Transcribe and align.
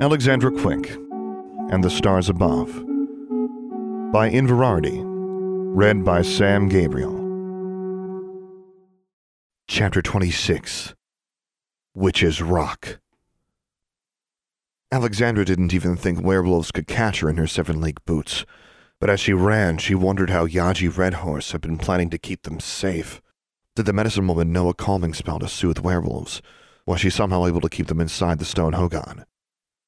Alexandra 0.00 0.50
Quick 0.50 0.90
and 1.70 1.84
the 1.84 1.88
Stars 1.88 2.28
Above 2.28 2.66
by 4.12 4.28
Inverarity, 4.28 5.00
read 5.04 6.04
by 6.04 6.20
Sam 6.20 6.68
Gabriel. 6.68 7.14
Chapter 9.68 10.02
26 10.02 10.94
Witch's 11.94 12.42
Rock. 12.42 12.98
Alexandra 14.90 15.44
didn't 15.44 15.72
even 15.72 15.96
think 15.96 16.20
werewolves 16.20 16.72
could 16.72 16.88
catch 16.88 17.20
her 17.20 17.30
in 17.30 17.36
her 17.36 17.46
seven 17.46 17.80
league 17.80 18.04
boots, 18.04 18.44
but 18.98 19.08
as 19.08 19.20
she 19.20 19.32
ran, 19.32 19.78
she 19.78 19.94
wondered 19.94 20.30
how 20.30 20.44
Yaji 20.44 20.88
Redhorse 20.88 21.52
had 21.52 21.60
been 21.60 21.78
planning 21.78 22.10
to 22.10 22.18
keep 22.18 22.42
them 22.42 22.58
safe. 22.58 23.22
Did 23.76 23.86
the 23.86 23.92
medicine 23.92 24.26
woman 24.26 24.52
know 24.52 24.68
a 24.68 24.74
calming 24.74 25.14
spell 25.14 25.38
to 25.38 25.46
soothe 25.46 25.78
werewolves? 25.78 26.42
Was 26.84 27.00
she 27.00 27.10
somehow 27.10 27.46
able 27.46 27.60
to 27.60 27.68
keep 27.68 27.86
them 27.86 28.00
inside 28.00 28.40
the 28.40 28.44
stone 28.44 28.72
hogan? 28.72 29.24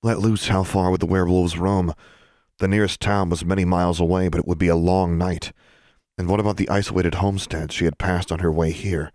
Let 0.07 0.21
loose, 0.21 0.47
how 0.47 0.63
far 0.63 0.93
would 0.93 1.01
the 1.01 1.07
werewolves 1.07 1.59
roam? 1.59 1.93
The 2.61 2.69
nearest 2.69 3.01
town 3.01 3.29
was 3.29 3.45
many 3.45 3.65
miles 3.65 3.99
away, 3.99 4.29
but 4.29 4.39
it 4.39 4.47
would 4.47 4.57
be 4.57 4.69
a 4.69 4.77
long 4.77 5.19
night. 5.19 5.53
And 6.17 6.29
what 6.29 6.39
about 6.39 6.59
the 6.59 6.69
isolated 6.69 7.17
homesteads 7.17 7.75
she 7.75 7.87
had 7.87 7.99
passed 7.99 8.31
on 8.31 8.39
her 8.39 8.53
way 8.53 8.71
here? 8.71 9.11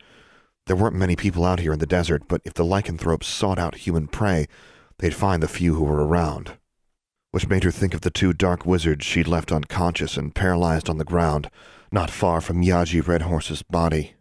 There 0.65 0.75
weren't 0.75 0.97
many 0.97 1.15
people 1.15 1.45
out 1.45 1.61
here 1.61 1.71
in 1.71 1.79
the 1.79 1.85
desert, 1.85 2.23
but 2.27 2.41
if 2.43 2.55
the 2.55 2.65
lycanthropes 2.65 3.25
sought 3.27 3.57
out 3.57 3.75
human 3.75 4.07
prey, 4.07 4.47
they'd 4.97 5.15
find 5.15 5.41
the 5.41 5.47
few 5.47 5.75
who 5.75 5.85
were 5.85 6.05
around. 6.05 6.57
Which 7.31 7.47
made 7.47 7.63
her 7.63 7.71
think 7.71 7.93
of 7.93 8.01
the 8.01 8.11
two 8.11 8.33
dark 8.33 8.65
wizards 8.65 9.05
she'd 9.05 9.29
left 9.29 9.53
unconscious 9.53 10.17
and 10.17 10.35
paralyzed 10.35 10.89
on 10.89 10.97
the 10.97 11.05
ground, 11.05 11.49
not 11.89 12.11
far 12.11 12.41
from 12.41 12.61
Yaji 12.61 13.07
Redhorse's 13.07 13.63
body. 13.63 14.15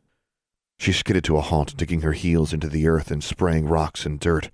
She 0.78 0.92
skidded 0.92 1.24
to 1.24 1.36
a 1.36 1.40
halt, 1.40 1.76
digging 1.76 2.02
her 2.02 2.12
heels 2.12 2.52
into 2.52 2.68
the 2.68 2.86
earth 2.86 3.10
and 3.10 3.24
spraying 3.24 3.66
rocks 3.66 4.06
and 4.06 4.20
dirt. 4.20 4.50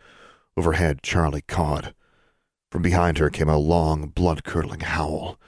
Overhead, 0.57 1.03
Charlie 1.03 1.45
cawed. 1.47 1.93
From 2.77 2.83
behind 2.83 3.17
her 3.17 3.31
came 3.31 3.49
a 3.49 3.57
long, 3.57 4.09
blood-curdling 4.09 4.81
howl. 4.81 5.41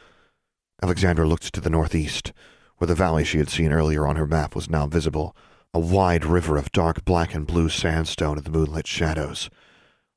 Alexandra 0.82 1.28
looked 1.28 1.52
to 1.52 1.60
the 1.60 1.68
northeast, 1.68 2.32
where 2.78 2.88
the 2.88 2.94
valley 2.94 3.22
she 3.22 3.36
had 3.36 3.50
seen 3.50 3.70
earlier 3.70 4.06
on 4.06 4.16
her 4.16 4.26
map 4.26 4.54
was 4.54 4.70
now 4.70 4.86
visible, 4.86 5.36
a 5.74 5.78
wide 5.78 6.24
river 6.24 6.56
of 6.56 6.72
dark 6.72 7.04
black 7.04 7.34
and 7.34 7.46
blue 7.46 7.68
sandstone 7.68 8.38
in 8.38 8.44
the 8.44 8.50
moonlit 8.50 8.86
shadows. 8.86 9.50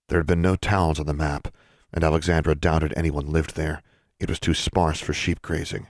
There 0.08 0.20
had 0.20 0.26
been 0.26 0.42
no 0.42 0.56
towns 0.56 1.02
on 1.02 1.06
the 1.06 1.14
map, 1.14 1.53
and 1.94 2.02
Alexandra 2.02 2.56
doubted 2.56 2.94
anyone 2.95 3.28
lived 3.30 3.58
there. 3.58 3.81
It 4.18 4.30
was 4.30 4.40
too 4.40 4.53
sparse 4.53 5.02
for 5.02 5.12
sheep 5.12 5.42
grazing. 5.42 5.88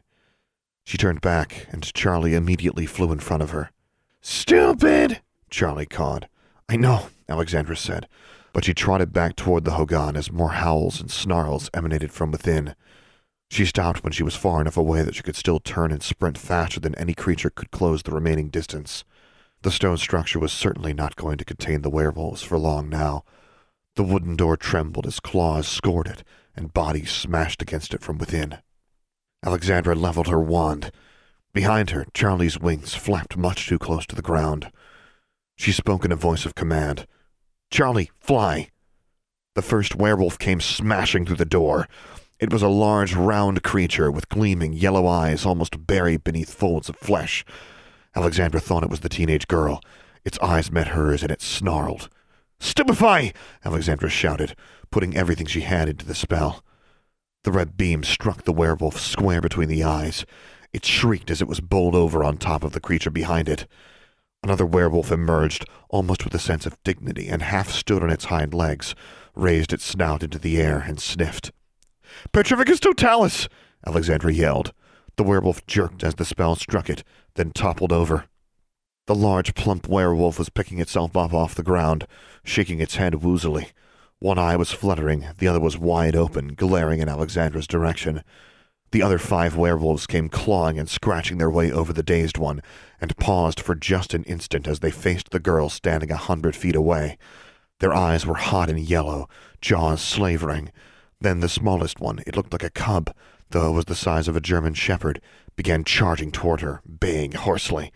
She 0.85 0.97
turned 0.97 1.22
back, 1.22 1.67
and 1.69 1.94
Charlie 1.94 2.33
immediately 2.33 2.88
flew 2.88 3.11
in 3.11 3.19
front 3.19 3.44
of 3.44 3.52
her. 3.52 3.69
Stupid! 4.22 5.22
Charlie 5.52 5.85
cawed. 5.85 6.28
I 6.67 6.78
know, 6.78 7.09
Alexandra 7.30 7.78
said, 7.78 8.08
but 8.53 8.66
she 8.66 8.73
trotted 8.73 9.13
back 9.13 9.35
toward 9.35 9.66
the 9.66 9.71
Hogan 9.71 10.16
as 10.16 10.31
more 10.31 10.52
howls 10.52 10.99
and 10.99 11.09
snarls 11.09 11.69
emanated 11.73 12.11
from 12.11 12.31
within. 12.31 12.75
She 13.49 13.66
stopped 13.66 14.03
when 14.03 14.13
she 14.13 14.23
was 14.23 14.35
far 14.35 14.61
enough 14.61 14.77
away 14.77 15.03
that 15.03 15.16
she 15.16 15.23
could 15.23 15.35
still 15.35 15.59
turn 15.59 15.91
and 15.91 16.02
sprint 16.02 16.38
faster 16.38 16.79
than 16.79 16.95
any 16.95 17.13
creature 17.13 17.49
could 17.49 17.72
close 17.72 18.03
the 18.03 18.11
remaining 18.11 18.49
distance. 18.49 19.03
The 19.63 19.72
stone 19.72 19.97
structure 19.97 20.39
was 20.39 20.52
certainly 20.52 20.94
not 20.94 21.16
going 21.16 21.38
to 21.38 21.45
contain 21.45 21.81
the 21.81 21.89
werewolves 21.89 22.41
for 22.41 22.57
long 22.57 22.89
now. 22.89 23.23
The 23.95 24.03
wooden 24.03 24.35
door 24.35 24.57
trembled 24.57 25.05
as 25.05 25.19
claws 25.19 25.67
scored 25.67 26.07
it 26.07 26.23
and 26.55 26.73
bodies 26.73 27.11
smashed 27.11 27.61
against 27.61 27.94
it 27.94 28.02
from 28.02 28.17
within. 28.17 28.57
Alexandra 29.44 29.95
leveled 29.95 30.27
her 30.27 30.39
wand. 30.39 30.91
Behind 31.53 31.89
her, 31.89 32.05
Charlie's 32.13 32.59
wings 32.59 32.95
flapped 32.95 33.35
much 33.38 33.67
too 33.67 33.79
close 33.79 34.05
to 34.07 34.16
the 34.16 34.22
ground. 34.22 34.72
She 35.57 35.72
spoke 35.72 36.05
in 36.05 36.11
a 36.11 36.16
voice 36.16 36.45
of 36.45 36.55
command. 36.55 37.05
Charlie, 37.72 38.11
fly! 38.19 38.67
The 39.55 39.61
first 39.61 39.95
werewolf 39.95 40.38
came 40.38 40.59
smashing 40.59 41.25
through 41.25 41.38
the 41.38 41.45
door. 41.45 41.88
It 42.38 42.52
was 42.52 42.61
a 42.61 42.67
large, 42.67 43.16
round 43.16 43.63
creature 43.63 44.11
with 44.11 44.28
gleaming 44.28 44.73
yellow 44.73 45.08
eyes 45.08 45.45
almost 45.45 45.88
buried 45.88 46.23
beneath 46.23 46.53
folds 46.53 46.89
of 46.89 46.97
flesh. 46.97 47.45
Alexandra 48.13 48.59
thought 48.59 48.84
it 48.84 48.90
was 48.90 49.00
the 49.00 49.09
teenage 49.09 49.47
girl. 49.47 49.81
Its 50.25 50.38
eyes 50.40 50.69
met 50.69 50.90
hers 50.90 51.23
and 51.23 51.31
it 51.31 51.41
snarled. 51.41 52.09
Stupefy! 52.59 53.34
Alexandra 53.63 54.09
shouted, 54.09 54.53
putting 54.91 55.16
everything 55.16 55.47
she 55.47 55.62
had 55.62 55.88
into 55.88 56.06
the 56.06 56.13
spell. 56.13 56.63
The 57.44 57.53
red 57.53 57.78
beam 57.78 58.03
struck 58.03 58.44
the 58.44 58.53
werewolf 58.53 59.00
square 59.00 59.40
between 59.40 59.69
the 59.69 59.84
eyes. 59.84 60.25
It 60.74 60.85
shrieked 60.85 61.31
as 61.31 61.41
it 61.41 61.47
was 61.47 61.62
bowled 61.62 61.95
over 61.95 62.22
on 62.24 62.38
top 62.38 62.66
of 62.66 62.74
the 62.74 62.81
creature 62.81 63.09
behind 63.09 63.47
it. 63.47 63.66
Another 64.44 64.66
werewolf 64.66 65.12
emerged, 65.12 65.66
almost 65.90 66.24
with 66.24 66.34
a 66.34 66.40
sense 66.40 66.66
of 66.66 66.81
dignity, 66.84 67.28
and 67.28 67.44
half 67.44 67.69
stood 67.69 68.02
on 68.02 68.09
its 68.09 68.25
hind 68.25 68.53
legs, 68.53 68.96
raised 69.35 69.72
its 69.72 69.85
snout 69.85 70.24
into 70.24 70.40
the 70.40 70.59
air, 70.59 70.79
and 70.79 71.00
sniffed. 71.00 71.52
Petrificus 72.34 72.80
totalis! 72.80 73.47
Alexandra 73.85 74.34
yelled. 74.34 74.74
The 75.16 75.24
werewolf 75.24 75.66
jerked 75.68 76.03
as 76.03 76.16
the 76.16 76.25
spell 76.25 76.56
struck 76.56 76.90
it, 76.90 77.03
then 77.35 77.51
toppled 77.51 77.91
over. 77.91 78.25
The 79.06 79.16
large, 79.16 79.53
plump 79.53 79.88
werewolf 79.88 80.40
was 80.40 80.50
picking 80.50 80.80
itself 80.80 81.16
up 81.16 81.34
off 81.34 81.53
the 81.53 81.63
ground, 81.63 82.07
shaking 82.44 82.80
its 82.80 82.96
head 82.96 83.13
woozily. 83.13 83.72
One 84.19 84.40
eye 84.40 84.56
was 84.56 84.72
fluttering, 84.72 85.28
the 85.38 85.47
other 85.47 85.59
was 85.59 85.78
wide 85.78 86.16
open, 86.16 86.56
glaring 86.56 87.00
in 87.00 87.09
Alexandra's 87.09 87.68
direction. 87.68 88.24
The 88.91 89.02
other 89.02 89.18
five 89.18 89.56
werewolves 89.56 90.06
came 90.06 90.28
clawing 90.28 90.78
and 90.78 90.90
scratching 90.90 91.38
their 91.38 91.50
way 91.50 91.72
over 91.72 91.94
the 91.94 92.03
dazed 92.03 92.38
one, 92.38 92.62
and 93.00 93.16
paused 93.18 93.59
for 93.59 93.74
just 93.74 94.13
an 94.13 94.24
instant 94.25 94.68
as 94.68 94.79
they 94.79 94.91
faced 94.91 95.29
the 95.29 95.40
girl 95.40 95.69
standing 95.69 96.12
a 96.12 96.18
hundred 96.18 96.57
feet 96.57 96.75
away. 96.75 97.18
Their 97.80 97.94
eyes 97.94 98.25
were 98.25 98.35
hot 98.35 98.69
and 98.69 98.80
yellow, 98.80 99.30
jaws 99.62 100.01
slavering. 100.01 100.72
Then 101.22 101.40
the 101.40 101.47
smallest 101.47 102.01
one, 102.01 102.19
it 102.28 102.35
looked 102.35 102.51
like 102.51 102.63
a 102.63 102.69
cub, 102.69 103.16
though 103.51 103.69
it 103.69 103.75
was 103.75 103.85
the 103.85 103.96
size 103.96 104.28
of 104.28 104.35
a 104.35 104.41
German 104.41 104.74
shepherd, 104.74 105.22
began 105.56 105.85
charging 105.85 106.31
toward 106.31 106.59
her, 106.59 106.81
baying 107.00 107.31
hoarsely. 107.31 107.94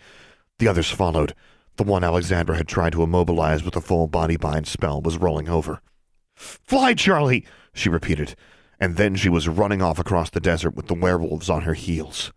The 0.59 0.69
others 0.69 0.89
followed. 0.89 1.35
The 1.75 1.83
one 1.83 2.05
Alexandra 2.05 2.55
had 2.55 2.69
tried 2.69 2.93
to 2.93 3.03
immobilize 3.03 3.63
with 3.63 3.75
a 3.75 3.81
full 3.81 4.07
body 4.07 4.37
bind 4.37 4.65
spell 4.65 5.01
was 5.01 5.17
rolling 5.17 5.49
over. 5.49 5.81
Fly, 6.35 6.93
Charlie! 6.93 7.45
she 7.73 7.89
repeated 7.89 8.35
and 8.79 8.97
then 8.97 9.15
she 9.15 9.29
was 9.29 9.47
running 9.47 9.81
off 9.81 9.99
across 9.99 10.29
the 10.29 10.39
desert 10.39 10.75
with 10.75 10.87
the 10.87 10.93
werewolves 10.93 11.49
on 11.49 11.63
her 11.63 11.73
heels. 11.73 12.31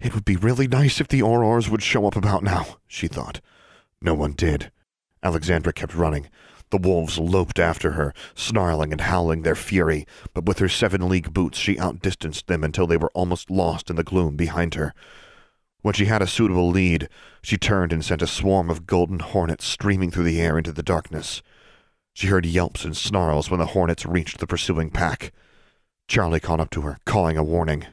It 0.00 0.14
would 0.14 0.24
be 0.24 0.36
really 0.36 0.68
nice 0.68 1.00
if 1.00 1.08
the 1.08 1.20
Aurors 1.20 1.68
would 1.68 1.82
show 1.82 2.06
up 2.06 2.16
about 2.16 2.42
now, 2.42 2.78
she 2.86 3.08
thought. 3.08 3.40
No 4.00 4.14
one 4.14 4.32
did. 4.32 4.70
Alexandra 5.22 5.72
kept 5.72 5.94
running. 5.94 6.28
The 6.70 6.78
wolves 6.78 7.18
loped 7.18 7.58
after 7.58 7.92
her, 7.92 8.12
snarling 8.34 8.92
and 8.92 9.00
howling 9.00 9.42
their 9.42 9.54
fury, 9.54 10.06
but 10.34 10.44
with 10.44 10.58
her 10.58 10.68
seven 10.68 11.08
league 11.08 11.32
boots 11.32 11.58
she 11.58 11.78
outdistanced 11.78 12.46
them 12.46 12.62
until 12.62 12.86
they 12.86 12.98
were 12.98 13.10
almost 13.14 13.50
lost 13.50 13.88
in 13.88 13.96
the 13.96 14.04
gloom 14.04 14.36
behind 14.36 14.74
her. 14.74 14.94
When 15.80 15.94
she 15.94 16.06
had 16.06 16.22
a 16.22 16.26
suitable 16.26 16.68
lead, 16.68 17.08
she 17.40 17.56
turned 17.56 17.92
and 17.92 18.04
sent 18.04 18.20
a 18.20 18.26
swarm 18.26 18.68
of 18.68 18.86
golden 18.86 19.20
hornets 19.20 19.64
streaming 19.64 20.10
through 20.10 20.24
the 20.24 20.40
air 20.40 20.58
into 20.58 20.72
the 20.72 20.82
darkness. 20.82 21.40
She 22.18 22.26
heard 22.26 22.46
yelps 22.46 22.84
and 22.84 22.96
snarls 22.96 23.48
when 23.48 23.60
the 23.60 23.66
hornets 23.66 24.04
reached 24.04 24.38
the 24.38 24.46
pursuing 24.48 24.90
pack. 24.90 25.32
Charlie 26.08 26.40
caught 26.40 26.58
up 26.58 26.68
to 26.70 26.80
her, 26.80 26.98
calling 27.04 27.36
a 27.36 27.44
warning. 27.44 27.86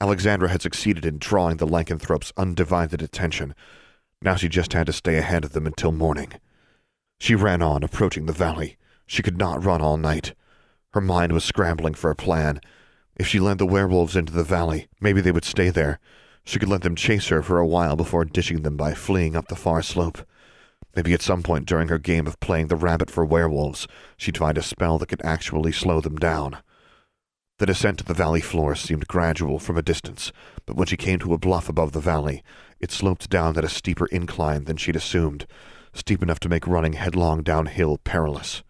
Alexandra 0.00 0.48
had 0.50 0.62
succeeded 0.62 1.04
in 1.04 1.18
drawing 1.18 1.56
the 1.56 1.66
lycanthrope's 1.66 2.32
undivided 2.36 3.02
attention. 3.02 3.56
Now 4.22 4.36
she 4.36 4.48
just 4.48 4.72
had 4.72 4.86
to 4.86 4.92
stay 4.92 5.16
ahead 5.16 5.44
of 5.44 5.50
them 5.50 5.66
until 5.66 5.90
morning. 5.90 6.34
She 7.18 7.34
ran 7.34 7.60
on, 7.60 7.82
approaching 7.82 8.26
the 8.26 8.32
valley. 8.32 8.76
She 9.04 9.20
could 9.20 9.36
not 9.36 9.64
run 9.64 9.80
all 9.80 9.96
night. 9.96 10.32
Her 10.92 11.00
mind 11.00 11.32
was 11.32 11.42
scrambling 11.42 11.94
for 11.94 12.12
a 12.12 12.14
plan. 12.14 12.60
If 13.16 13.26
she 13.26 13.40
led 13.40 13.58
the 13.58 13.66
werewolves 13.66 14.14
into 14.14 14.32
the 14.32 14.44
valley, 14.44 14.86
maybe 15.00 15.20
they 15.20 15.32
would 15.32 15.44
stay 15.44 15.70
there. 15.70 15.98
She 16.44 16.60
could 16.60 16.68
let 16.68 16.82
them 16.82 16.94
chase 16.94 17.26
her 17.30 17.42
for 17.42 17.58
a 17.58 17.66
while 17.66 17.96
before 17.96 18.24
ditching 18.24 18.62
them 18.62 18.76
by 18.76 18.94
fleeing 18.94 19.34
up 19.34 19.48
the 19.48 19.56
far 19.56 19.82
slope. 19.82 20.24
Maybe 20.96 21.12
at 21.12 21.22
some 21.22 21.42
point 21.42 21.66
during 21.66 21.88
her 21.88 21.98
game 21.98 22.26
of 22.26 22.40
playing 22.40 22.66
the 22.66 22.76
rabbit 22.76 23.10
for 23.10 23.24
werewolves, 23.24 23.86
she'd 24.16 24.38
find 24.38 24.58
a 24.58 24.62
spell 24.62 24.98
that 24.98 25.08
could 25.08 25.22
actually 25.24 25.72
slow 25.72 26.00
them 26.00 26.16
down. 26.16 26.58
The 27.58 27.66
descent 27.66 27.98
to 27.98 28.04
the 28.04 28.14
valley 28.14 28.40
floor 28.40 28.74
seemed 28.74 29.06
gradual 29.06 29.58
from 29.58 29.76
a 29.76 29.82
distance, 29.82 30.32
but 30.64 30.76
when 30.76 30.86
she 30.86 30.96
came 30.96 31.18
to 31.18 31.34
a 31.34 31.38
bluff 31.38 31.68
above 31.68 31.92
the 31.92 32.00
valley, 32.00 32.42
it 32.80 32.90
sloped 32.90 33.28
down 33.28 33.56
at 33.58 33.64
a 33.64 33.68
steeper 33.68 34.06
incline 34.06 34.64
than 34.64 34.78
she'd 34.78 34.96
assumed, 34.96 35.46
steep 35.92 36.22
enough 36.22 36.40
to 36.40 36.48
make 36.48 36.66
running 36.66 36.94
headlong 36.94 37.42
downhill 37.42 37.98
perilous. 37.98 38.62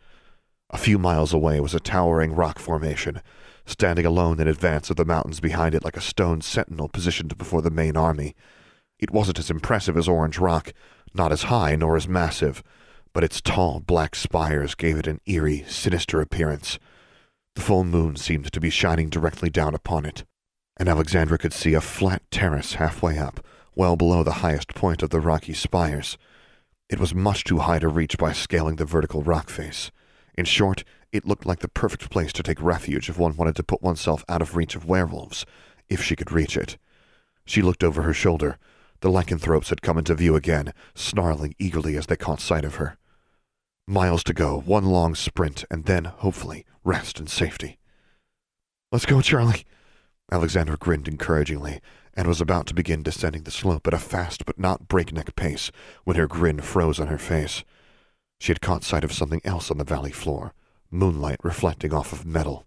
A 0.70 0.78
few 0.78 0.98
miles 0.98 1.32
away 1.32 1.60
was 1.60 1.74
a 1.74 1.80
towering 1.80 2.32
rock 2.32 2.58
formation, 2.58 3.22
standing 3.64 4.04
alone 4.04 4.40
in 4.40 4.48
advance 4.48 4.90
of 4.90 4.96
the 4.96 5.04
mountains 5.04 5.40
behind 5.40 5.74
it 5.74 5.84
like 5.84 5.96
a 5.96 6.00
stone 6.00 6.40
sentinel 6.40 6.88
positioned 6.88 7.38
before 7.38 7.62
the 7.62 7.70
main 7.70 7.96
army. 7.96 8.34
It 9.00 9.10
wasn't 9.10 9.38
as 9.38 9.50
impressive 9.50 9.96
as 9.96 10.06
Orange 10.06 10.38
Rock, 10.38 10.72
not 11.14 11.32
as 11.32 11.44
high 11.44 11.74
nor 11.74 11.96
as 11.96 12.06
massive, 12.06 12.62
but 13.12 13.24
its 13.24 13.40
tall 13.40 13.80
black 13.80 14.14
spires 14.14 14.74
gave 14.74 14.98
it 14.98 15.06
an 15.06 15.20
eerie, 15.26 15.64
sinister 15.66 16.20
appearance. 16.20 16.78
The 17.54 17.62
full 17.62 17.82
moon 17.82 18.16
seemed 18.16 18.52
to 18.52 18.60
be 18.60 18.70
shining 18.70 19.08
directly 19.08 19.50
down 19.50 19.74
upon 19.74 20.04
it, 20.04 20.24
and 20.76 20.88
Alexandra 20.88 21.38
could 21.38 21.54
see 21.54 21.74
a 21.74 21.80
flat 21.80 22.22
terrace 22.30 22.74
halfway 22.74 23.18
up, 23.18 23.44
well 23.74 23.96
below 23.96 24.22
the 24.22 24.44
highest 24.44 24.74
point 24.74 25.02
of 25.02 25.10
the 25.10 25.20
rocky 25.20 25.54
spires. 25.54 26.18
It 26.88 27.00
was 27.00 27.14
much 27.14 27.44
too 27.44 27.58
high 27.58 27.78
to 27.78 27.88
reach 27.88 28.18
by 28.18 28.32
scaling 28.32 28.76
the 28.76 28.84
vertical 28.84 29.22
rock 29.22 29.48
face. 29.48 29.90
In 30.36 30.44
short, 30.44 30.84
It 31.12 31.26
looked 31.26 31.44
like 31.44 31.58
the 31.58 31.68
perfect 31.68 32.08
place 32.08 32.32
to 32.34 32.42
take 32.42 32.62
refuge 32.62 33.08
if 33.08 33.18
one 33.18 33.36
wanted 33.36 33.56
to 33.56 33.64
put 33.64 33.82
oneself 33.82 34.24
out 34.28 34.42
of 34.42 34.54
reach 34.54 34.76
of 34.76 34.84
werewolves, 34.84 35.44
if 35.88 36.02
she 36.02 36.14
could 36.14 36.30
reach 36.30 36.56
it. 36.56 36.78
She 37.44 37.62
looked 37.62 37.82
over 37.82 38.02
her 38.02 38.14
shoulder. 38.14 38.58
The 39.00 39.10
lycanthropes 39.10 39.70
had 39.70 39.82
come 39.82 39.98
into 39.98 40.14
view 40.14 40.36
again, 40.36 40.72
snarling 40.94 41.54
eagerly 41.58 41.96
as 41.96 42.06
they 42.06 42.16
caught 42.16 42.40
sight 42.40 42.64
of 42.64 42.76
her. 42.76 42.98
Miles 43.86 44.22
to 44.24 44.34
go, 44.34 44.60
one 44.60 44.84
long 44.84 45.14
sprint, 45.14 45.64
and 45.70 45.86
then, 45.86 46.04
hopefully, 46.04 46.66
rest 46.84 47.18
and 47.18 47.28
safety. 47.28 47.78
Let's 48.92 49.06
go, 49.06 49.20
Charlie. 49.20 49.64
Alexandra 50.30 50.76
grinned 50.76 51.08
encouragingly 51.08 51.80
and 52.14 52.28
was 52.28 52.40
about 52.40 52.66
to 52.66 52.74
begin 52.74 53.02
descending 53.02 53.44
the 53.44 53.50
slope 53.50 53.86
at 53.86 53.94
a 53.94 53.98
fast 53.98 54.44
but 54.44 54.58
not 54.58 54.88
breakneck 54.88 55.34
pace 55.34 55.70
when 56.04 56.16
her 56.16 56.26
grin 56.26 56.60
froze 56.60 57.00
on 57.00 57.06
her 57.06 57.18
face. 57.18 57.64
She 58.38 58.52
had 58.52 58.60
caught 58.60 58.84
sight 58.84 59.04
of 59.04 59.12
something 59.12 59.40
else 59.44 59.70
on 59.70 59.78
the 59.78 59.84
valley 59.84 60.12
floor, 60.12 60.52
moonlight 60.90 61.40
reflecting 61.42 61.92
off 61.92 62.12
of 62.12 62.26
metal. 62.26 62.66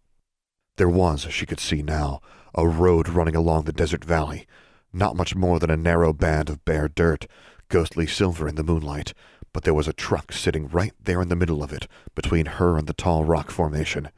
There 0.77 0.89
was, 0.89 1.21
she 1.29 1.45
could 1.45 1.59
see 1.59 1.83
now, 1.83 2.21
a 2.55 2.67
road 2.67 3.09
running 3.09 3.35
along 3.35 3.63
the 3.63 3.73
desert 3.73 4.03
valley, 4.03 4.47
not 4.93 5.15
much 5.15 5.35
more 5.35 5.59
than 5.59 5.69
a 5.69 5.77
narrow 5.77 6.13
band 6.13 6.49
of 6.49 6.63
bare 6.63 6.87
dirt, 6.87 7.25
ghostly 7.67 8.05
silver 8.05 8.47
in 8.47 8.55
the 8.55 8.63
moonlight, 8.63 9.13
but 9.51 9.63
there 9.63 9.73
was 9.73 9.87
a 9.87 9.93
truck 9.93 10.31
sitting 10.31 10.67
right 10.67 10.93
there 11.01 11.21
in 11.21 11.29
the 11.29 11.35
middle 11.35 11.63
of 11.63 11.73
it, 11.73 11.87
between 12.15 12.45
her 12.45 12.77
and 12.77 12.87
the 12.87 12.93
tall 12.93 13.25
rock 13.25 13.51
formation. 13.51 14.09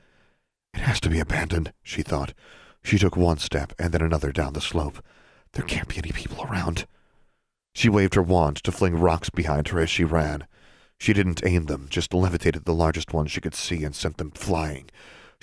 It 0.74 0.81
has 0.81 1.00
to 1.01 1.10
be 1.10 1.19
abandoned, 1.19 1.74
she 1.81 2.01
thought. 2.01 2.33
She 2.83 3.00
took 3.00 3.16
one 3.16 3.38
step 3.38 3.74
and 3.80 3.94
then 3.94 4.01
another 4.01 4.31
down 4.31 4.54
the 4.54 4.62
slope. 4.62 5.01
There 5.54 5.66
can't 5.66 5.88
be 5.88 5.98
any 5.98 6.12
people 6.12 6.44
around. 6.44 6.86
She 7.74 7.89
waved 7.89 8.16
her 8.16 8.22
wand 8.22 8.57
to 8.57 8.72
fling 8.72 8.95
rocks 8.95 9.30
behind 9.30 9.69
her 9.69 9.80
as 9.80 9.89
she 9.89 10.04
ran. 10.04 10.45
She 10.98 11.13
didn't 11.13 11.45
aim 11.45 11.66
them, 11.66 11.88
just 11.89 12.13
levitated 12.13 12.66
the 12.66 12.74
largest 12.74 13.13
ones 13.13 13.31
she 13.31 13.42
could 13.42 13.56
see 13.56 13.83
and 13.83 13.95
sent 13.95 14.18
them 14.18 14.31
flying. 14.31 14.89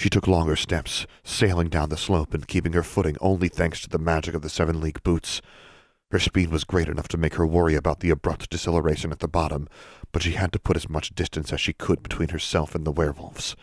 She 0.03 0.11
took 0.11 0.27
longer 0.27 0.57
steps, 0.57 1.07
sailing 1.23 1.69
down 1.69 1.89
the 1.89 1.97
slope 1.97 2.35
and 2.35 2.49
keeping 2.49 2.73
her 2.73 2.83
footing 2.83 3.17
only 3.21 3.47
thanks 3.47 3.81
to 3.83 3.89
the 3.89 4.01
magic 4.01 4.35
of 4.35 4.43
the 4.43 4.51
seven 4.51 4.81
league 4.81 5.01
boots. 5.05 5.41
Her 6.11 6.19
speed 6.19 6.51
was 6.51 6.65
great 6.65 6.89
enough 6.89 7.07
to 7.09 7.17
make 7.17 7.37
her 7.37 7.47
worry 7.47 7.77
about 7.77 8.01
the 8.01 8.11
abrupt 8.11 8.51
deceleration 8.51 9.13
at 9.13 9.21
the 9.21 9.29
bottom, 9.29 9.69
but 10.11 10.21
she 10.21 10.33
had 10.33 10.53
to 10.55 10.59
put 10.59 10.75
as 10.75 10.89
much 10.89 11.15
distance 11.15 11.53
as 11.53 11.61
she 11.61 11.73
could 11.73 12.03
between 12.03 12.31
herself 12.31 12.75
and 12.75 12.85
the 12.85 12.91
werewolves. 12.91 13.55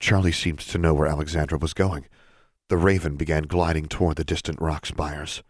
Charlie 0.00 0.32
seemed 0.32 0.60
to 0.60 0.78
know 0.78 0.94
where 0.94 1.08
Alexandra 1.08 1.58
was 1.58 1.74
going. 1.74 2.06
The 2.70 2.78
raven 2.78 3.16
began 3.16 3.42
gliding 3.42 3.88
toward 3.88 4.16
the 4.16 4.24
distant 4.24 4.62
rock 4.62 4.86
spires. 4.86 5.42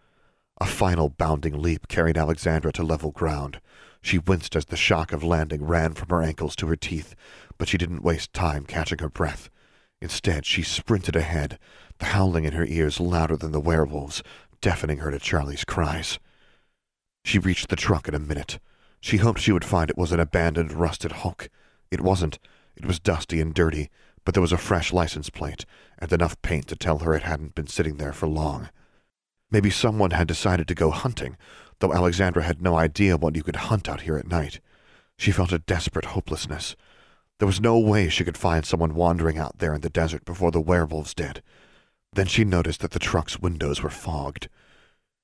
A 0.60 0.66
final 0.66 1.08
bounding 1.08 1.62
leap 1.62 1.86
carried 1.86 2.18
Alexandra 2.18 2.72
to 2.72 2.82
level 2.82 3.12
ground. 3.12 3.60
She 4.00 4.18
winced 4.18 4.56
as 4.56 4.64
the 4.64 4.76
shock 4.76 5.12
of 5.12 5.22
landing 5.22 5.64
ran 5.64 5.94
from 5.94 6.08
her 6.08 6.20
ankles 6.20 6.56
to 6.56 6.66
her 6.66 6.74
teeth, 6.74 7.14
but 7.58 7.68
she 7.68 7.78
didn't 7.78 8.02
waste 8.02 8.32
time 8.32 8.64
catching 8.64 8.98
her 8.98 9.08
breath. 9.08 9.48
Instead, 10.02 10.44
she 10.44 10.64
sprinted 10.64 11.14
ahead, 11.14 11.60
the 11.98 12.06
howling 12.06 12.44
in 12.44 12.54
her 12.54 12.64
ears 12.64 12.98
louder 12.98 13.36
than 13.36 13.52
the 13.52 13.60
werewolves, 13.60 14.20
deafening 14.60 14.98
her 14.98 15.12
to 15.12 15.18
Charlie's 15.20 15.64
cries. 15.64 16.18
She 17.24 17.38
reached 17.38 17.68
the 17.68 17.76
truck 17.76 18.08
in 18.08 18.14
a 18.16 18.18
minute. 18.18 18.58
She 19.00 19.18
hoped 19.18 19.38
she 19.38 19.52
would 19.52 19.64
find 19.64 19.88
it 19.88 19.96
was 19.96 20.10
an 20.10 20.18
abandoned, 20.18 20.72
rusted 20.72 21.12
hulk. 21.12 21.48
It 21.92 22.00
wasn't. 22.00 22.40
It 22.74 22.84
was 22.84 22.98
dusty 22.98 23.40
and 23.40 23.54
dirty, 23.54 23.90
but 24.24 24.34
there 24.34 24.40
was 24.40 24.50
a 24.50 24.58
fresh 24.58 24.92
license 24.92 25.30
plate 25.30 25.64
and 26.00 26.12
enough 26.12 26.42
paint 26.42 26.66
to 26.66 26.76
tell 26.76 26.98
her 26.98 27.14
it 27.14 27.22
hadn't 27.22 27.54
been 27.54 27.68
sitting 27.68 27.98
there 27.98 28.12
for 28.12 28.26
long. 28.26 28.70
Maybe 29.52 29.70
someone 29.70 30.10
had 30.10 30.26
decided 30.26 30.66
to 30.66 30.74
go 30.74 30.90
hunting, 30.90 31.36
though 31.78 31.94
Alexandra 31.94 32.42
had 32.42 32.60
no 32.60 32.74
idea 32.74 33.16
what 33.16 33.36
you 33.36 33.44
could 33.44 33.70
hunt 33.70 33.88
out 33.88 34.00
here 34.00 34.16
at 34.16 34.26
night. 34.26 34.58
She 35.16 35.30
felt 35.30 35.52
a 35.52 35.60
desperate 35.60 36.06
hopelessness. 36.06 36.74
There 37.42 37.48
was 37.48 37.60
no 37.60 37.76
way 37.76 38.08
she 38.08 38.22
could 38.22 38.38
find 38.38 38.64
someone 38.64 38.94
wandering 38.94 39.36
out 39.36 39.58
there 39.58 39.74
in 39.74 39.80
the 39.80 39.90
desert 39.90 40.24
before 40.24 40.52
the 40.52 40.60
werewolves 40.60 41.12
did. 41.12 41.42
Then 42.12 42.28
she 42.28 42.44
noticed 42.44 42.78
that 42.82 42.92
the 42.92 43.00
truck's 43.00 43.40
windows 43.40 43.82
were 43.82 43.90
fogged. 43.90 44.48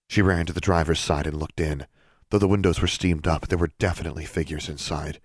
She 0.09 0.21
ran 0.21 0.45
to 0.47 0.53
the 0.53 0.61
driver's 0.61 0.99
side 0.99 1.29
and 1.29 1.37
looked 1.39 1.61
in. 1.61 1.87
Though 2.31 2.41
the 2.41 2.49
windows 2.49 2.81
were 2.81 2.89
steamed 2.89 3.29
up, 3.29 3.47
there 3.47 3.57
were 3.57 3.71
definitely 3.79 4.25
figures 4.25 4.69
inside. 4.69 5.21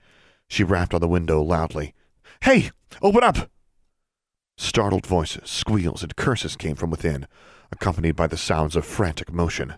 She 0.47 0.63
rapped 0.63 0.93
on 0.93 1.01
the 1.01 1.07
window 1.07 1.41
loudly. 1.41 1.95
Hey! 2.43 2.69
Open 3.01 3.23
up! 3.23 3.49
Startled 4.59 5.07
voices, 5.07 5.49
squeals, 5.49 6.03
and 6.03 6.15
curses 6.15 6.55
came 6.55 6.75
from 6.75 6.91
within, 6.91 7.25
accompanied 7.71 8.15
by 8.15 8.27
the 8.27 8.37
sounds 8.37 8.75
of 8.75 8.85
frantic 8.85 9.33
motion. 9.33 9.73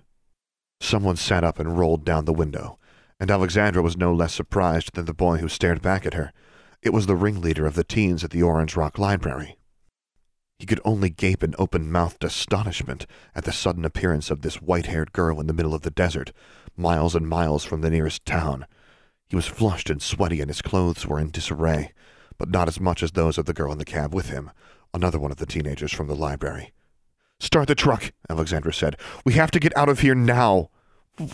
Someone 0.82 1.16
sat 1.16 1.46
up 1.46 1.60
and 1.60 1.80
rolled 1.80 2.04
down 2.04 2.26
the 2.26 2.34
window, 2.34 2.78
and 3.22 3.32
Alexandra 3.32 3.82
was 3.82 3.96
no 3.96 4.14
less 4.14 4.34
surprised 4.34 4.96
than 4.96 5.06
the 5.06 5.14
boy 5.14 5.38
who 5.38 5.48
stared 5.48 5.82
back 5.82 6.06
at 6.06 6.16
her. 6.16 6.34
It 6.86 6.94
was 6.94 7.08
the 7.08 7.16
ringleader 7.16 7.66
of 7.66 7.76
the 7.76 7.84
teens 7.84 8.24
at 8.24 8.30
the 8.30 8.44
Orange 8.44 8.78
Rock 8.78 8.98
Library. 8.98 9.58
He 10.60 10.66
could 10.66 10.80
only 10.86 11.10
gape 11.10 11.44
in 11.44 11.56
open-mouthed 11.60 12.24
astonishment 12.24 13.06
at 13.34 13.44
the 13.44 13.52
sudden 13.52 13.84
appearance 13.84 14.32
of 14.32 14.42
this 14.42 14.62
white-haired 14.62 15.12
girl 15.12 15.42
in 15.42 15.48
the 15.48 15.54
middle 15.54 15.74
of 15.74 15.82
the 15.82 15.90
desert, 15.90 16.32
miles 16.78 17.16
and 17.16 17.28
miles 17.28 17.66
from 17.66 17.82
the 17.82 17.90
nearest 17.90 18.26
town. 18.26 18.66
He 19.28 19.36
was 19.36 19.48
flushed 19.48 19.90
and 19.90 20.02
sweaty, 20.02 20.40
and 20.40 20.50
his 20.50 20.62
clothes 20.62 21.06
were 21.06 21.20
in 21.20 21.32
disarray 21.32 21.92
but 22.38 22.50
not 22.50 22.68
as 22.68 22.80
much 22.80 23.02
as 23.02 23.12
those 23.12 23.38
of 23.38 23.46
the 23.46 23.54
girl 23.54 23.72
in 23.72 23.78
the 23.78 23.86
cab 23.86 24.14
with 24.14 24.30
him, 24.30 24.52
another 24.94 25.20
one 25.20 25.32
of 25.32 25.38
the 25.38 25.46
teenagers 25.46 25.92
from 25.92 26.08
the 26.08 26.16
library. 26.16 26.74
Start 27.40 27.68
the 27.68 27.76
truck, 27.76 28.12
Alexandra 28.30 28.74
said. 28.74 28.98
We 29.26 29.34
have 29.34 29.52
to 29.52 29.60
get 29.60 29.76
out 29.78 29.90
of 29.90 30.00
here 30.00 30.16
now. 30.16 30.70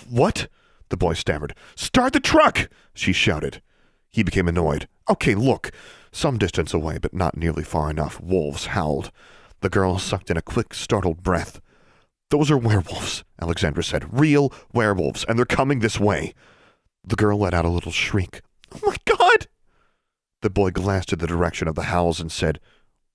What? 0.09 0.47
The 0.89 0.97
boy 0.97 1.13
stammered. 1.13 1.55
Start 1.75 2.13
the 2.13 2.19
truck, 2.19 2.69
she 2.93 3.13
shouted. 3.13 3.61
He 4.11 4.23
became 4.23 4.47
annoyed. 4.47 4.87
Okay, 5.09 5.35
look. 5.35 5.71
Some 6.11 6.37
distance 6.37 6.73
away, 6.73 6.97
but 6.97 7.13
not 7.13 7.37
nearly 7.37 7.63
far 7.63 7.89
enough, 7.89 8.19
wolves 8.19 8.67
howled. 8.67 9.11
The 9.61 9.69
girl 9.69 9.97
sucked 9.97 10.29
in 10.29 10.37
a 10.37 10.41
quick, 10.41 10.73
startled 10.73 11.23
breath. 11.23 11.61
Those 12.29 12.51
are 12.51 12.57
werewolves, 12.57 13.23
Alexandra 13.41 13.83
said. 13.83 14.19
Real 14.19 14.53
werewolves, 14.73 15.25
and 15.27 15.37
they're 15.37 15.45
coming 15.45 15.79
this 15.79 15.99
way. 15.99 16.33
The 17.03 17.15
girl 17.15 17.37
let 17.37 17.53
out 17.53 17.65
a 17.65 17.69
little 17.69 17.91
shriek. 17.91 18.41
Oh 18.73 18.79
my 18.85 18.95
God! 19.05 19.47
The 20.41 20.49
boy 20.49 20.71
glanced 20.71 21.13
in 21.13 21.19
the 21.19 21.27
direction 21.27 21.67
of 21.67 21.75
the 21.75 21.83
howls 21.83 22.19
and 22.19 22.31
said, 22.31 22.59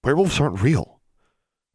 Werewolves 0.04 0.40
aren't 0.40 0.62
real. 0.62 1.00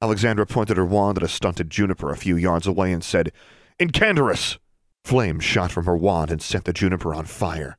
Alexandra 0.01 0.45
pointed 0.45 0.77
her 0.77 0.85
wand 0.85 1.17
at 1.17 1.23
a 1.23 1.27
stunted 1.27 1.69
juniper 1.69 2.11
a 2.11 2.17
few 2.17 2.35
yards 2.35 2.65
away 2.65 2.91
and 2.91 3.03
said, 3.03 3.31
Incanderous! 3.79 4.57
Flames 5.03 5.43
shot 5.43 5.71
from 5.71 5.85
her 5.85 5.97
wand 5.97 6.31
and 6.31 6.41
set 6.41 6.65
the 6.65 6.73
juniper 6.73 7.13
on 7.13 7.25
fire. 7.25 7.77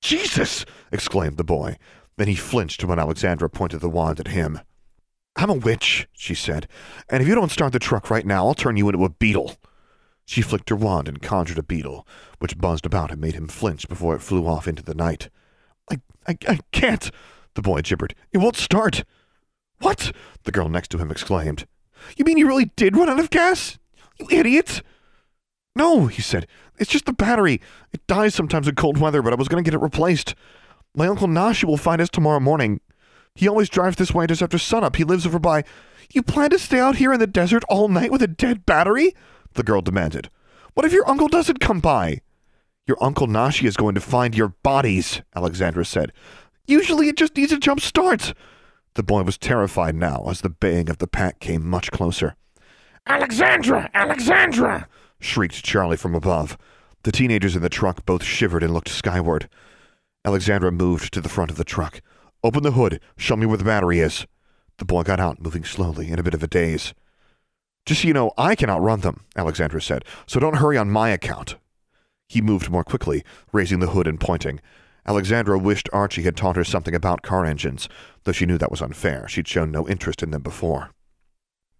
Jesus! 0.00 0.64
exclaimed 0.92 1.36
the 1.36 1.44
boy. 1.44 1.76
Then 2.16 2.28
he 2.28 2.34
flinched 2.34 2.84
when 2.84 2.98
Alexandra 2.98 3.48
pointed 3.48 3.80
the 3.80 3.88
wand 3.88 4.20
at 4.20 4.28
him. 4.28 4.60
I'm 5.36 5.50
a 5.50 5.54
witch, 5.54 6.08
she 6.12 6.34
said, 6.34 6.66
and 7.08 7.22
if 7.22 7.28
you 7.28 7.34
don't 7.36 7.52
start 7.52 7.72
the 7.72 7.78
truck 7.78 8.10
right 8.10 8.26
now, 8.26 8.46
I'll 8.46 8.54
turn 8.54 8.76
you 8.76 8.88
into 8.88 9.04
a 9.04 9.08
beetle. 9.08 9.56
She 10.24 10.42
flicked 10.42 10.68
her 10.68 10.76
wand 10.76 11.06
and 11.06 11.22
conjured 11.22 11.58
a 11.58 11.62
beetle, 11.62 12.06
which 12.40 12.58
buzzed 12.58 12.84
about 12.84 13.12
and 13.12 13.20
made 13.20 13.34
him 13.34 13.46
flinch 13.46 13.88
before 13.88 14.16
it 14.16 14.22
flew 14.22 14.46
off 14.46 14.66
into 14.66 14.82
the 14.82 14.94
night. 14.94 15.30
I, 15.90 16.00
I, 16.26 16.36
I 16.48 16.58
can't, 16.72 17.10
the 17.54 17.62
boy 17.62 17.82
gibbered. 17.82 18.14
It 18.32 18.38
won't 18.38 18.56
start. 18.56 19.04
What? 19.78 20.12
The 20.42 20.52
girl 20.52 20.68
next 20.68 20.88
to 20.90 20.98
him 20.98 21.10
exclaimed. 21.10 21.66
You 22.16 22.24
mean 22.24 22.36
you 22.36 22.46
really 22.46 22.72
did 22.76 22.96
run 22.96 23.08
out 23.08 23.20
of 23.20 23.30
gas? 23.30 23.78
You 24.18 24.26
idiot! 24.30 24.82
No, 25.76 26.08
he 26.08 26.20
said. 26.20 26.48
It's 26.78 26.90
just 26.90 27.06
the 27.06 27.12
battery. 27.12 27.60
It 27.92 28.06
dies 28.06 28.34
sometimes 28.34 28.68
in 28.68 28.74
cold 28.74 28.98
weather, 28.98 29.22
but 29.22 29.32
I 29.32 29.36
was 29.36 29.48
going 29.48 29.62
to 29.62 29.68
get 29.68 29.76
it 29.76 29.82
replaced. 29.82 30.34
My 30.94 31.06
Uncle 31.06 31.28
Nashi 31.28 31.66
will 31.66 31.76
find 31.76 32.00
us 32.00 32.08
tomorrow 32.08 32.40
morning. 32.40 32.80
He 33.34 33.48
always 33.48 33.68
drives 33.68 33.96
this 33.96 34.12
way 34.12 34.26
just 34.26 34.42
after 34.42 34.58
sunup. 34.58 34.96
He 34.96 35.04
lives 35.04 35.26
over 35.26 35.38
by. 35.38 35.64
You 36.12 36.22
plan 36.22 36.50
to 36.50 36.58
stay 36.58 36.80
out 36.80 36.96
here 36.96 37.12
in 37.12 37.20
the 37.20 37.26
desert 37.26 37.62
all 37.68 37.88
night 37.88 38.10
with 38.10 38.22
a 38.22 38.26
dead 38.26 38.66
battery? 38.66 39.14
The 39.54 39.62
girl 39.62 39.82
demanded. 39.82 40.30
What 40.74 40.86
if 40.86 40.92
your 40.92 41.08
uncle 41.08 41.28
doesn't 41.28 41.60
come 41.60 41.80
by? 41.80 42.20
Your 42.86 42.96
Uncle 43.02 43.26
Nashi 43.26 43.66
is 43.66 43.76
going 43.76 43.94
to 43.96 44.00
find 44.00 44.34
your 44.34 44.54
bodies, 44.62 45.20
Alexandra 45.36 45.84
said. 45.84 46.10
Usually 46.66 47.08
it 47.08 47.18
just 47.18 47.36
needs 47.36 47.52
a 47.52 47.58
jump 47.58 47.80
start. 47.80 48.32
The 48.94 49.02
boy 49.02 49.22
was 49.22 49.36
terrified 49.36 49.94
now 49.94 50.24
as 50.28 50.40
the 50.40 50.48
baying 50.48 50.88
of 50.88 50.96
the 50.96 51.06
pack 51.06 51.38
came 51.38 51.68
much 51.68 51.90
closer. 51.90 52.34
Alexandra! 53.06 53.90
Alexandra! 53.92 54.88
Shrieked 55.20 55.64
Charlie 55.64 55.96
from 55.96 56.14
above. 56.14 56.56
The 57.02 57.12
teenagers 57.12 57.56
in 57.56 57.62
the 57.62 57.68
truck 57.68 58.04
both 58.04 58.22
shivered 58.22 58.62
and 58.62 58.72
looked 58.72 58.88
skyward. 58.88 59.48
Alexandra 60.24 60.72
moved 60.72 61.12
to 61.14 61.20
the 61.20 61.28
front 61.28 61.50
of 61.50 61.56
the 61.56 61.64
truck. 61.64 62.00
Open 62.42 62.62
the 62.62 62.72
hood. 62.72 63.00
Show 63.16 63.36
me 63.36 63.46
where 63.46 63.58
the 63.58 63.64
battery 63.64 64.00
is. 64.00 64.26
The 64.78 64.84
boy 64.84 65.02
got 65.02 65.20
out, 65.20 65.40
moving 65.40 65.64
slowly, 65.64 66.10
in 66.10 66.18
a 66.18 66.22
bit 66.22 66.34
of 66.34 66.42
a 66.42 66.46
daze. 66.46 66.94
Just 67.86 68.02
so 68.02 68.08
you 68.08 68.14
know, 68.14 68.32
I 68.36 68.54
can 68.54 68.70
outrun 68.70 69.00
them, 69.00 69.24
Alexandra 69.34 69.80
said, 69.80 70.04
so 70.26 70.38
don't 70.38 70.58
hurry 70.58 70.76
on 70.76 70.90
my 70.90 71.08
account. 71.08 71.56
He 72.28 72.42
moved 72.42 72.70
more 72.70 72.84
quickly, 72.84 73.24
raising 73.52 73.80
the 73.80 73.88
hood 73.88 74.06
and 74.06 74.20
pointing. 74.20 74.60
Alexandra 75.06 75.58
wished 75.58 75.88
Archie 75.92 76.22
had 76.22 76.36
taught 76.36 76.56
her 76.56 76.64
something 76.64 76.94
about 76.94 77.22
car 77.22 77.46
engines, 77.46 77.88
though 78.24 78.32
she 78.32 78.44
knew 78.44 78.58
that 78.58 78.70
was 78.70 78.82
unfair. 78.82 79.26
She'd 79.26 79.48
shown 79.48 79.70
no 79.70 79.88
interest 79.88 80.22
in 80.22 80.30
them 80.30 80.42
before. 80.42 80.90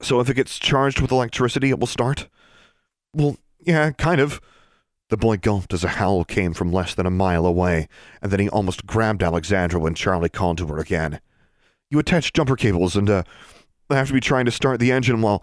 So 0.01 0.19
if 0.21 0.31
it 0.31 0.35
gets 0.35 0.59
charged 0.59 1.01
with 1.01 1.13
electricity, 1.13 1.69
it 1.69 1.79
will 1.79 1.87
start? 1.87 2.29
Well, 3.13 3.37
yeah, 3.61 3.91
kind 3.93 4.21
of. 4.21 4.41
The 5.11 5.17
boy 5.17 5.39
gulped 5.39 5.73
as 5.73 5.85
a 5.85 5.89
howl 5.89 6.25
came 6.25 6.53
from 6.53 6.71
less 6.71 6.95
than 6.95 7.07
a 7.07 7.11
mile 7.11 7.47
away, 7.47 7.89
and 8.21 8.31
then 8.31 8.41
he 8.41 8.49
almost 8.49 8.87
grabbed 8.87 9.23
Alexandra 9.23 9.81
when 9.81 9.95
Charlie 9.95 10.29
called 10.29 10.59
to 10.59 10.67
her 10.67 10.79
again. 10.79 11.21
You 11.91 11.99
attach 11.99 12.35
jumper 12.35 12.57
cables 12.57 12.95
and, 12.95 13.09
uh, 13.09 13.23
I 13.91 13.97
have 13.97 14.09
to 14.09 14.13
be 14.13 14.21
trying 14.21 14.45
to 14.45 14.51
start 14.51 14.81
the 14.81 14.93
engine 14.93 15.23
while. 15.23 15.43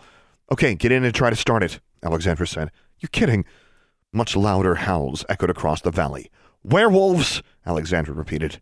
Okay, 0.51 0.75
get 0.75 0.91
in 0.91 1.03
and 1.03 1.15
try 1.15 1.31
to 1.31 1.35
start 1.35 1.63
it, 1.63 1.79
Alexandra 2.03 2.45
said. 2.45 2.71
You're 2.99 3.09
kidding. 3.11 3.43
Much 4.13 4.35
louder 4.35 4.75
howls 4.75 5.25
echoed 5.27 5.49
across 5.49 5.81
the 5.81 5.89
valley. 5.89 6.29
Werewolves! 6.63 7.41
Alexandra 7.65 8.13
repeated. 8.13 8.61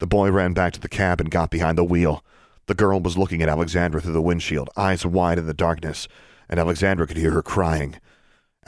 The 0.00 0.06
boy 0.06 0.30
ran 0.30 0.52
back 0.52 0.72
to 0.72 0.80
the 0.80 0.88
cab 0.88 1.20
and 1.20 1.30
got 1.30 1.50
behind 1.50 1.78
the 1.78 1.84
wheel. 1.84 2.24
The 2.66 2.74
girl 2.74 3.00
was 3.00 3.16
looking 3.16 3.40
at 3.42 3.48
Alexandra 3.48 4.00
through 4.00 4.12
the 4.12 4.20
windshield, 4.20 4.68
eyes 4.76 5.06
wide 5.06 5.38
in 5.38 5.46
the 5.46 5.54
darkness, 5.54 6.08
and 6.48 6.58
Alexandra 6.58 7.06
could 7.06 7.16
hear 7.16 7.30
her 7.30 7.42
crying. 7.42 7.96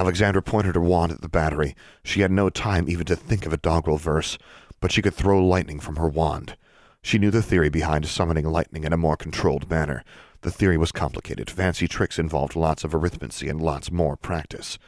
Alexandra 0.00 0.40
pointed 0.40 0.76
her 0.76 0.80
wand 0.80 1.12
at 1.12 1.20
the 1.20 1.28
battery. 1.28 1.76
She 2.02 2.22
had 2.22 2.30
no 2.30 2.48
time 2.48 2.88
even 2.88 3.04
to 3.04 3.14
think 3.14 3.44
of 3.44 3.52
a 3.52 3.58
doggerel 3.58 3.98
verse, 3.98 4.38
but 4.80 4.90
she 4.90 5.02
could 5.02 5.12
throw 5.12 5.44
lightning 5.44 5.78
from 5.78 5.96
her 5.96 6.08
wand. 6.08 6.56
She 7.02 7.18
knew 7.18 7.30
the 7.30 7.42
theory 7.42 7.68
behind 7.68 8.06
summoning 8.06 8.46
lightning 8.46 8.84
in 8.84 8.94
a 8.94 8.96
more 8.96 9.18
controlled 9.18 9.68
manner. 9.68 10.02
The 10.40 10.50
theory 10.50 10.78
was 10.78 10.90
complicated. 10.90 11.50
Fancy 11.50 11.86
tricks 11.86 12.18
involved 12.18 12.56
lots 12.56 12.82
of 12.82 12.92
arithmancy 12.92 13.50
and 13.50 13.60
lots 13.60 13.92
more 13.92 14.16
practice. 14.16 14.78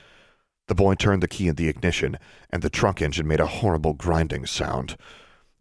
The 0.69 0.75
boy 0.75 0.95
turned 0.95 1.23
the 1.23 1.29
key 1.29 1.47
in 1.47 1.57
the 1.57 1.69
ignition, 1.69 2.19
and 2.49 2.63
the 2.63 2.71
truck 2.71 3.03
engine 3.03 3.29
made 3.29 3.41
a 3.41 3.47
horrible 3.47 3.93
grinding 3.93 4.47
sound. 4.47 4.97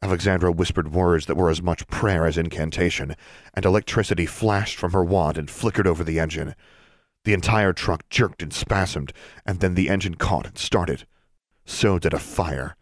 Alexandra 0.01 0.49
whispered 0.49 0.93
words 0.93 1.25
that 1.25 1.35
were 1.35 1.49
as 1.49 1.61
much 1.61 1.87
prayer 1.87 2.25
as 2.25 2.37
incantation, 2.37 3.17
and 3.53 3.65
electricity 3.65 4.25
flashed 4.25 4.77
from 4.77 4.93
her 4.93 5.03
wand 5.03 5.37
and 5.37 5.51
flickered 5.51 5.87
over 5.87 6.05
the 6.05 6.21
engine. 6.21 6.55
The 7.23 7.33
entire 7.33 7.73
truck 7.73 8.09
jerked 8.09 8.41
and 8.41 8.51
spasmed, 8.51 9.11
and 9.45 9.59
then 9.59 9.75
the 9.75 9.89
engine 9.89 10.15
caught 10.15 10.47
and 10.47 10.57
started. 10.57 11.05
So 11.65 11.99
did 11.99 12.13
a 12.13 12.19
fire. 12.19 12.75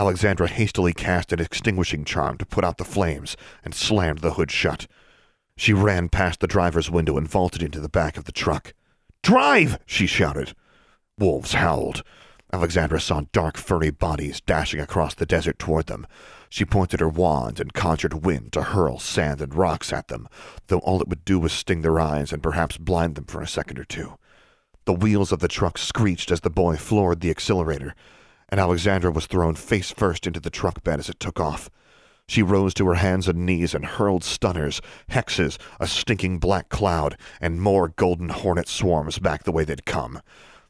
Alexandra 0.00 0.48
hastily 0.48 0.92
cast 0.92 1.32
an 1.32 1.40
extinguishing 1.40 2.04
charm 2.04 2.38
to 2.38 2.46
put 2.46 2.64
out 2.64 2.78
the 2.78 2.84
flames 2.84 3.36
and 3.64 3.74
slammed 3.74 4.18
the 4.18 4.34
hood 4.34 4.50
shut. 4.50 4.86
She 5.56 5.72
ran 5.72 6.08
past 6.08 6.40
the 6.40 6.46
driver's 6.46 6.90
window 6.90 7.16
and 7.16 7.28
vaulted 7.28 7.62
into 7.62 7.80
the 7.80 7.88
back 7.88 8.16
of 8.16 8.24
the 8.24 8.32
truck. 8.32 8.74
Drive! 9.22 9.78
she 9.86 10.06
shouted. 10.06 10.54
Wolves 11.18 11.54
howled. 11.54 12.02
Alexandra 12.50 12.98
saw 12.98 13.22
dark, 13.32 13.58
furry 13.58 13.90
bodies 13.90 14.40
dashing 14.40 14.80
across 14.80 15.14
the 15.14 15.26
desert 15.26 15.58
toward 15.58 15.86
them. 15.86 16.06
She 16.48 16.64
pointed 16.64 17.00
her 17.00 17.08
wand 17.08 17.60
and 17.60 17.74
conjured 17.74 18.24
wind 18.24 18.52
to 18.52 18.62
hurl 18.62 18.98
sand 18.98 19.42
and 19.42 19.54
rocks 19.54 19.92
at 19.92 20.08
them, 20.08 20.28
though 20.68 20.78
all 20.78 21.02
it 21.02 21.08
would 21.08 21.26
do 21.26 21.38
was 21.38 21.52
sting 21.52 21.82
their 21.82 22.00
eyes 22.00 22.32
and 22.32 22.42
perhaps 22.42 22.78
blind 22.78 23.16
them 23.16 23.26
for 23.26 23.42
a 23.42 23.46
second 23.46 23.78
or 23.78 23.84
two. 23.84 24.16
The 24.86 24.94
wheels 24.94 25.30
of 25.30 25.40
the 25.40 25.48
truck 25.48 25.76
screeched 25.76 26.30
as 26.30 26.40
the 26.40 26.48
boy 26.48 26.76
floored 26.76 27.20
the 27.20 27.28
accelerator, 27.28 27.94
and 28.48 28.58
Alexandra 28.58 29.10
was 29.10 29.26
thrown 29.26 29.54
face 29.54 29.90
first 29.90 30.26
into 30.26 30.40
the 30.40 30.48
truck 30.48 30.82
bed 30.82 30.98
as 30.98 31.10
it 31.10 31.20
took 31.20 31.38
off. 31.38 31.68
She 32.26 32.42
rose 32.42 32.72
to 32.74 32.86
her 32.86 32.94
hands 32.94 33.28
and 33.28 33.44
knees 33.44 33.74
and 33.74 33.84
hurled 33.84 34.24
stunners, 34.24 34.80
hexes, 35.10 35.58
a 35.78 35.86
stinking 35.86 36.38
black 36.38 36.70
cloud, 36.70 37.18
and 37.42 37.60
more 37.60 37.88
golden 37.88 38.30
hornet 38.30 38.68
swarms 38.68 39.18
back 39.18 39.44
the 39.44 39.52
way 39.52 39.64
they'd 39.64 39.84
come. 39.84 40.22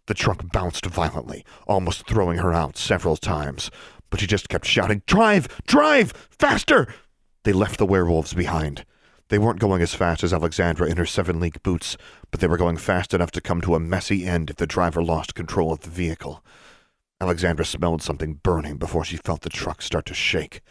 The 0.08 0.14
truck 0.14 0.50
bounced 0.52 0.86
violently, 0.86 1.44
almost 1.66 2.06
throwing 2.06 2.38
her 2.38 2.54
out 2.54 2.78
several 2.78 3.18
times, 3.18 3.70
but 4.08 4.20
she 4.20 4.26
just 4.26 4.48
kept 4.48 4.64
shouting, 4.64 5.02
Drive! 5.06 5.48
Drive! 5.66 6.12
Faster! 6.30 6.88
They 7.44 7.52
left 7.52 7.76
the 7.76 7.84
werewolves 7.84 8.32
behind. 8.32 8.86
They 9.28 9.38
weren't 9.38 9.60
going 9.60 9.82
as 9.82 9.92
fast 9.92 10.24
as 10.24 10.32
Alexandra 10.32 10.88
in 10.88 10.96
her 10.96 11.04
seven 11.04 11.40
league 11.40 11.62
boots, 11.62 11.98
but 12.30 12.40
they 12.40 12.46
were 12.46 12.56
going 12.56 12.78
fast 12.78 13.12
enough 13.12 13.30
to 13.32 13.42
come 13.42 13.60
to 13.60 13.74
a 13.74 13.80
messy 13.80 14.26
end 14.26 14.48
if 14.48 14.56
the 14.56 14.66
driver 14.66 15.02
lost 15.02 15.34
control 15.34 15.72
of 15.72 15.80
the 15.80 15.90
vehicle. 15.90 16.42
Alexandra 17.20 17.66
smelled 17.66 18.00
something 18.00 18.40
burning 18.42 18.78
before 18.78 19.04
she 19.04 19.18
felt 19.18 19.42
the 19.42 19.50
truck 19.50 19.82
start 19.82 20.06
to 20.06 20.14
shake. 20.14 20.62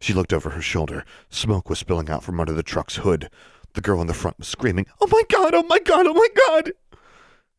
She 0.00 0.14
looked 0.14 0.32
over 0.32 0.48
her 0.50 0.62
shoulder. 0.62 1.04
Smoke 1.28 1.68
was 1.68 1.78
spilling 1.78 2.08
out 2.08 2.24
from 2.24 2.40
under 2.40 2.54
the 2.54 2.62
truck's 2.62 2.96
hood. 2.96 3.28
The 3.74 3.82
girl 3.82 4.00
in 4.00 4.06
the 4.06 4.14
front 4.14 4.38
was 4.38 4.48
screaming, 4.48 4.86
Oh 4.98 5.08
my 5.08 5.24
god, 5.28 5.52
oh 5.52 5.64
my 5.64 5.78
god, 5.78 6.06
oh 6.06 6.14
my 6.14 6.28
god! 6.48 6.72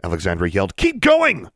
Alexandra 0.03 0.49
yelled, 0.49 0.75
Keep 0.75 1.01
going! 1.01 1.49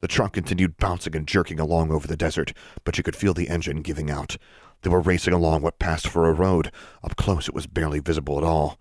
The 0.00 0.08
truck 0.08 0.34
continued 0.34 0.76
bouncing 0.76 1.16
and 1.16 1.26
jerking 1.26 1.58
along 1.58 1.90
over 1.90 2.06
the 2.06 2.16
desert, 2.16 2.52
but 2.84 2.94
she 2.94 3.02
could 3.02 3.16
feel 3.16 3.34
the 3.34 3.48
engine 3.48 3.82
giving 3.82 4.10
out. 4.10 4.36
They 4.82 4.90
were 4.90 5.00
racing 5.00 5.32
along 5.32 5.62
what 5.62 5.78
passed 5.78 6.06
for 6.06 6.28
a 6.28 6.32
road. 6.32 6.70
Up 7.02 7.16
close, 7.16 7.48
it 7.48 7.54
was 7.54 7.66
barely 7.66 7.98
visible 7.98 8.38
at 8.38 8.44
all. 8.44 8.78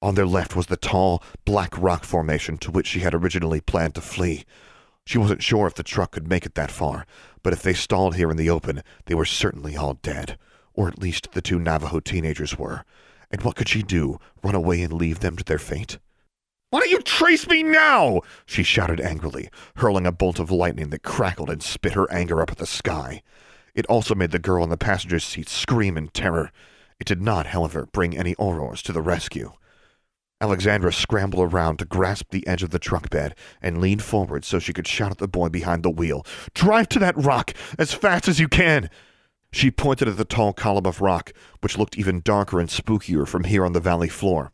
On 0.00 0.14
their 0.14 0.26
left 0.26 0.54
was 0.54 0.66
the 0.66 0.76
tall, 0.76 1.22
black 1.44 1.76
rock 1.78 2.04
formation 2.04 2.56
to 2.58 2.70
which 2.70 2.86
she 2.86 3.00
had 3.00 3.14
originally 3.14 3.60
planned 3.60 3.94
to 3.96 4.00
flee. 4.00 4.44
She 5.06 5.18
wasn't 5.18 5.42
sure 5.42 5.66
if 5.66 5.74
the 5.74 5.82
truck 5.82 6.12
could 6.12 6.28
make 6.28 6.46
it 6.46 6.54
that 6.54 6.70
far, 6.70 7.06
but 7.42 7.52
if 7.52 7.62
they 7.62 7.74
stalled 7.74 8.16
here 8.16 8.30
in 8.30 8.36
the 8.36 8.50
open, 8.50 8.82
they 9.06 9.14
were 9.14 9.24
certainly 9.24 9.76
all 9.76 9.94
dead. 9.94 10.38
Or 10.72 10.88
at 10.88 10.98
least 10.98 11.32
the 11.32 11.42
two 11.42 11.58
Navajo 11.58 12.00
teenagers 12.00 12.58
were. 12.58 12.84
And 13.30 13.42
what 13.42 13.56
could 13.56 13.68
she 13.68 13.82
do? 13.82 14.18
Run 14.42 14.54
away 14.54 14.82
and 14.82 14.92
leave 14.92 15.20
them 15.20 15.36
to 15.36 15.44
their 15.44 15.58
fate? 15.58 15.98
Why 16.74 16.80
don't 16.80 16.90
you 16.90 17.02
trace 17.02 17.46
me 17.46 17.62
now? 17.62 18.22
she 18.46 18.64
shouted 18.64 19.00
angrily, 19.00 19.48
hurling 19.76 20.08
a 20.08 20.10
bolt 20.10 20.40
of 20.40 20.50
lightning 20.50 20.90
that 20.90 21.04
crackled 21.04 21.48
and 21.48 21.62
spit 21.62 21.92
her 21.92 22.10
anger 22.10 22.42
up 22.42 22.50
at 22.50 22.58
the 22.58 22.66
sky. 22.66 23.22
It 23.76 23.86
also 23.86 24.16
made 24.16 24.32
the 24.32 24.40
girl 24.40 24.64
in 24.64 24.70
the 24.70 24.76
passenger 24.76 25.20
seat 25.20 25.48
scream 25.48 25.96
in 25.96 26.08
terror. 26.08 26.50
It 26.98 27.06
did 27.06 27.22
not, 27.22 27.46
however, 27.46 27.86
bring 27.92 28.18
any 28.18 28.34
Aurors 28.40 28.82
to 28.82 28.92
the 28.92 29.02
rescue. 29.02 29.52
Alexandra 30.40 30.92
scrambled 30.92 31.44
around 31.44 31.76
to 31.76 31.84
grasp 31.84 32.30
the 32.30 32.44
edge 32.44 32.64
of 32.64 32.70
the 32.70 32.80
truck 32.80 33.08
bed 33.08 33.36
and 33.62 33.80
leaned 33.80 34.02
forward 34.02 34.44
so 34.44 34.58
she 34.58 34.72
could 34.72 34.88
shout 34.88 35.12
at 35.12 35.18
the 35.18 35.28
boy 35.28 35.48
behind 35.48 35.84
the 35.84 35.90
wheel, 35.90 36.26
Drive 36.54 36.88
to 36.88 36.98
that 36.98 37.16
rock 37.16 37.52
as 37.78 37.94
fast 37.94 38.26
as 38.26 38.40
you 38.40 38.48
can! 38.48 38.90
She 39.52 39.70
pointed 39.70 40.08
at 40.08 40.16
the 40.16 40.24
tall 40.24 40.52
column 40.52 40.86
of 40.86 41.00
rock, 41.00 41.32
which 41.60 41.78
looked 41.78 41.96
even 41.96 42.20
darker 42.20 42.58
and 42.58 42.68
spookier 42.68 43.28
from 43.28 43.44
here 43.44 43.64
on 43.64 43.74
the 43.74 43.78
valley 43.78 44.08
floor. 44.08 44.50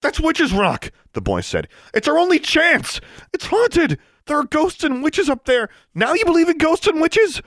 That's 0.00 0.20
Witch's 0.20 0.52
Rock, 0.52 0.90
the 1.12 1.20
boy 1.20 1.42
said. 1.42 1.68
It's 1.92 2.08
our 2.08 2.18
only 2.18 2.38
chance. 2.38 3.00
It's 3.32 3.46
haunted. 3.46 3.98
There 4.26 4.38
are 4.38 4.44
ghosts 4.44 4.84
and 4.84 5.02
witches 5.02 5.28
up 5.28 5.44
there. 5.44 5.68
Now 5.94 6.14
you 6.14 6.24
believe 6.24 6.48
in 6.48 6.58
ghosts 6.58 6.86
and 6.86 7.00
witches? 7.00 7.42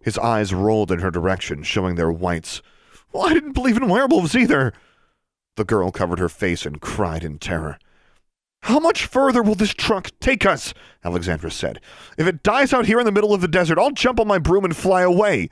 His 0.00 0.18
eyes 0.18 0.52
rolled 0.52 0.90
in 0.90 0.98
her 0.98 1.10
direction, 1.10 1.62
showing 1.62 1.94
their 1.94 2.10
whites. 2.10 2.62
Well, 3.12 3.26
I 3.26 3.32
didn't 3.32 3.52
believe 3.52 3.76
in 3.76 3.88
werewolves 3.88 4.34
either. 4.34 4.72
The 5.56 5.64
girl 5.64 5.92
covered 5.92 6.18
her 6.18 6.28
face 6.28 6.66
and 6.66 6.80
cried 6.80 7.22
in 7.22 7.38
terror. 7.38 7.78
How 8.62 8.80
much 8.80 9.04
further 9.04 9.42
will 9.42 9.54
this 9.54 9.74
truck 9.74 10.10
take 10.20 10.46
us? 10.46 10.74
Alexandra 11.04 11.50
said. 11.50 11.80
If 12.16 12.26
it 12.26 12.42
dies 12.42 12.72
out 12.72 12.86
here 12.86 12.98
in 12.98 13.04
the 13.04 13.12
middle 13.12 13.34
of 13.34 13.42
the 13.42 13.48
desert, 13.48 13.78
I'll 13.78 13.90
jump 13.90 14.18
on 14.18 14.26
my 14.26 14.38
broom 14.38 14.64
and 14.64 14.74
fly 14.74 15.02
away. 15.02 15.50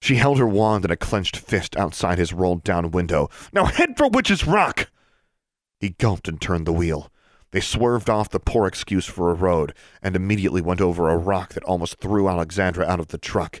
She 0.00 0.14
held 0.14 0.38
her 0.38 0.46
wand 0.46 0.84
in 0.84 0.90
a 0.90 0.96
clenched 0.96 1.36
fist 1.36 1.76
outside 1.76 2.18
his 2.18 2.32
rolled 2.32 2.62
down 2.62 2.92
window. 2.92 3.28
Now 3.52 3.64
head 3.64 3.96
for 3.96 4.08
Witch's 4.08 4.46
Rock! 4.46 4.91
He 5.82 5.96
gulped 5.98 6.28
and 6.28 6.40
turned 6.40 6.64
the 6.64 6.72
wheel. 6.72 7.10
They 7.50 7.58
swerved 7.58 8.08
off 8.08 8.28
the 8.28 8.38
poor 8.38 8.68
excuse 8.68 9.04
for 9.04 9.32
a 9.32 9.34
road 9.34 9.74
and 10.00 10.14
immediately 10.14 10.62
went 10.62 10.80
over 10.80 11.08
a 11.08 11.16
rock 11.16 11.54
that 11.54 11.64
almost 11.64 11.98
threw 11.98 12.28
Alexandra 12.28 12.86
out 12.86 13.00
of 13.00 13.08
the 13.08 13.18
truck. 13.18 13.60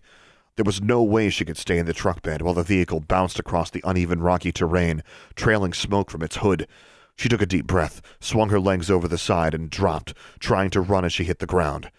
There 0.54 0.62
was 0.62 0.80
no 0.80 1.02
way 1.02 1.30
she 1.30 1.44
could 1.44 1.56
stay 1.58 1.78
in 1.78 1.86
the 1.86 1.92
truck 1.92 2.22
bed 2.22 2.40
while 2.40 2.54
the 2.54 2.62
vehicle 2.62 3.00
bounced 3.00 3.40
across 3.40 3.70
the 3.70 3.82
uneven 3.82 4.22
rocky 4.22 4.52
terrain, 4.52 5.02
trailing 5.34 5.72
smoke 5.72 6.12
from 6.12 6.22
its 6.22 6.36
hood. 6.36 6.68
She 7.16 7.28
took 7.28 7.42
a 7.42 7.46
deep 7.46 7.66
breath, 7.66 8.00
swung 8.20 8.50
her 8.50 8.60
legs 8.60 8.88
over 8.88 9.08
the 9.08 9.18
side, 9.18 9.52
and 9.52 9.68
dropped, 9.68 10.14
trying 10.38 10.70
to 10.70 10.80
run 10.80 11.04
as 11.04 11.12
she 11.12 11.24
hit 11.24 11.40
the 11.40 11.46
ground. 11.46 11.90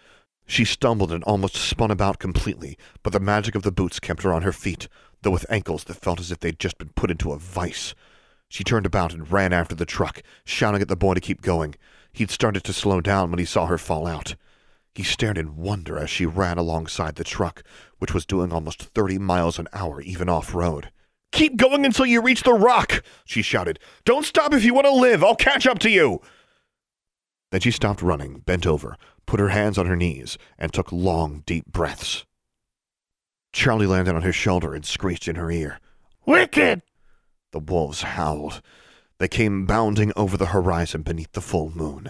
She 0.45 0.63
stumbled 0.63 1.11
and 1.11 1.25
almost 1.25 1.57
spun 1.57 1.91
about 1.91 2.19
completely, 2.19 2.77
but 3.03 3.11
the 3.11 3.19
magic 3.19 3.55
of 3.55 3.63
the 3.63 3.73
boots 3.73 3.99
kept 3.99 4.23
her 4.23 4.33
on 4.33 4.43
her 4.43 4.53
feet, 4.53 4.87
though 5.23 5.31
with 5.31 5.45
ankles 5.49 5.83
that 5.83 5.95
felt 5.95 6.21
as 6.21 6.31
if 6.31 6.39
they'd 6.39 6.59
just 6.59 6.77
been 6.77 6.93
put 6.95 7.11
into 7.11 7.33
a 7.33 7.37
vice. 7.37 7.93
She 8.53 8.63
turned 8.63 8.85
about 8.85 9.15
and 9.15 9.31
ran 9.31 9.51
after 9.51 9.73
the 9.73 9.83
truck, 9.83 10.21
shouting 10.45 10.79
at 10.79 10.87
the 10.87 10.95
boy 10.95 11.15
to 11.15 11.19
keep 11.19 11.41
going. 11.41 11.73
He'd 12.11 12.29
started 12.29 12.63
to 12.65 12.71
slow 12.71 13.01
down 13.01 13.31
when 13.31 13.39
he 13.39 13.45
saw 13.45 13.65
her 13.65 13.79
fall 13.79 14.05
out. 14.05 14.35
He 14.93 15.01
stared 15.01 15.39
in 15.39 15.57
wonder 15.57 15.97
as 15.97 16.11
she 16.11 16.27
ran 16.27 16.59
alongside 16.59 17.15
the 17.15 17.23
truck, 17.23 17.63
which 17.97 18.13
was 18.13 18.27
doing 18.27 18.53
almost 18.53 18.83
30 18.83 19.17
miles 19.17 19.57
an 19.57 19.67
hour 19.73 20.01
even 20.01 20.29
off-road. 20.29 20.91
Keep 21.31 21.55
going 21.55 21.83
until 21.83 22.05
you 22.05 22.21
reach 22.21 22.43
the 22.43 22.53
rock, 22.53 23.03
she 23.25 23.41
shouted. 23.41 23.79
Don't 24.05 24.23
stop 24.23 24.53
if 24.53 24.63
you 24.63 24.75
want 24.75 24.85
to 24.85 24.93
live. 24.93 25.23
I'll 25.23 25.35
catch 25.35 25.65
up 25.65 25.79
to 25.79 25.89
you. 25.89 26.21
Then 27.49 27.61
she 27.61 27.71
stopped 27.71 28.03
running, 28.03 28.41
bent 28.41 28.67
over, 28.67 28.97
put 29.25 29.39
her 29.39 29.49
hands 29.49 29.79
on 29.79 29.87
her 29.87 29.95
knees, 29.95 30.37
and 30.59 30.71
took 30.71 30.91
long, 30.91 31.41
deep 31.47 31.65
breaths. 31.65 32.23
Charlie 33.51 33.87
landed 33.87 34.13
on 34.13 34.21
her 34.21 34.31
shoulder 34.31 34.75
and 34.75 34.85
screeched 34.85 35.27
in 35.27 35.37
her 35.37 35.49
ear. 35.49 35.79
Wicked! 36.27 36.83
The 37.53 37.59
wolves 37.59 38.01
howled. 38.01 38.63
They 39.19 39.27
came 39.27 39.67
bounding 39.67 40.11
over 40.15 40.37
the 40.37 40.47
horizon 40.47 41.03
beneath 41.03 41.31
the 41.33 41.39
full 41.39 41.69
moon. 41.69 42.09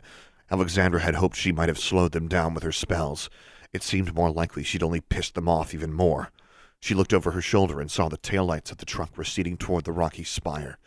Alexandra 0.50 1.02
had 1.02 1.16
hoped 1.16 1.36
she 1.36 1.52
might 1.52 1.68
have 1.68 1.78
slowed 1.78 2.14
them 2.14 2.30
down 2.30 2.54
with 2.54 2.64
her 2.64 2.72
spells. 2.72 3.30
It 3.74 3.84
seemed 3.84 4.16
more 4.16 4.32
likely 4.32 4.64
she'd 4.64 4.82
only 4.82 5.02
pissed 5.02 5.36
them 5.36 5.50
off 5.50 5.74
even 5.74 5.92
more. 5.92 6.32
She 6.80 6.94
looked 6.94 7.14
over 7.14 7.32
her 7.32 7.42
shoulder 7.42 7.82
and 7.82 7.92
saw 7.92 8.08
the 8.08 8.18
taillights 8.18 8.72
of 8.72 8.78
the 8.78 8.86
truck 8.86 9.18
receding 9.18 9.58
toward 9.58 9.84
the 9.84 9.92
rocky 9.92 10.24
spire. 10.24 10.78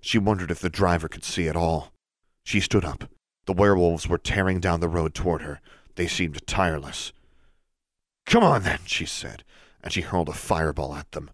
She 0.00 0.18
wondered 0.18 0.50
if 0.50 0.58
the 0.58 0.70
driver 0.70 1.06
could 1.06 1.24
see 1.24 1.46
at 1.46 1.54
all. 1.54 1.92
She 2.42 2.58
stood 2.58 2.84
up. 2.84 3.08
The 3.46 3.52
werewolves 3.52 4.08
were 4.08 4.18
tearing 4.18 4.58
down 4.58 4.80
the 4.80 4.88
road 4.88 5.14
toward 5.14 5.42
her. 5.42 5.60
They 5.94 6.08
seemed 6.08 6.44
tireless. 6.48 7.12
Come 8.26 8.42
on, 8.42 8.64
then, 8.64 8.80
she 8.86 9.06
said, 9.06 9.44
and 9.84 9.92
she 9.92 10.00
hurled 10.00 10.28
a 10.28 10.32
fireball 10.32 10.96
at 10.96 11.12
them. 11.12 11.30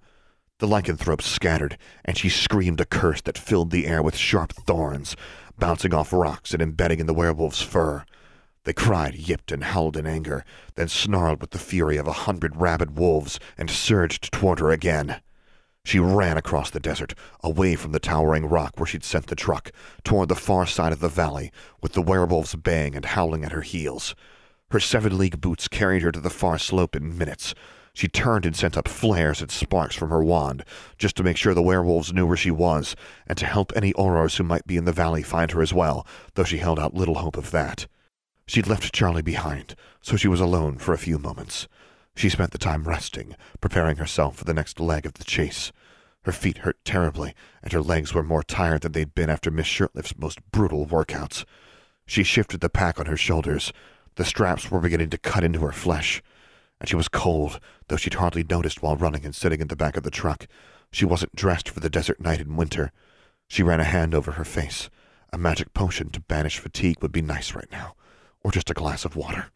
The 0.58 0.66
lycanthropes 0.66 1.26
scattered, 1.26 1.76
and 2.02 2.16
she 2.16 2.30
screamed 2.30 2.80
a 2.80 2.86
curse 2.86 3.20
that 3.22 3.36
filled 3.36 3.70
the 3.70 3.86
air 3.86 4.02
with 4.02 4.16
sharp 4.16 4.54
thorns, 4.54 5.14
bouncing 5.58 5.92
off 5.92 6.14
rocks 6.14 6.54
and 6.54 6.62
embedding 6.62 6.98
in 6.98 7.06
the 7.06 7.12
werewolf's 7.12 7.60
fur. 7.60 8.06
They 8.64 8.72
cried, 8.72 9.16
yipped, 9.16 9.52
and 9.52 9.62
howled 9.62 9.98
in 9.98 10.06
anger, 10.06 10.46
then 10.74 10.88
snarled 10.88 11.42
with 11.42 11.50
the 11.50 11.58
fury 11.58 11.98
of 11.98 12.06
a 12.06 12.24
hundred 12.24 12.56
rabid 12.56 12.96
wolves 12.96 13.38
and 13.58 13.68
surged 13.68 14.32
toward 14.32 14.60
her 14.60 14.70
again. 14.70 15.20
She 15.84 15.98
ran 15.98 16.38
across 16.38 16.70
the 16.70 16.80
desert, 16.80 17.14
away 17.44 17.76
from 17.76 17.92
the 17.92 18.00
towering 18.00 18.46
rock 18.46 18.72
where 18.78 18.86
she'd 18.86 19.04
sent 19.04 19.26
the 19.26 19.36
truck, 19.36 19.70
toward 20.04 20.30
the 20.30 20.34
far 20.34 20.64
side 20.64 20.92
of 20.92 21.00
the 21.00 21.10
valley, 21.10 21.52
with 21.82 21.92
the 21.92 22.00
werewolves 22.00 22.54
baying 22.54 22.96
and 22.96 23.04
howling 23.04 23.44
at 23.44 23.52
her 23.52 23.60
heels. 23.60 24.14
Her 24.70 24.80
seven 24.80 25.18
league 25.18 25.38
boots 25.38 25.68
carried 25.68 26.00
her 26.00 26.12
to 26.12 26.20
the 26.20 26.30
far 26.30 26.58
slope 26.58 26.96
in 26.96 27.18
minutes. 27.18 27.54
She 27.96 28.08
turned 28.08 28.44
and 28.44 28.54
sent 28.54 28.76
up 28.76 28.88
flares 28.88 29.40
and 29.40 29.50
sparks 29.50 29.94
from 29.94 30.10
her 30.10 30.22
wand, 30.22 30.66
just 30.98 31.16
to 31.16 31.22
make 31.22 31.38
sure 31.38 31.54
the 31.54 31.62
werewolves 31.62 32.12
knew 32.12 32.26
where 32.26 32.36
she 32.36 32.50
was, 32.50 32.94
and 33.26 33.38
to 33.38 33.46
help 33.46 33.72
any 33.74 33.94
Aurors 33.94 34.36
who 34.36 34.44
might 34.44 34.66
be 34.66 34.76
in 34.76 34.84
the 34.84 34.92
valley 34.92 35.22
find 35.22 35.50
her 35.52 35.62
as 35.62 35.72
well, 35.72 36.06
though 36.34 36.44
she 36.44 36.58
held 36.58 36.78
out 36.78 36.92
little 36.92 37.14
hope 37.14 37.38
of 37.38 37.52
that. 37.52 37.86
She'd 38.46 38.66
left 38.66 38.92
Charlie 38.92 39.22
behind, 39.22 39.76
so 40.02 40.14
she 40.14 40.28
was 40.28 40.42
alone 40.42 40.76
for 40.76 40.92
a 40.92 40.98
few 40.98 41.18
moments. 41.18 41.68
She 42.14 42.28
spent 42.28 42.50
the 42.50 42.58
time 42.58 42.84
resting, 42.84 43.34
preparing 43.62 43.96
herself 43.96 44.36
for 44.36 44.44
the 44.44 44.52
next 44.52 44.78
leg 44.78 45.06
of 45.06 45.14
the 45.14 45.24
chase. 45.24 45.72
Her 46.24 46.32
feet 46.32 46.58
hurt 46.58 46.76
terribly, 46.84 47.34
and 47.62 47.72
her 47.72 47.80
legs 47.80 48.12
were 48.12 48.22
more 48.22 48.42
tired 48.42 48.82
than 48.82 48.92
they'd 48.92 49.14
been 49.14 49.30
after 49.30 49.50
Miss 49.50 49.68
Shirtlift's 49.68 50.18
most 50.18 50.38
brutal 50.52 50.84
workouts. 50.86 51.46
She 52.04 52.24
shifted 52.24 52.60
the 52.60 52.68
pack 52.68 53.00
on 53.00 53.06
her 53.06 53.16
shoulders. 53.16 53.72
The 54.16 54.24
straps 54.26 54.70
were 54.70 54.80
beginning 54.80 55.08
to 55.10 55.18
cut 55.18 55.44
into 55.44 55.60
her 55.60 55.72
flesh. 55.72 56.22
And 56.80 56.88
she 56.88 56.96
was 56.96 57.08
cold, 57.08 57.60
though 57.88 57.96
she'd 57.96 58.14
hardly 58.14 58.44
noticed 58.44 58.82
while 58.82 58.96
running 58.96 59.24
and 59.24 59.34
sitting 59.34 59.60
in 59.60 59.68
the 59.68 59.76
back 59.76 59.96
of 59.96 60.02
the 60.02 60.10
truck. 60.10 60.46
She 60.90 61.04
wasn't 61.04 61.34
dressed 61.34 61.68
for 61.68 61.80
the 61.80 61.90
desert 61.90 62.20
night 62.20 62.40
in 62.40 62.56
winter. 62.56 62.92
She 63.48 63.62
ran 63.62 63.80
a 63.80 63.84
hand 63.84 64.14
over 64.14 64.32
her 64.32 64.44
face. 64.44 64.90
A 65.32 65.38
magic 65.38 65.72
potion 65.74 66.10
to 66.10 66.20
banish 66.20 66.58
fatigue 66.58 67.02
would 67.02 67.12
be 67.12 67.22
nice 67.22 67.54
right 67.54 67.70
now, 67.72 67.94
or 68.42 68.50
just 68.50 68.70
a 68.70 68.74
glass 68.74 69.04
of 69.04 69.16
water. 69.16 69.46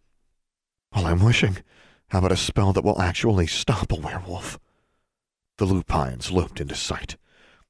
All 0.92 1.06
I'm 1.06 1.24
wishing 1.24 1.58
how 2.10 2.18
about 2.18 2.32
a 2.32 2.36
spell 2.36 2.72
that 2.72 2.82
will 2.82 3.00
actually 3.00 3.46
stop 3.46 3.92
a 3.92 3.94
werewolf? 3.94 4.58
The 5.58 5.64
lupines 5.64 6.32
loped 6.32 6.60
into 6.60 6.74
sight. 6.74 7.16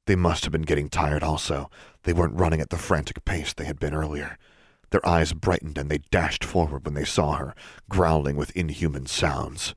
They 0.06 0.16
must 0.16 0.44
have 0.44 0.52
been 0.52 0.62
getting 0.62 0.88
tired 0.88 1.22
also. 1.22 1.70
They 2.04 2.14
weren't 2.14 2.38
running 2.38 2.62
at 2.62 2.70
the 2.70 2.78
frantic 2.78 3.22
pace 3.26 3.52
they 3.52 3.66
had 3.66 3.78
been 3.78 3.92
earlier. 3.92 4.38
Their 4.90 5.06
eyes 5.06 5.32
brightened 5.32 5.78
and 5.78 5.90
they 5.90 5.98
dashed 6.10 6.44
forward 6.44 6.84
when 6.84 6.94
they 6.94 7.04
saw 7.04 7.34
her, 7.34 7.54
growling 7.88 8.36
with 8.36 8.56
inhuman 8.56 9.06
sounds. 9.06 9.74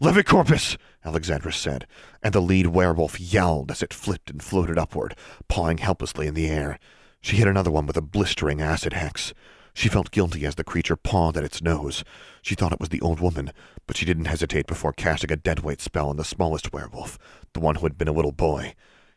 Levicorpus! 0.00 0.76
Alexandra 1.04 1.52
said, 1.52 1.86
and 2.22 2.32
the 2.32 2.40
lead 2.40 2.68
werewolf 2.68 3.20
yowled 3.20 3.70
as 3.70 3.82
it 3.82 3.92
flipped 3.92 4.30
and 4.30 4.42
floated 4.42 4.78
upward, 4.78 5.16
pawing 5.48 5.78
helplessly 5.78 6.26
in 6.26 6.34
the 6.34 6.48
air. 6.48 6.78
She 7.20 7.36
hit 7.36 7.48
another 7.48 7.70
one 7.70 7.86
with 7.86 7.96
a 7.96 8.02
blistering 8.02 8.60
acid 8.60 8.92
hex. 8.92 9.34
She 9.74 9.88
felt 9.88 10.12
guilty 10.12 10.46
as 10.46 10.54
the 10.54 10.62
creature 10.62 10.94
pawed 10.94 11.36
at 11.36 11.42
its 11.42 11.60
nose. 11.60 12.04
She 12.40 12.54
thought 12.54 12.72
it 12.72 12.78
was 12.78 12.90
the 12.90 13.00
old 13.00 13.18
woman, 13.18 13.50
but 13.88 13.96
she 13.96 14.04
didn't 14.04 14.26
hesitate 14.26 14.68
before 14.68 14.92
casting 14.92 15.32
a 15.32 15.36
deadweight 15.36 15.80
spell 15.80 16.08
on 16.08 16.16
the 16.16 16.24
smallest 16.24 16.72
werewolf, 16.72 17.18
the 17.52 17.60
one 17.60 17.76
who 17.76 17.86
had 17.86 17.98
been 17.98 18.08
a 18.08 18.12
little 18.12 18.32
boy. 18.32 18.74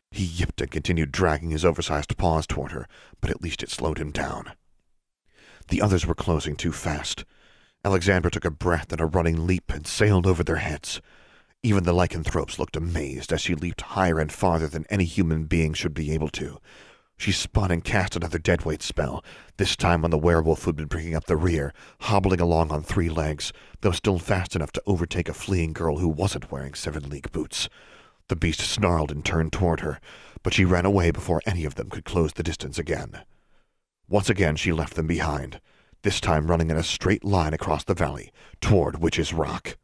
He 0.10 0.24
yipped 0.24 0.62
and 0.62 0.72
continued 0.72 1.12
dragging 1.12 1.52
his 1.52 1.64
oversized 1.64 2.18
paws 2.18 2.48
toward 2.48 2.72
her, 2.72 2.88
but 3.22 3.30
at 3.30 3.42
least 3.42 3.62
it 3.62 3.70
slowed 3.70 4.00
him 4.00 4.12
down. 4.12 4.54
The 5.70 5.82
others 5.82 6.06
were 6.06 6.16
closing 6.16 6.56
too 6.56 6.72
fast. 6.72 7.26
Alexandra 7.84 8.32
took 8.32 8.46
a 8.46 8.52
breath 8.52 8.92
and 8.92 9.02
a 9.02 9.06
running 9.06 9.46
leap 9.46 9.72
and 9.72 9.86
sailed 9.86 10.26
over 10.26 10.44
their 10.44 10.58
heads. 10.58 11.02
Even 11.64 11.84
the 11.84 11.94
lycanthropes 11.94 12.60
looked 12.60 12.76
amazed 12.76 13.34
as 13.34 13.42
she 13.42 13.56
leaped 13.56 13.82
higher 13.82 14.20
and 14.20 14.32
farther 14.32 14.68
than 14.68 14.86
any 14.90 15.04
human 15.04 15.46
being 15.46 15.74
should 15.74 15.94
be 15.94 16.12
able 16.12 16.30
to. 16.30 16.60
She 17.18 17.32
spun 17.32 17.72
and 17.72 17.84
cast 17.84 18.16
another 18.16 18.38
deadweight 18.38 18.84
spell, 18.84 19.24
this 19.58 19.76
time 19.76 20.06
on 20.06 20.12
the 20.12 20.20
werewolf 20.20 20.64
who'd 20.64 20.76
been 20.76 20.86
bringing 20.86 21.16
up 21.16 21.26
the 21.26 21.36
rear, 21.36 21.74
hobbling 22.02 22.40
along 22.40 22.72
on 22.72 22.84
three 22.84 23.10
legs, 23.10 23.52
though 23.82 23.92
still 23.92 24.20
fast 24.20 24.56
enough 24.56 24.72
to 24.74 24.84
overtake 24.86 25.28
a 25.28 25.34
fleeing 25.34 25.74
girl 25.74 25.98
who 25.98 26.08
wasn't 26.08 26.52
wearing 26.52 26.76
seven 26.76 27.10
league 27.10 27.32
boots. 27.32 27.70
The 28.28 28.36
beast 28.36 28.62
snarled 28.62 29.12
and 29.12 29.26
turned 29.26 29.52
toward 29.52 29.80
her, 29.80 30.00
but 30.44 30.54
she 30.54 30.64
ran 30.64 30.86
away 30.86 31.10
before 31.10 31.42
any 31.46 31.66
of 31.66 31.76
them 31.76 31.90
could 31.90 32.06
close 32.06 32.34
the 32.34 32.44
distance 32.44 32.78
again. 32.78 33.24
Once 34.10 34.30
again 34.30 34.56
she 34.56 34.72
left 34.72 34.96
them 34.96 35.08
behind, 35.08 35.60
this 36.04 36.22
time 36.22 36.48
running 36.48 36.70
in 36.70 36.78
a 36.78 36.84
straight 36.84 37.26
line 37.26 37.54
across 37.54 37.84
the 37.84 37.94
valley, 37.94 38.32
toward 38.62 39.02
Witch's 39.02 39.34
Rock. 39.34 39.78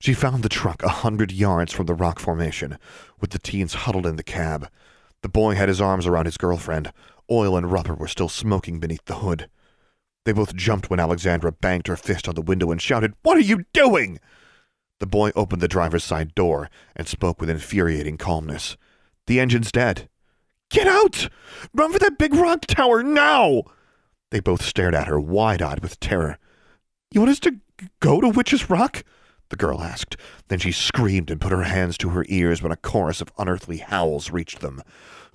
She 0.00 0.14
found 0.14 0.42
the 0.42 0.48
truck 0.48 0.82
a 0.82 0.88
hundred 0.88 1.32
yards 1.32 1.72
from 1.72 1.86
the 1.86 1.94
rock 1.94 2.20
formation, 2.20 2.78
with 3.20 3.30
the 3.30 3.38
teens 3.38 3.74
huddled 3.74 4.06
in 4.06 4.16
the 4.16 4.22
cab. 4.22 4.68
The 5.22 5.28
boy 5.28 5.54
had 5.54 5.68
his 5.68 5.80
arms 5.80 6.06
around 6.06 6.26
his 6.26 6.36
girlfriend. 6.36 6.92
Oil 7.30 7.56
and 7.56 7.72
rubber 7.72 7.94
were 7.94 8.06
still 8.06 8.28
smoking 8.28 8.78
beneath 8.78 9.04
the 9.06 9.16
hood. 9.16 9.48
They 10.24 10.32
both 10.32 10.54
jumped 10.54 10.90
when 10.90 11.00
Alexandra 11.00 11.50
banged 11.50 11.88
her 11.88 11.96
fist 11.96 12.28
on 12.28 12.34
the 12.34 12.42
window 12.42 12.70
and 12.70 12.80
shouted, 12.80 13.14
What 13.22 13.36
are 13.36 13.40
you 13.40 13.64
doing? 13.72 14.20
The 15.00 15.06
boy 15.06 15.32
opened 15.34 15.62
the 15.62 15.68
driver's 15.68 16.04
side 16.04 16.34
door 16.34 16.68
and 16.94 17.08
spoke 17.08 17.40
with 17.40 17.50
infuriating 17.50 18.18
calmness. 18.18 18.76
The 19.26 19.40
engine's 19.40 19.72
dead. 19.72 20.08
Get 20.70 20.86
out! 20.86 21.28
Run 21.74 21.92
for 21.92 21.98
that 21.98 22.18
big 22.18 22.34
rock 22.34 22.66
tower 22.66 23.02
now! 23.02 23.62
They 24.30 24.40
both 24.40 24.62
stared 24.62 24.94
at 24.94 25.06
her, 25.06 25.18
wide 25.18 25.62
eyed 25.62 25.80
with 25.80 26.00
terror. 26.00 26.38
You 27.10 27.20
want 27.20 27.30
us 27.30 27.40
to 27.40 27.56
go 28.00 28.20
to 28.20 28.28
Witch's 28.28 28.68
Rock? 28.68 29.02
the 29.48 29.56
girl 29.56 29.82
asked. 29.82 30.16
Then 30.48 30.58
she 30.58 30.72
screamed 30.72 31.30
and 31.30 31.40
put 31.40 31.52
her 31.52 31.62
hands 31.62 31.96
to 31.98 32.10
her 32.10 32.26
ears 32.28 32.62
when 32.62 32.72
a 32.72 32.76
chorus 32.76 33.22
of 33.22 33.32
unearthly 33.38 33.78
howls 33.78 34.30
reached 34.30 34.60
them. 34.60 34.82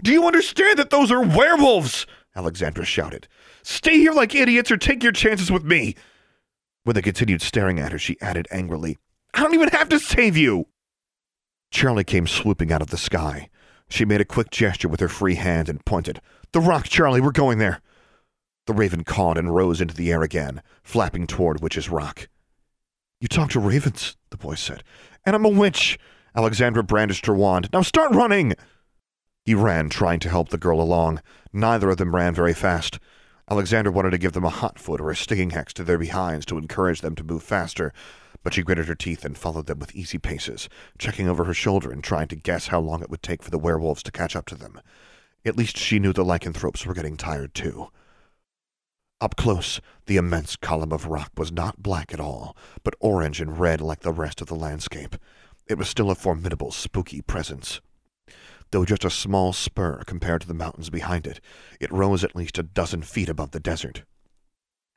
Do 0.03 0.11
you 0.11 0.25
understand 0.25 0.77
that 0.77 0.91
those 0.91 1.11
are 1.11 1.23
werewolves? 1.23 2.05
Alexandra 2.35 2.85
shouted. 2.85 3.27
Stay 3.63 3.97
here 3.97 4.13
like 4.13 4.35
idiots 4.35 4.71
or 4.71 4.77
take 4.77 5.03
your 5.03 5.11
chances 5.11 5.51
with 5.51 5.63
me. 5.63 5.95
When 6.83 6.95
they 6.95 7.01
continued 7.01 7.41
staring 7.41 7.79
at 7.79 7.91
her, 7.91 7.99
she 7.99 8.19
added 8.21 8.47
angrily, 8.51 8.97
I 9.33 9.41
don't 9.41 9.53
even 9.53 9.69
have 9.69 9.89
to 9.89 9.99
save 9.99 10.35
you. 10.37 10.67
Charlie 11.71 12.03
came 12.03 12.27
swooping 12.27 12.71
out 12.71 12.81
of 12.81 12.89
the 12.89 12.97
sky. 12.97 13.49
She 13.93 14.05
made 14.05 14.21
a 14.21 14.25
quick 14.25 14.49
gesture 14.49 14.87
with 14.87 15.01
her 15.01 15.07
free 15.07 15.35
hand 15.35 15.69
and 15.69 15.85
pointed. 15.85 16.19
The 16.51 16.59
rock, 16.59 16.85
Charlie, 16.85 17.21
we're 17.21 17.31
going 17.31 17.59
there. 17.59 17.79
The 18.65 18.73
raven 18.73 19.03
cawed 19.03 19.37
and 19.37 19.53
rose 19.53 19.79
into 19.79 19.93
the 19.93 20.11
air 20.11 20.23
again, 20.23 20.63
flapping 20.81 21.27
toward 21.27 21.61
Witch's 21.61 21.89
Rock. 21.89 22.27
You 23.21 23.27
talk 23.27 23.51
to 23.51 23.59
ravens, 23.59 24.17
the 24.31 24.37
boy 24.37 24.55
said. 24.55 24.83
And 25.27 25.35
I'm 25.35 25.45
a 25.45 25.49
witch. 25.49 25.99
Alexandra 26.35 26.81
brandished 26.81 27.27
her 27.27 27.35
wand. 27.35 27.69
Now 27.71 27.83
start 27.83 28.11
running! 28.15 28.55
He 29.45 29.53
ran, 29.53 29.89
trying 29.89 30.21
to 30.21 30.29
help 30.29 30.49
the 30.49 30.57
girl 30.57 30.81
along. 30.81 31.21
Neither 31.53 31.91
of 31.91 31.97
them 31.97 32.15
ran 32.15 32.33
very 32.33 32.55
fast. 32.55 32.97
Alexandra 33.47 33.93
wanted 33.93 34.09
to 34.09 34.17
give 34.17 34.33
them 34.33 34.43
a 34.43 34.49
hot 34.49 34.79
foot 34.79 35.01
or 35.01 35.11
a 35.11 35.15
stinging 35.15 35.51
hex 35.51 35.71
to 35.73 35.83
their 35.83 35.99
behinds 35.99 36.47
to 36.47 36.57
encourage 36.57 37.01
them 37.01 37.13
to 37.13 37.23
move 37.23 37.43
faster, 37.43 37.93
but 38.43 38.53
she 38.53 38.61
gritted 38.61 38.87
her 38.87 38.95
teeth 38.95 39.25
and 39.25 39.37
followed 39.37 39.65
them 39.65 39.79
with 39.79 39.95
easy 39.95 40.17
paces, 40.17 40.69
checking 40.97 41.27
over 41.27 41.45
her 41.45 41.53
shoulder 41.53 41.91
and 41.91 42.03
trying 42.03 42.27
to 42.27 42.35
guess 42.35 42.67
how 42.67 42.79
long 42.79 43.01
it 43.01 43.09
would 43.09 43.23
take 43.23 43.41
for 43.41 43.49
the 43.49 43.57
werewolves 43.57 44.03
to 44.03 44.11
catch 44.11 44.35
up 44.35 44.45
to 44.45 44.55
them. 44.55 44.79
At 45.45 45.57
least 45.57 45.77
she 45.77 45.99
knew 45.99 46.13
the 46.13 46.23
lycanthropes 46.23 46.85
were 46.85 46.93
getting 46.93 47.17
tired 47.17 47.53
too. 47.53 47.89
Up 49.19 49.35
close, 49.37 49.79
the 50.05 50.17
immense 50.17 50.57
column 50.57 50.91
of 50.91 51.05
rock 51.07 51.31
was 51.37 51.51
not 51.51 51.81
black 51.81 52.13
at 52.13 52.19
all, 52.19 52.57
but 52.83 52.95
orange 52.99 53.39
and 53.39 53.57
red 53.57 53.79
like 53.79 54.01
the 54.01 54.11
rest 54.11 54.41
of 54.41 54.47
the 54.47 54.55
landscape. 54.55 55.15
It 55.65 55.77
was 55.77 55.87
still 55.87 56.11
a 56.11 56.15
formidable, 56.15 56.71
spooky 56.71 57.21
presence. 57.21 57.79
Though 58.71 58.83
just 58.83 59.05
a 59.05 59.09
small 59.09 59.53
spur 59.53 60.03
compared 60.05 60.41
to 60.41 60.47
the 60.47 60.53
mountains 60.53 60.89
behind 60.89 61.25
it, 61.25 61.39
it 61.79 61.91
rose 61.91 62.23
at 62.23 62.35
least 62.35 62.57
a 62.57 62.63
dozen 62.63 63.01
feet 63.01 63.29
above 63.29 63.51
the 63.51 63.59
desert. 63.59 64.03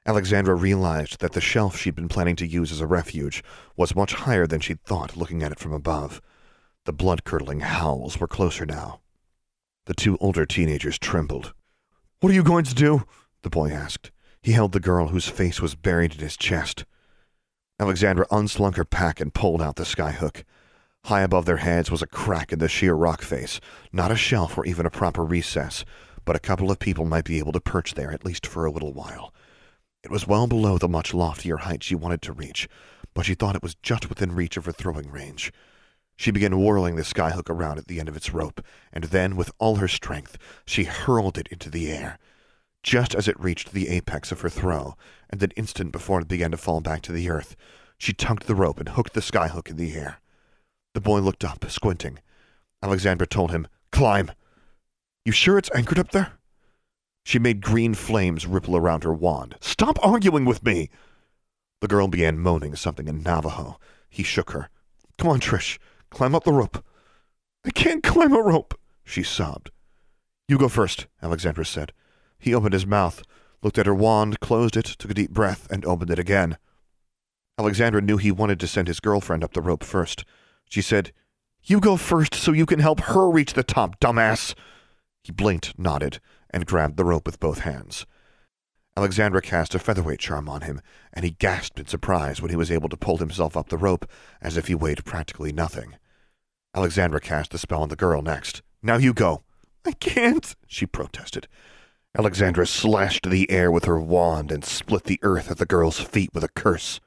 Alexandra 0.08 0.54
realized 0.54 1.18
that 1.18 1.32
the 1.32 1.40
shelf 1.40 1.76
she'd 1.76 1.96
been 1.96 2.08
planning 2.08 2.36
to 2.36 2.46
use 2.46 2.70
as 2.70 2.80
a 2.80 2.86
refuge 2.86 3.42
was 3.76 3.96
much 3.96 4.14
higher 4.14 4.46
than 4.46 4.60
she'd 4.60 4.80
thought 4.84 5.16
looking 5.16 5.42
at 5.42 5.50
it 5.50 5.58
from 5.58 5.72
above. 5.72 6.22
The 6.84 6.92
blood-curdling 6.92 7.60
howls 7.60 8.20
were 8.20 8.28
closer 8.28 8.64
now. 8.64 9.00
The 9.86 9.94
two 9.94 10.16
older 10.18 10.46
teenagers 10.46 10.96
trembled. 10.96 11.54
What 12.20 12.30
are 12.30 12.34
you 12.34 12.44
going 12.44 12.64
to 12.66 12.74
do? 12.74 13.02
the 13.42 13.50
boy 13.50 13.70
asked. 13.70 14.12
He 14.40 14.52
held 14.52 14.70
the 14.70 14.78
girl 14.78 15.08
whose 15.08 15.26
face 15.26 15.60
was 15.60 15.74
buried 15.74 16.14
in 16.14 16.20
his 16.20 16.36
chest. 16.36 16.84
Alexandra 17.80 18.26
unslung 18.30 18.74
her 18.74 18.84
pack 18.84 19.20
and 19.20 19.34
pulled 19.34 19.60
out 19.60 19.74
the 19.74 19.82
skyhook. 19.82 20.44
High 21.06 21.22
above 21.22 21.46
their 21.46 21.58
heads 21.58 21.90
was 21.90 22.02
a 22.02 22.06
crack 22.06 22.52
in 22.52 22.60
the 22.60 22.68
sheer 22.68 22.94
rock 22.94 23.22
face, 23.22 23.60
not 23.92 24.12
a 24.12 24.16
shelf 24.16 24.56
or 24.56 24.64
even 24.66 24.86
a 24.86 24.90
proper 24.90 25.24
recess, 25.24 25.84
but 26.24 26.36
a 26.36 26.40
couple 26.40 26.70
of 26.70 26.78
people 26.78 27.04
might 27.04 27.24
be 27.24 27.40
able 27.40 27.52
to 27.52 27.60
perch 27.60 27.94
there 27.94 28.12
at 28.12 28.24
least 28.24 28.46
for 28.46 28.66
a 28.66 28.70
little 28.70 28.92
while. 28.92 29.32
It 30.06 30.12
was 30.12 30.26
well 30.26 30.46
below 30.46 30.78
the 30.78 30.88
much 30.88 31.12
loftier 31.12 31.58
height 31.58 31.82
she 31.82 31.94
wanted 31.94 32.22
to 32.22 32.32
reach, 32.32 32.68
but 33.12 33.26
she 33.26 33.34
thought 33.34 33.56
it 33.56 33.62
was 33.62 33.74
just 33.82 34.08
within 34.08 34.32
reach 34.32 34.56
of 34.56 34.64
her 34.64 34.72
throwing 34.72 35.10
range. 35.10 35.52
She 36.16 36.30
began 36.30 36.58
whirling 36.58 36.96
the 36.96 37.02
skyhook 37.02 37.50
around 37.50 37.78
at 37.78 37.88
the 37.88 38.00
end 38.00 38.08
of 38.08 38.16
its 38.16 38.32
rope, 38.32 38.64
and 38.92 39.04
then, 39.04 39.36
with 39.36 39.50
all 39.58 39.76
her 39.76 39.88
strength, 39.88 40.38
she 40.64 40.84
hurled 40.84 41.36
it 41.36 41.48
into 41.48 41.68
the 41.68 41.90
air 41.90 42.18
just 42.86 43.16
as 43.16 43.26
it 43.26 43.38
reached 43.40 43.72
the 43.72 43.88
apex 43.88 44.30
of 44.30 44.42
her 44.42 44.48
throw, 44.48 44.94
and 45.28 45.42
an 45.42 45.50
instant 45.56 45.90
before 45.90 46.20
it 46.20 46.28
began 46.28 46.52
to 46.52 46.56
fall 46.56 46.80
back 46.80 47.02
to 47.02 47.10
the 47.10 47.28
earth, 47.28 47.56
she 47.98 48.12
tugged 48.12 48.46
the 48.46 48.54
rope 48.54 48.78
and 48.78 48.90
hooked 48.90 49.12
the 49.12 49.20
skyhook 49.20 49.68
in 49.68 49.76
the 49.76 49.92
air. 49.94 50.20
The 50.94 51.00
boy 51.00 51.18
looked 51.18 51.44
up, 51.44 51.68
squinting. 51.68 52.20
Alexandra 52.80 53.26
told 53.26 53.50
him, 53.50 53.66
Climb. 53.90 54.30
You 55.24 55.32
sure 55.32 55.58
it's 55.58 55.70
anchored 55.74 55.98
up 55.98 56.12
there? 56.12 56.34
She 57.26 57.40
made 57.40 57.60
green 57.60 57.94
flames 57.94 58.46
ripple 58.46 58.76
around 58.76 59.02
her 59.02 59.12
wand. 59.12 59.56
Stop 59.60 59.98
arguing 60.00 60.44
with 60.44 60.62
me! 60.62 60.90
The 61.80 61.88
girl 61.88 62.06
began 62.06 62.38
moaning 62.38 62.76
something 62.76 63.08
in 63.08 63.24
Navajo. 63.24 63.80
He 64.08 64.22
shook 64.22 64.52
her. 64.52 64.70
Come 65.18 65.30
on, 65.30 65.40
Trish. 65.40 65.80
Climb 66.08 66.36
up 66.36 66.44
the 66.44 66.52
rope. 66.52 66.84
I 67.64 67.70
can't 67.70 68.04
climb 68.04 68.32
a 68.32 68.40
rope, 68.40 68.78
she 69.02 69.24
sobbed. 69.24 69.72
You 70.46 70.56
go 70.56 70.68
first, 70.68 71.08
Alexandra 71.20 71.66
said. 71.66 71.92
He 72.38 72.54
opened 72.54 72.74
his 72.74 72.86
mouth, 72.86 73.24
looked 73.60 73.78
at 73.78 73.86
her 73.86 73.94
wand, 73.94 74.38
closed 74.38 74.76
it, 74.76 74.84
took 74.84 75.10
a 75.10 75.14
deep 75.14 75.32
breath, 75.32 75.66
and 75.68 75.84
opened 75.84 76.12
it 76.12 76.20
again. 76.20 76.58
Alexandra 77.58 78.00
knew 78.00 78.18
he 78.18 78.30
wanted 78.30 78.60
to 78.60 78.68
send 78.68 78.86
his 78.86 79.00
girlfriend 79.00 79.42
up 79.42 79.52
the 79.52 79.60
rope 79.60 79.82
first. 79.82 80.24
She 80.68 80.80
said, 80.80 81.10
You 81.64 81.80
go 81.80 81.96
first 81.96 82.36
so 82.36 82.52
you 82.52 82.66
can 82.66 82.78
help 82.78 83.00
her 83.00 83.28
reach 83.28 83.54
the 83.54 83.64
top, 83.64 83.98
dumbass. 83.98 84.54
He 85.24 85.32
blinked, 85.32 85.76
nodded, 85.76 86.20
and 86.50 86.66
grabbed 86.66 86.96
the 86.96 87.04
rope 87.04 87.26
with 87.26 87.40
both 87.40 87.60
hands. 87.60 88.06
Alexandra 88.96 89.42
cast 89.42 89.74
a 89.74 89.78
featherweight 89.78 90.20
charm 90.20 90.48
on 90.48 90.62
him, 90.62 90.80
and 91.12 91.24
he 91.24 91.32
gasped 91.32 91.78
in 91.78 91.86
surprise 91.86 92.40
when 92.40 92.50
he 92.50 92.56
was 92.56 92.70
able 92.70 92.88
to 92.88 92.96
pull 92.96 93.18
himself 93.18 93.56
up 93.56 93.68
the 93.68 93.76
rope 93.76 94.10
as 94.40 94.56
if 94.56 94.68
he 94.68 94.74
weighed 94.74 95.04
practically 95.04 95.52
nothing. 95.52 95.96
Alexandra 96.74 97.20
cast 97.20 97.50
the 97.50 97.58
spell 97.58 97.82
on 97.82 97.90
the 97.90 97.96
girl 97.96 98.22
next. 98.22 98.62
Now 98.82 98.96
you 98.96 99.12
go. 99.12 99.42
I 99.84 99.92
can't, 99.92 100.56
she 100.66 100.86
protested. 100.86 101.46
Alexandra 102.18 102.66
slashed 102.66 103.28
the 103.28 103.50
air 103.50 103.70
with 103.70 103.84
her 103.84 104.00
wand 104.00 104.50
and 104.50 104.64
split 104.64 105.04
the 105.04 105.20
earth 105.22 105.50
at 105.50 105.58
the 105.58 105.66
girl's 105.66 106.00
feet 106.00 106.30
with 106.32 106.42
a 106.42 106.48
curse. 106.48 106.98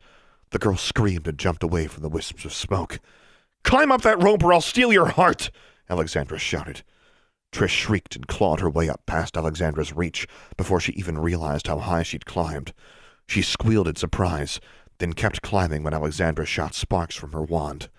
The 0.52 0.60
girl 0.60 0.78
screamed 0.78 1.28
and 1.28 1.38
jumped 1.38 1.64
away 1.64 1.88
from 1.88 2.04
the 2.04 2.10
wisps 2.10 2.46
of 2.46 2.54
smoke. 2.54 3.00
Climb 3.64 3.92
up 3.92 4.02
that 4.04 4.22
rope 4.22 4.44
or 4.44 4.54
I'll 4.54 4.62
steal 4.62 4.94
your 4.94 5.08
heart, 5.08 5.50
Alexandra 5.90 6.38
shouted. 6.38 6.84
Trish 7.52 7.70
shrieked 7.70 8.16
and 8.16 8.28
clawed 8.28 8.60
her 8.60 8.70
way 8.70 8.90
up 8.90 9.06
past 9.06 9.36
Alexandra's 9.36 9.94
reach 9.94 10.28
before 10.58 10.80
she 10.80 10.94
even 10.94 11.18
realized 11.18 11.68
how 11.68 11.80
high 11.80 12.04
she'd 12.04 12.26
climbed. 12.26 12.74
She 13.28 13.42
squealed 13.42 13.88
in 13.88 13.96
surprise, 13.96 14.60
then 15.00 15.14
kept 15.14 15.42
climbing 15.42 15.84
when 15.84 15.94
Alexandra 15.94 16.46
shot 16.46 16.74
sparks 16.74 17.16
from 17.16 17.32
her 17.32 17.42
wand. 17.42 17.90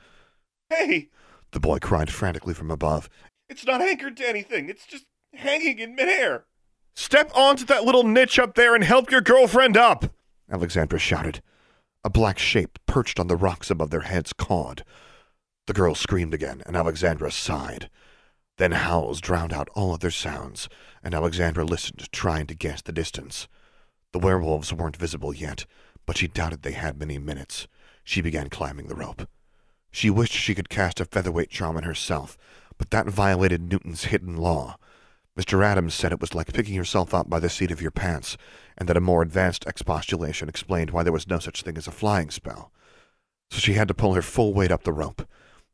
Hey! 0.68 1.08
The 1.52 1.60
boy 1.60 1.78
cried 1.78 2.10
frantically 2.12 2.54
from 2.54 2.70
above. 2.70 3.08
It's 3.48 3.66
not 3.66 3.80
anchored 3.80 4.16
to 4.18 4.28
anything. 4.28 4.68
It's 4.68 4.86
just 4.86 5.06
hanging 5.34 5.78
in 5.78 5.94
midair. 5.94 6.44
Step 6.94 7.30
onto 7.34 7.64
that 7.66 7.84
little 7.84 8.04
niche 8.04 8.38
up 8.38 8.54
there 8.54 8.74
and 8.74 8.84
help 8.84 9.10
your 9.10 9.20
girlfriend 9.20 9.76
up, 9.76 10.12
Alexandra 10.50 10.98
shouted. 10.98 11.40
A 12.04 12.10
black 12.10 12.38
shape 12.38 12.78
perched 12.86 13.20
on 13.20 13.26
the 13.26 13.36
rocks 13.36 13.70
above 13.70 13.90
their 13.90 14.02
heads 14.02 14.32
cawed. 14.32 14.84
The 15.66 15.72
girl 15.72 15.94
screamed 15.94 16.34
again, 16.34 16.62
and 16.66 16.76
Alexandra 16.76 17.30
sighed. 17.30 17.90
Then 18.60 18.72
howls 18.72 19.22
drowned 19.22 19.54
out 19.54 19.70
all 19.74 19.94
other 19.94 20.10
sounds, 20.10 20.68
and 21.02 21.14
Alexandra 21.14 21.64
listened, 21.64 22.12
trying 22.12 22.46
to 22.48 22.54
guess 22.54 22.82
the 22.82 22.92
distance. 22.92 23.48
The 24.12 24.18
werewolves 24.18 24.70
weren't 24.70 24.98
visible 24.98 25.32
yet, 25.32 25.64
but 26.04 26.18
she 26.18 26.28
doubted 26.28 26.60
they 26.60 26.72
had 26.72 27.00
many 27.00 27.16
minutes. 27.16 27.66
She 28.04 28.20
began 28.20 28.50
climbing 28.50 28.88
the 28.88 28.94
rope. 28.94 29.26
She 29.90 30.10
wished 30.10 30.34
she 30.34 30.54
could 30.54 30.68
cast 30.68 31.00
a 31.00 31.06
featherweight 31.06 31.48
charm 31.48 31.78
on 31.78 31.84
herself, 31.84 32.36
but 32.76 32.90
that 32.90 33.06
violated 33.06 33.62
Newton's 33.62 34.04
hidden 34.04 34.36
law. 34.36 34.76
Mr. 35.38 35.64
Adams 35.64 35.94
said 35.94 36.12
it 36.12 36.20
was 36.20 36.34
like 36.34 36.52
picking 36.52 36.74
yourself 36.74 37.14
up 37.14 37.30
by 37.30 37.40
the 37.40 37.48
seat 37.48 37.70
of 37.70 37.80
your 37.80 37.90
pants, 37.90 38.36
and 38.76 38.90
that 38.90 38.96
a 38.98 39.00
more 39.00 39.22
advanced 39.22 39.64
expostulation 39.66 40.50
explained 40.50 40.90
why 40.90 41.02
there 41.02 41.14
was 41.14 41.26
no 41.26 41.38
such 41.38 41.62
thing 41.62 41.78
as 41.78 41.86
a 41.86 41.90
flying 41.90 42.28
spell. 42.28 42.70
So 43.50 43.58
she 43.58 43.72
had 43.72 43.88
to 43.88 43.94
pull 43.94 44.12
her 44.12 44.20
full 44.20 44.52
weight 44.52 44.70
up 44.70 44.82
the 44.82 44.92
rope. 44.92 45.26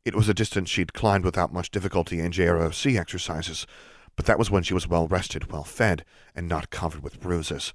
It 0.07 0.15
was 0.15 0.29
a 0.29 0.33
distance 0.33 0.69
she'd 0.69 0.93
climbed 0.93 1.25
without 1.25 1.51
much 1.51 1.69
difficulty 1.69 2.21
in 2.21 2.31
JROC 2.31 2.97
exercises, 2.97 3.67
but 4.15 4.25
that 4.25 4.39
was 4.39 4.49
when 4.49 4.63
she 4.63 4.73
was 4.73 4.87
well 4.87 5.05
rested, 5.05 5.51
well 5.51 5.65
fed, 5.65 6.05
and 6.33 6.47
not 6.47 6.69
covered 6.69 7.03
with 7.03 7.19
bruises. 7.19 7.73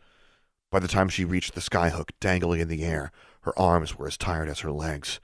By 0.70 0.78
the 0.78 0.88
time 0.88 1.10
she 1.10 1.26
reached 1.26 1.54
the 1.54 1.60
skyhook 1.60 2.08
dangling 2.20 2.62
in 2.62 2.68
the 2.68 2.84
air, 2.84 3.12
her 3.42 3.52
arms 3.58 3.98
were 3.98 4.06
as 4.06 4.16
tired 4.16 4.48
as 4.48 4.60
her 4.60 4.72
legs. 4.72 5.20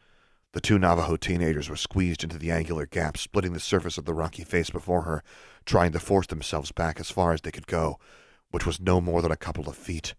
The 0.52 0.60
two 0.60 0.78
Navajo 0.78 1.16
teenagers 1.16 1.70
were 1.70 1.76
squeezed 1.76 2.24
into 2.24 2.36
the 2.36 2.50
angular 2.50 2.84
gap, 2.84 3.16
splitting 3.16 3.54
the 3.54 3.58
surface 3.58 3.96
of 3.96 4.04
the 4.04 4.12
rocky 4.12 4.44
face 4.44 4.68
before 4.68 5.04
her, 5.04 5.22
trying 5.64 5.92
to 5.92 6.00
force 6.00 6.26
themselves 6.26 6.72
back 6.72 7.00
as 7.00 7.10
far 7.10 7.32
as 7.32 7.40
they 7.40 7.50
could 7.50 7.66
go, 7.66 7.98
which 8.50 8.66
was 8.66 8.82
no 8.82 9.00
more 9.00 9.22
than 9.22 9.32
a 9.32 9.36
couple 9.36 9.66
of 9.66 9.76
feet. 9.76 10.14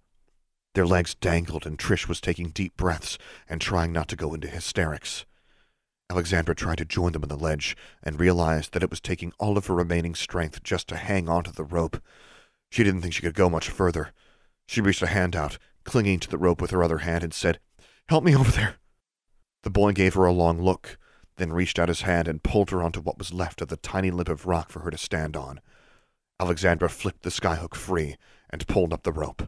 Their 0.74 0.88
legs 0.88 1.14
dangled, 1.14 1.68
and 1.68 1.78
Trish 1.78 2.08
was 2.08 2.20
taking 2.20 2.50
deep 2.50 2.76
breaths 2.76 3.20
and 3.48 3.62
trying 3.62 3.94
not 3.94 4.08
to 4.08 4.16
go 4.16 4.34
into 4.34 4.48
hysterics. 4.48 5.28
Alexandra 6.10 6.56
tried 6.56 6.80
to 6.80 6.86
join 6.86 7.12
them 7.12 7.22
on 7.24 7.30
the 7.30 7.38
ledge 7.38 7.78
and 8.02 8.20
realized 8.20 8.74
that 8.74 8.82
it 8.82 8.90
was 8.90 9.00
taking 9.00 9.32
all 9.38 9.58
of 9.58 9.68
her 9.68 9.76
remaining 9.76 10.16
strength 10.16 10.64
just 10.64 10.88
to 10.88 10.96
hang 10.96 11.30
onto 11.30 11.52
the 11.52 11.64
rope. 11.64 12.02
She 12.72 12.84
didn't 12.84 13.02
think 13.02 13.14
she 13.14 13.22
could 13.22 13.36
go 13.36 13.50
much 13.50 13.70
further. 13.70 14.12
She 14.68 14.82
reached 14.82 15.04
a 15.04 15.08
hand 15.08 15.36
out, 15.36 15.60
clinging 15.84 16.20
to 16.22 16.30
the 16.30 16.38
rope 16.38 16.62
with 16.62 16.72
her 16.72 16.84
other 16.84 17.00
hand, 17.00 17.24
and 17.24 17.34
said, 17.34 17.60
Help 18.08 18.24
me 18.24 18.36
over 18.36 18.52
there. 18.52 18.76
The 19.62 19.70
boy 19.70 19.92
gave 19.92 20.16
her 20.16 20.26
a 20.26 20.32
long 20.32 20.60
look, 20.62 20.98
then 21.38 21.54
reached 21.54 21.78
out 21.78 21.90
his 21.90 22.02
hand 22.02 22.28
and 22.28 22.44
pulled 22.44 22.72
her 22.72 22.82
onto 22.82 23.02
what 23.02 23.20
was 23.20 23.34
left 23.34 23.62
of 23.62 23.68
the 23.68 23.78
tiny 23.78 24.10
lip 24.10 24.30
of 24.30 24.48
rock 24.48 24.72
for 24.72 24.80
her 24.80 24.92
to 24.92 24.98
stand 24.98 25.38
on. 25.38 25.60
Alexandra 26.40 26.90
flipped 26.90 27.22
the 27.22 27.30
skyhook 27.30 27.76
free 27.76 28.16
and 28.50 28.68
pulled 28.68 28.94
up 28.94 29.04
the 29.04 29.12
rope. 29.12 29.48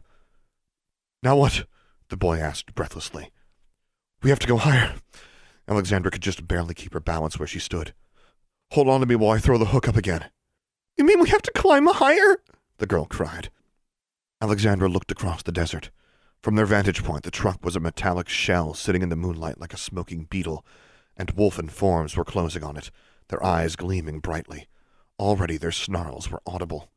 Now 1.22 1.36
what? 1.36 1.66
the 2.08 2.16
boy 2.16 2.38
asked 2.38 2.74
breathlessly. 2.74 3.30
We 4.22 4.30
have 4.30 4.38
to 4.40 4.46
go 4.46 4.58
higher. 4.58 4.94
Alexandra 5.72 6.10
could 6.10 6.20
just 6.20 6.46
barely 6.46 6.74
keep 6.74 6.92
her 6.92 7.00
balance 7.00 7.38
where 7.38 7.46
she 7.46 7.58
stood. 7.58 7.94
Hold 8.72 8.90
on 8.90 9.00
to 9.00 9.06
me 9.06 9.16
while 9.16 9.30
I 9.30 9.38
throw 9.38 9.56
the 9.56 9.64
hook 9.64 9.88
up 9.88 9.96
again. 9.96 10.26
You 10.98 11.04
mean 11.04 11.18
we 11.18 11.30
have 11.30 11.40
to 11.40 11.50
climb 11.52 11.86
higher? 11.86 12.42
the 12.76 12.86
girl 12.86 13.06
cried. 13.06 13.48
Alexandra 14.42 14.86
looked 14.86 15.10
across 15.10 15.42
the 15.42 15.50
desert. 15.50 15.90
From 16.42 16.56
their 16.56 16.66
vantage 16.66 17.02
point, 17.02 17.22
the 17.22 17.30
truck 17.30 17.64
was 17.64 17.74
a 17.74 17.80
metallic 17.80 18.28
shell 18.28 18.74
sitting 18.74 19.00
in 19.00 19.08
the 19.08 19.16
moonlight 19.16 19.58
like 19.58 19.72
a 19.72 19.78
smoking 19.78 20.24
beetle, 20.24 20.62
and 21.16 21.34
wolfen 21.34 21.70
forms 21.70 22.18
were 22.18 22.24
closing 22.24 22.62
on 22.62 22.76
it, 22.76 22.90
their 23.28 23.42
eyes 23.42 23.74
gleaming 23.74 24.20
brightly. 24.20 24.68
Already 25.18 25.56
their 25.56 25.72
snarls 25.72 26.30
were 26.30 26.42
audible. 26.46 26.90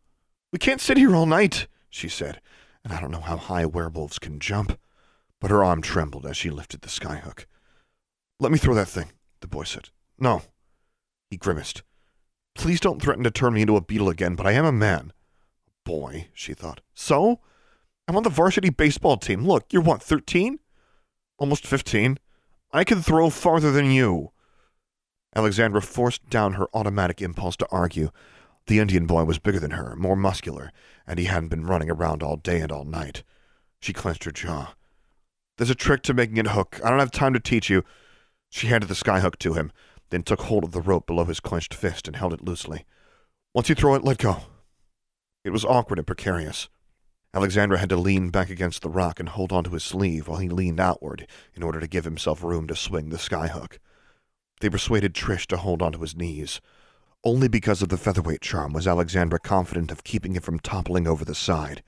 We 0.51 0.59
can't 0.59 0.81
sit 0.81 0.97
here 0.97 1.15
all 1.15 1.27
night, 1.27 1.67
she 1.89 2.09
said, 2.09 2.41
and 2.83 2.91
I 2.91 2.99
don't 2.99 3.11
know 3.11 3.21
how 3.21 3.37
high 3.37 3.65
werewolves 3.65 4.19
can 4.19 4.41
jump. 4.41 4.77
But 5.39 5.51
her 5.51 5.63
arm 5.63 5.81
trembled 5.81 6.25
as 6.25 6.35
she 6.35 6.49
lifted 6.49 6.81
the 6.81 6.89
skyhook. 6.89 7.45
Let 8.39 8.51
me 8.51 8.57
throw 8.57 8.73
that 8.75 8.87
thing, 8.87 9.11
the 9.41 9.47
boy 9.47 9.63
said. 9.63 9.89
No. 10.19 10.41
He 11.29 11.37
grimaced. 11.37 11.83
Please 12.53 12.79
don't 12.79 13.01
threaten 13.01 13.23
to 13.23 13.31
turn 13.31 13.53
me 13.53 13.61
into 13.61 13.75
a 13.75 13.81
beetle 13.81 14.09
again, 14.09 14.35
but 14.35 14.45
I 14.45 14.53
am 14.53 14.65
a 14.65 14.71
man. 14.71 15.13
Boy, 15.85 16.27
she 16.33 16.53
thought. 16.53 16.81
So? 16.93 17.39
I'm 18.07 18.15
on 18.15 18.23
the 18.23 18.29
varsity 18.29 18.69
baseball 18.69 19.17
team. 19.17 19.45
Look, 19.45 19.71
you're 19.71 19.81
what, 19.81 20.01
13? 20.01 20.59
Almost 21.37 21.65
15. 21.65 22.17
I 22.71 22.83
can 22.83 23.01
throw 23.01 23.29
farther 23.29 23.71
than 23.71 23.91
you. 23.91 24.31
Alexandra 25.35 25.81
forced 25.81 26.29
down 26.29 26.53
her 26.53 26.67
automatic 26.73 27.21
impulse 27.21 27.57
to 27.57 27.67
argue. 27.71 28.09
The 28.67 28.79
Indian 28.79 29.05
boy 29.05 29.25
was 29.25 29.39
bigger 29.39 29.59
than 29.59 29.71
her, 29.71 29.95
more 29.95 30.15
muscular, 30.15 30.71
and 31.05 31.19
he 31.19 31.25
hadn't 31.25 31.49
been 31.49 31.65
running 31.65 31.89
around 31.89 32.23
all 32.23 32.37
day 32.37 32.61
and 32.61 32.71
all 32.71 32.85
night. 32.85 33.23
She 33.79 33.93
clenched 33.93 34.23
her 34.23 34.31
jaw. 34.31 34.73
There's 35.57 35.69
a 35.69 35.75
trick 35.75 36.03
to 36.03 36.13
making 36.13 36.37
it 36.37 36.47
hook. 36.47 36.79
I 36.83 36.89
don't 36.89 36.99
have 36.99 37.11
time 37.11 37.33
to 37.33 37.39
teach 37.39 37.69
you. 37.69 37.83
She 38.55 38.67
handed 38.67 38.87
the 38.87 38.95
skyhook 38.95 39.37
to 39.39 39.55
him, 39.55 39.73
then 40.11 40.23
took 40.23 40.43
hold 40.43 40.63
of 40.63 40.71
the 40.71 40.79
rope 40.79 41.05
below 41.05 41.25
his 41.25 41.41
clenched 41.41 41.73
fist 41.73 42.07
and 42.07 42.15
held 42.15 42.31
it 42.31 42.41
loosely. 42.41 42.85
Once 43.53 43.67
you 43.67 43.75
throw 43.75 43.95
it, 43.95 44.03
let 44.05 44.17
go. 44.17 44.43
It 45.43 45.49
was 45.49 45.65
awkward 45.65 45.99
and 45.99 46.07
precarious. 46.07 46.69
Alexandra 47.33 47.79
had 47.79 47.89
to 47.89 47.97
lean 47.97 48.29
back 48.29 48.49
against 48.49 48.81
the 48.81 48.89
rock 48.89 49.19
and 49.19 49.27
hold 49.27 49.51
onto 49.51 49.71
his 49.71 49.83
sleeve 49.83 50.29
while 50.29 50.37
he 50.37 50.47
leaned 50.47 50.79
outward 50.79 51.27
in 51.53 51.63
order 51.63 51.81
to 51.81 51.87
give 51.87 52.05
himself 52.05 52.45
room 52.45 52.65
to 52.67 52.77
swing 52.77 53.09
the 53.09 53.17
skyhook. 53.17 53.77
They 54.61 54.69
persuaded 54.69 55.13
Trish 55.13 55.45
to 55.47 55.57
hold 55.57 55.81
onto 55.81 55.99
his 55.99 56.15
knees. 56.15 56.61
Only 57.25 57.49
because 57.49 57.81
of 57.81 57.89
the 57.89 57.97
featherweight 57.97 58.39
charm 58.39 58.71
was 58.71 58.87
Alexandra 58.87 59.37
confident 59.37 59.91
of 59.91 60.05
keeping 60.05 60.33
it 60.37 60.43
from 60.43 60.59
toppling 60.59 61.07
over 61.07 61.25
the 61.25 61.35
side. 61.35 61.83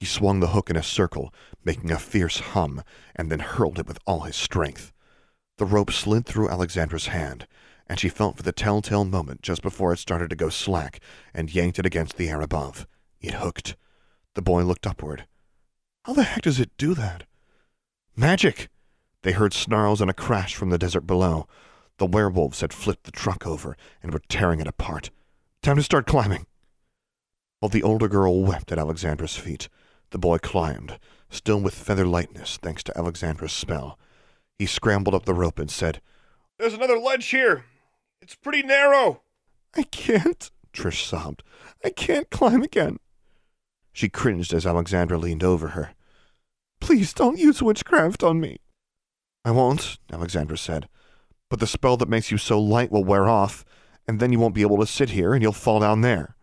He 0.00 0.06
swung 0.06 0.40
the 0.40 0.48
hook 0.48 0.70
in 0.70 0.76
a 0.76 0.82
circle, 0.82 1.32
making 1.64 1.92
a 1.92 2.00
fierce 2.00 2.40
hum, 2.40 2.82
and 3.14 3.30
then 3.30 3.38
hurled 3.38 3.78
it 3.78 3.86
with 3.86 4.00
all 4.08 4.22
his 4.22 4.34
strength. 4.34 4.90
The 5.56 5.66
rope 5.66 5.92
slid 5.92 6.26
through 6.26 6.48
Alexandra's 6.48 7.06
hand, 7.06 7.46
and 7.88 8.00
she 8.00 8.08
felt 8.08 8.36
for 8.36 8.42
the 8.42 8.52
telltale 8.52 9.04
moment 9.04 9.42
just 9.42 9.62
before 9.62 9.92
it 9.92 9.98
started 9.98 10.30
to 10.30 10.36
go 10.36 10.48
slack 10.48 11.00
and 11.32 11.54
yanked 11.54 11.78
it 11.78 11.86
against 11.86 12.16
the 12.16 12.28
air 12.28 12.40
above. 12.40 12.86
It 13.20 13.34
hooked. 13.34 13.76
The 14.34 14.42
boy 14.42 14.64
looked 14.64 14.86
upward. 14.86 15.26
How 16.04 16.12
the 16.12 16.24
heck 16.24 16.42
does 16.42 16.58
it 16.58 16.76
do 16.76 16.94
that? 16.94 17.24
Magic! 18.16 18.68
They 19.22 19.32
heard 19.32 19.54
snarls 19.54 20.00
and 20.00 20.10
a 20.10 20.14
crash 20.14 20.54
from 20.54 20.70
the 20.70 20.78
desert 20.78 21.02
below. 21.02 21.46
The 21.98 22.06
werewolves 22.06 22.60
had 22.60 22.72
flipped 22.72 23.04
the 23.04 23.12
truck 23.12 23.46
over 23.46 23.76
and 24.02 24.12
were 24.12 24.22
tearing 24.28 24.60
it 24.60 24.66
apart. 24.66 25.10
Time 25.62 25.76
to 25.76 25.82
start 25.82 26.06
climbing. 26.06 26.46
While 27.60 27.70
the 27.70 27.82
older 27.82 28.08
girl 28.08 28.42
wept 28.42 28.72
at 28.72 28.78
Alexandra's 28.78 29.36
feet, 29.36 29.68
the 30.10 30.18
boy 30.18 30.38
climbed, 30.38 30.98
still 31.30 31.60
with 31.60 31.74
feather 31.74 32.06
lightness 32.06 32.58
thanks 32.60 32.82
to 32.82 32.98
Alexandra's 32.98 33.52
spell. 33.52 33.98
He 34.58 34.66
scrambled 34.66 35.14
up 35.14 35.24
the 35.24 35.34
rope 35.34 35.58
and 35.58 35.70
said, 35.70 36.00
There's 36.58 36.74
another 36.74 36.98
ledge 36.98 37.26
here. 37.26 37.64
It's 38.20 38.34
pretty 38.34 38.62
narrow. 38.62 39.22
I 39.76 39.82
can't, 39.82 40.50
Trish 40.72 41.04
sobbed. 41.04 41.42
I 41.84 41.90
can't 41.90 42.30
climb 42.30 42.62
again. 42.62 42.98
She 43.92 44.08
cringed 44.08 44.52
as 44.52 44.66
Alexandra 44.66 45.18
leaned 45.18 45.44
over 45.44 45.68
her. 45.68 45.94
Please 46.80 47.12
don't 47.12 47.38
use 47.38 47.62
witchcraft 47.62 48.22
on 48.22 48.40
me. 48.40 48.58
I 49.44 49.50
won't, 49.50 49.98
Alexandra 50.12 50.56
said. 50.56 50.88
But 51.50 51.60
the 51.60 51.66
spell 51.66 51.96
that 51.98 52.08
makes 52.08 52.30
you 52.30 52.38
so 52.38 52.60
light 52.60 52.90
will 52.90 53.04
wear 53.04 53.28
off, 53.28 53.64
and 54.08 54.18
then 54.18 54.32
you 54.32 54.38
won't 54.38 54.54
be 54.54 54.62
able 54.62 54.78
to 54.78 54.86
sit 54.86 55.10
here 55.10 55.34
and 55.34 55.42
you'll 55.42 55.52
fall 55.52 55.80
down 55.80 56.00
there. 56.00 56.34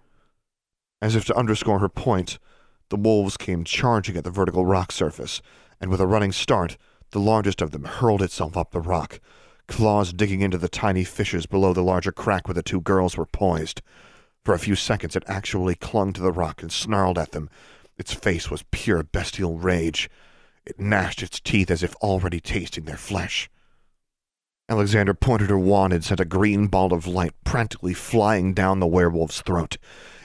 As 1.02 1.16
if 1.16 1.26
to 1.26 1.36
underscore 1.36 1.80
her 1.80 1.90
point, 1.90 2.38
the 2.90 2.98
wolves 2.98 3.38
came 3.38 3.64
charging 3.64 4.18
at 4.18 4.24
the 4.24 4.30
vertical 4.30 4.66
rock 4.66 4.92
surface, 4.92 5.42
and 5.80 5.90
with 5.90 6.00
a 6.00 6.08
running 6.08 6.32
start, 6.32 6.78
the 7.12 7.20
largest 7.20 7.62
of 7.62 7.72
them 7.72 7.86
hurled 7.86 8.22
itself 8.22 8.58
up 8.58 8.72
the 8.72 8.82
rock, 8.82 9.20
claws 9.68 10.14
digging 10.14 10.42
into 10.42 10.58
the 10.58 10.70
tiny 10.70 11.04
fissures 11.04 11.46
below 11.46 11.74
the 11.74 11.84
larger 11.84 12.12
crack 12.12 12.48
where 12.48 12.54
the 12.54 12.64
two 12.64 12.82
girls 12.82 13.16
were 13.16 13.26
poised. 13.26 13.82
For 14.44 14.54
a 14.54 14.60
few 14.60 14.76
seconds 14.76 15.16
it 15.16 15.24
actually 15.28 15.76
clung 15.76 16.14
to 16.14 16.22
the 16.22 16.32
rock 16.32 16.62
and 16.62 16.72
snarled 16.72 17.18
at 17.18 17.32
them. 17.32 17.50
Its 17.98 18.14
face 18.14 18.50
was 18.50 18.64
pure 18.72 19.04
bestial 19.04 19.58
rage. 19.58 20.10
It 20.66 20.80
gnashed 20.80 21.22
its 21.22 21.40
teeth 21.40 21.70
as 21.70 21.84
if 21.84 21.96
already 21.96 22.40
tasting 22.40 22.86
their 22.86 22.98
flesh. 22.98 23.50
Alexandra 24.70 25.14
pointed 25.14 25.50
her 25.50 25.60
wand 25.60 25.92
and 25.92 26.04
sent 26.04 26.22
a 26.22 26.26
green 26.26 26.68
ball 26.68 26.94
of 26.94 27.06
light 27.06 27.34
practically 27.44 27.94
flying 27.94 28.54
down 28.54 28.80
the 28.80 28.88
werewolf's 28.88 29.42
throat. 29.42 29.78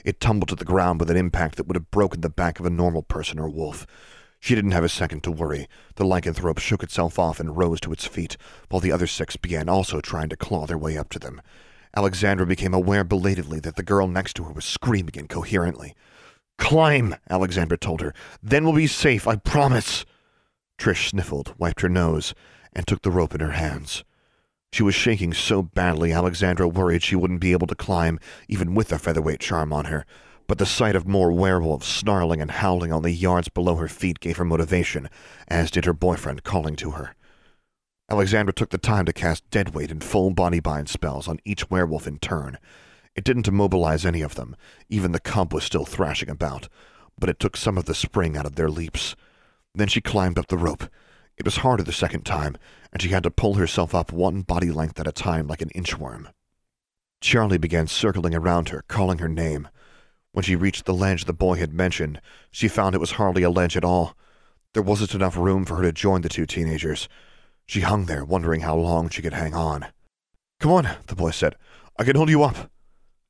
It 0.04 0.20
tumbled 0.20 0.48
to 0.50 0.54
the 0.54 0.64
ground 0.64 1.00
with 1.00 1.10
an 1.10 1.16
impact 1.16 1.56
that 1.56 1.66
would 1.66 1.74
have 1.74 1.90
broken 1.90 2.20
the 2.20 2.30
back 2.30 2.60
of 2.60 2.66
a 2.66 2.70
normal 2.70 3.02
person 3.02 3.40
or 3.40 3.48
wolf. 3.48 3.86
She 4.46 4.54
didn't 4.54 4.70
have 4.70 4.84
a 4.84 4.88
second 4.88 5.24
to 5.24 5.32
worry. 5.32 5.66
The 5.96 6.04
lycanthrope 6.04 6.60
shook 6.60 6.84
itself 6.84 7.18
off 7.18 7.40
and 7.40 7.56
rose 7.56 7.80
to 7.80 7.90
its 7.90 8.06
feet, 8.06 8.36
while 8.68 8.78
the 8.78 8.92
other 8.92 9.08
six 9.08 9.34
began 9.34 9.68
also 9.68 10.00
trying 10.00 10.28
to 10.28 10.36
claw 10.36 10.66
their 10.66 10.78
way 10.78 10.96
up 10.96 11.08
to 11.08 11.18
them. 11.18 11.42
Alexandra 11.96 12.46
became 12.46 12.72
aware 12.72 13.02
belatedly 13.02 13.58
that 13.58 13.74
the 13.74 13.82
girl 13.82 14.06
next 14.06 14.34
to 14.34 14.44
her 14.44 14.52
was 14.52 14.64
screaming 14.64 15.16
incoherently. 15.16 15.96
Climb, 16.58 17.16
Alexandra 17.28 17.76
told 17.76 18.00
her. 18.00 18.14
Then 18.40 18.62
we'll 18.62 18.72
be 18.72 18.86
safe, 18.86 19.26
I 19.26 19.34
promise. 19.34 20.04
Trish 20.78 21.08
sniffled, 21.08 21.52
wiped 21.58 21.80
her 21.80 21.88
nose, 21.88 22.32
and 22.72 22.86
took 22.86 23.02
the 23.02 23.10
rope 23.10 23.34
in 23.34 23.40
her 23.40 23.50
hands. 23.50 24.04
She 24.72 24.84
was 24.84 24.94
shaking 24.94 25.32
so 25.34 25.60
badly 25.60 26.12
Alexandra 26.12 26.68
worried 26.68 27.02
she 27.02 27.16
wouldn't 27.16 27.40
be 27.40 27.50
able 27.50 27.66
to 27.66 27.74
climb, 27.74 28.20
even 28.46 28.76
with 28.76 28.90
the 28.90 28.98
featherweight 29.00 29.40
charm 29.40 29.72
on 29.72 29.86
her. 29.86 30.06
But 30.48 30.58
the 30.58 30.66
sight 30.66 30.94
of 30.94 31.08
more 31.08 31.32
werewolves 31.32 31.86
snarling 31.86 32.40
and 32.40 32.50
howling 32.50 32.92
on 32.92 33.02
the 33.02 33.10
yards 33.10 33.48
below 33.48 33.76
her 33.76 33.88
feet 33.88 34.20
gave 34.20 34.36
her 34.36 34.44
motivation, 34.44 35.08
as 35.48 35.70
did 35.70 35.84
her 35.84 35.92
boyfriend 35.92 36.44
calling 36.44 36.76
to 36.76 36.92
her. 36.92 37.14
Alexandra 38.08 38.52
took 38.52 38.70
the 38.70 38.78
time 38.78 39.04
to 39.06 39.12
cast 39.12 39.48
deadweight 39.50 39.90
and 39.90 40.04
full 40.04 40.30
body 40.30 40.60
bind 40.60 40.88
spells 40.88 41.26
on 41.26 41.40
each 41.44 41.68
werewolf 41.68 42.06
in 42.06 42.18
turn. 42.18 42.58
It 43.16 43.24
didn't 43.24 43.48
immobilize 43.48 44.06
any 44.06 44.22
of 44.22 44.36
them, 44.36 44.54
even 44.88 45.10
the 45.10 45.18
cub 45.18 45.52
was 45.52 45.64
still 45.64 45.84
thrashing 45.84 46.28
about, 46.28 46.68
but 47.18 47.28
it 47.28 47.40
took 47.40 47.56
some 47.56 47.76
of 47.76 47.86
the 47.86 47.94
spring 47.94 48.36
out 48.36 48.46
of 48.46 48.54
their 48.54 48.70
leaps. 48.70 49.16
Then 49.74 49.88
she 49.88 50.00
climbed 50.00 50.38
up 50.38 50.46
the 50.46 50.56
rope. 50.56 50.84
It 51.36 51.44
was 51.44 51.58
harder 51.58 51.82
the 51.82 51.92
second 51.92 52.24
time, 52.24 52.56
and 52.92 53.02
she 53.02 53.08
had 53.08 53.24
to 53.24 53.30
pull 53.30 53.54
herself 53.54 53.94
up 53.94 54.12
one 54.12 54.42
body 54.42 54.70
length 54.70 55.00
at 55.00 55.08
a 55.08 55.12
time 55.12 55.48
like 55.48 55.60
an 55.60 55.70
inchworm. 55.70 56.28
Charlie 57.20 57.58
began 57.58 57.88
circling 57.88 58.34
around 58.34 58.68
her, 58.68 58.84
calling 58.86 59.18
her 59.18 59.28
name. 59.28 59.68
When 60.36 60.42
she 60.42 60.54
reached 60.54 60.84
the 60.84 60.92
ledge 60.92 61.24
the 61.24 61.32
boy 61.32 61.54
had 61.54 61.72
mentioned, 61.72 62.20
she 62.50 62.68
found 62.68 62.94
it 62.94 63.00
was 63.00 63.12
hardly 63.12 63.42
a 63.42 63.48
ledge 63.48 63.74
at 63.74 63.86
all. 63.86 64.14
There 64.74 64.82
wasn't 64.82 65.14
enough 65.14 65.34
room 65.34 65.64
for 65.64 65.76
her 65.76 65.82
to 65.84 65.92
join 65.92 66.20
the 66.20 66.28
two 66.28 66.44
teenagers. 66.44 67.08
She 67.64 67.80
hung 67.80 68.04
there, 68.04 68.22
wondering 68.22 68.60
how 68.60 68.76
long 68.76 69.08
she 69.08 69.22
could 69.22 69.32
hang 69.32 69.54
on. 69.54 69.86
Come 70.60 70.72
on, 70.72 70.88
the 71.06 71.14
boy 71.14 71.30
said. 71.30 71.56
I 71.98 72.04
can 72.04 72.16
hold 72.16 72.28
you 72.28 72.42
up. 72.42 72.70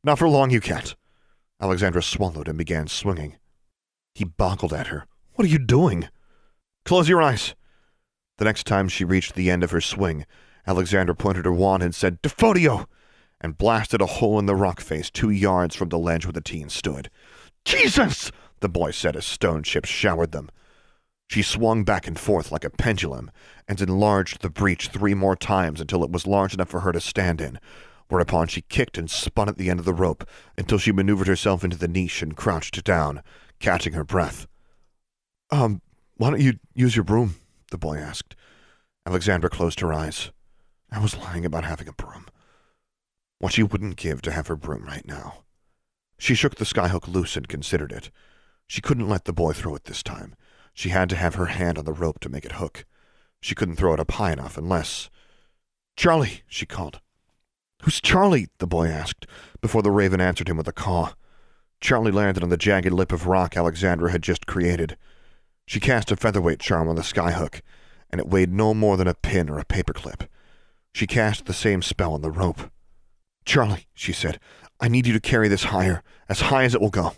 Not 0.02 0.18
for 0.18 0.28
long, 0.28 0.50
you 0.50 0.60
can't. 0.60 0.96
Alexandra 1.60 2.02
swallowed 2.02 2.48
and 2.48 2.58
began 2.58 2.88
swinging. 2.88 3.36
He 4.16 4.24
boggled 4.24 4.72
at 4.72 4.88
her. 4.88 5.06
What 5.34 5.44
are 5.44 5.52
you 5.52 5.60
doing? 5.60 6.08
Close 6.84 7.08
your 7.08 7.22
eyes. 7.22 7.54
The 8.38 8.46
next 8.46 8.66
time 8.66 8.88
she 8.88 9.04
reached 9.04 9.36
the 9.36 9.48
end 9.48 9.62
of 9.62 9.70
her 9.70 9.80
swing, 9.80 10.26
Alexandra 10.66 11.14
pointed 11.14 11.44
her 11.44 11.52
wand 11.52 11.84
and 11.84 11.94
said, 11.94 12.20
Defodio! 12.20 12.88
And 13.40 13.58
blasted 13.58 14.00
a 14.00 14.06
hole 14.06 14.38
in 14.38 14.46
the 14.46 14.54
rock 14.54 14.80
face 14.80 15.10
two 15.10 15.30
yards 15.30 15.74
from 15.74 15.88
the 15.88 15.98
ledge 15.98 16.24
where 16.24 16.32
the 16.32 16.40
teen 16.40 16.68
stood. 16.68 17.10
Jesus! 17.64 18.30
the 18.60 18.68
boy 18.68 18.90
said 18.90 19.16
as 19.16 19.26
stone 19.26 19.62
chips 19.62 19.88
showered 19.88 20.32
them. 20.32 20.50
She 21.28 21.42
swung 21.42 21.84
back 21.84 22.06
and 22.06 22.18
forth 22.18 22.52
like 22.52 22.64
a 22.64 22.70
pendulum 22.70 23.30
and 23.68 23.80
enlarged 23.80 24.40
the 24.40 24.50
breach 24.50 24.88
three 24.88 25.14
more 25.14 25.36
times 25.36 25.80
until 25.80 26.04
it 26.04 26.10
was 26.10 26.26
large 26.26 26.54
enough 26.54 26.68
for 26.68 26.80
her 26.80 26.92
to 26.92 27.00
stand 27.00 27.40
in, 27.40 27.58
whereupon 28.08 28.46
she 28.46 28.62
kicked 28.62 28.96
and 28.96 29.10
spun 29.10 29.48
at 29.48 29.58
the 29.58 29.68
end 29.68 29.80
of 29.80 29.84
the 29.84 29.92
rope 29.92 30.26
until 30.56 30.78
she 30.78 30.92
maneuvered 30.92 31.26
herself 31.26 31.64
into 31.64 31.76
the 31.76 31.88
niche 31.88 32.22
and 32.22 32.36
crouched 32.36 32.82
down, 32.84 33.22
catching 33.58 33.92
her 33.92 34.04
breath. 34.04 34.46
Um, 35.50 35.82
why 36.16 36.30
don't 36.30 36.40
you 36.40 36.58
use 36.74 36.96
your 36.96 37.04
broom? 37.04 37.36
the 37.72 37.78
boy 37.78 37.96
asked. 37.96 38.36
Alexandra 39.04 39.50
closed 39.50 39.80
her 39.80 39.92
eyes. 39.92 40.30
I 40.90 41.00
was 41.00 41.16
lying 41.16 41.44
about 41.44 41.64
having 41.64 41.88
a 41.88 41.92
broom. 41.92 42.26
What 43.38 43.52
she 43.52 43.62
wouldn't 43.62 43.96
give 43.96 44.22
to 44.22 44.32
have 44.32 44.46
her 44.46 44.56
broom 44.56 44.84
right 44.84 45.06
now. 45.06 45.44
She 46.18 46.34
shook 46.34 46.54
the 46.54 46.64
skyhook 46.64 47.06
loose 47.06 47.36
and 47.36 47.48
considered 47.48 47.92
it. 47.92 48.10
She 48.66 48.80
couldn't 48.80 49.08
let 49.08 49.24
the 49.24 49.32
boy 49.32 49.52
throw 49.52 49.74
it 49.74 49.84
this 49.84 50.02
time. 50.02 50.34
She 50.72 50.88
had 50.88 51.08
to 51.10 51.16
have 51.16 51.34
her 51.34 51.46
hand 51.46 51.78
on 51.78 51.84
the 51.84 51.92
rope 51.92 52.20
to 52.20 52.28
make 52.28 52.44
it 52.44 52.52
hook. 52.52 52.84
She 53.40 53.54
couldn't 53.54 53.76
throw 53.76 53.94
it 53.94 54.00
up 54.00 54.12
high 54.12 54.32
enough 54.32 54.56
unless. 54.56 55.10
Charlie, 55.96 56.42
she 56.46 56.66
called. 56.66 57.00
Who's 57.82 58.00
Charlie? 58.00 58.48
the 58.58 58.66
boy 58.66 58.88
asked, 58.88 59.26
before 59.60 59.82
the 59.82 59.90
raven 59.90 60.20
answered 60.20 60.48
him 60.48 60.56
with 60.56 60.68
a 60.68 60.72
caw. 60.72 61.12
Charlie 61.80 62.10
landed 62.10 62.42
on 62.42 62.48
the 62.48 62.56
jagged 62.56 62.92
lip 62.92 63.12
of 63.12 63.26
rock 63.26 63.56
Alexandra 63.56 64.10
had 64.10 64.22
just 64.22 64.46
created. 64.46 64.96
She 65.66 65.80
cast 65.80 66.10
a 66.10 66.16
featherweight 66.16 66.58
charm 66.58 66.88
on 66.88 66.96
the 66.96 67.02
skyhook, 67.02 67.60
and 68.10 68.20
it 68.20 68.28
weighed 68.28 68.52
no 68.52 68.72
more 68.72 68.96
than 68.96 69.06
a 69.08 69.14
pin 69.14 69.50
or 69.50 69.58
a 69.58 69.64
paperclip. 69.64 70.26
She 70.94 71.06
cast 71.06 71.44
the 71.44 71.52
same 71.52 71.82
spell 71.82 72.14
on 72.14 72.22
the 72.22 72.30
rope. 72.30 72.70
Charlie, 73.46 73.86
she 73.94 74.12
said, 74.12 74.38
I 74.80 74.88
need 74.88 75.06
you 75.06 75.12
to 75.14 75.20
carry 75.20 75.48
this 75.48 75.64
higher, 75.64 76.02
as 76.28 76.42
high 76.42 76.64
as 76.64 76.74
it 76.74 76.80
will 76.80 76.90
go. 76.90 77.14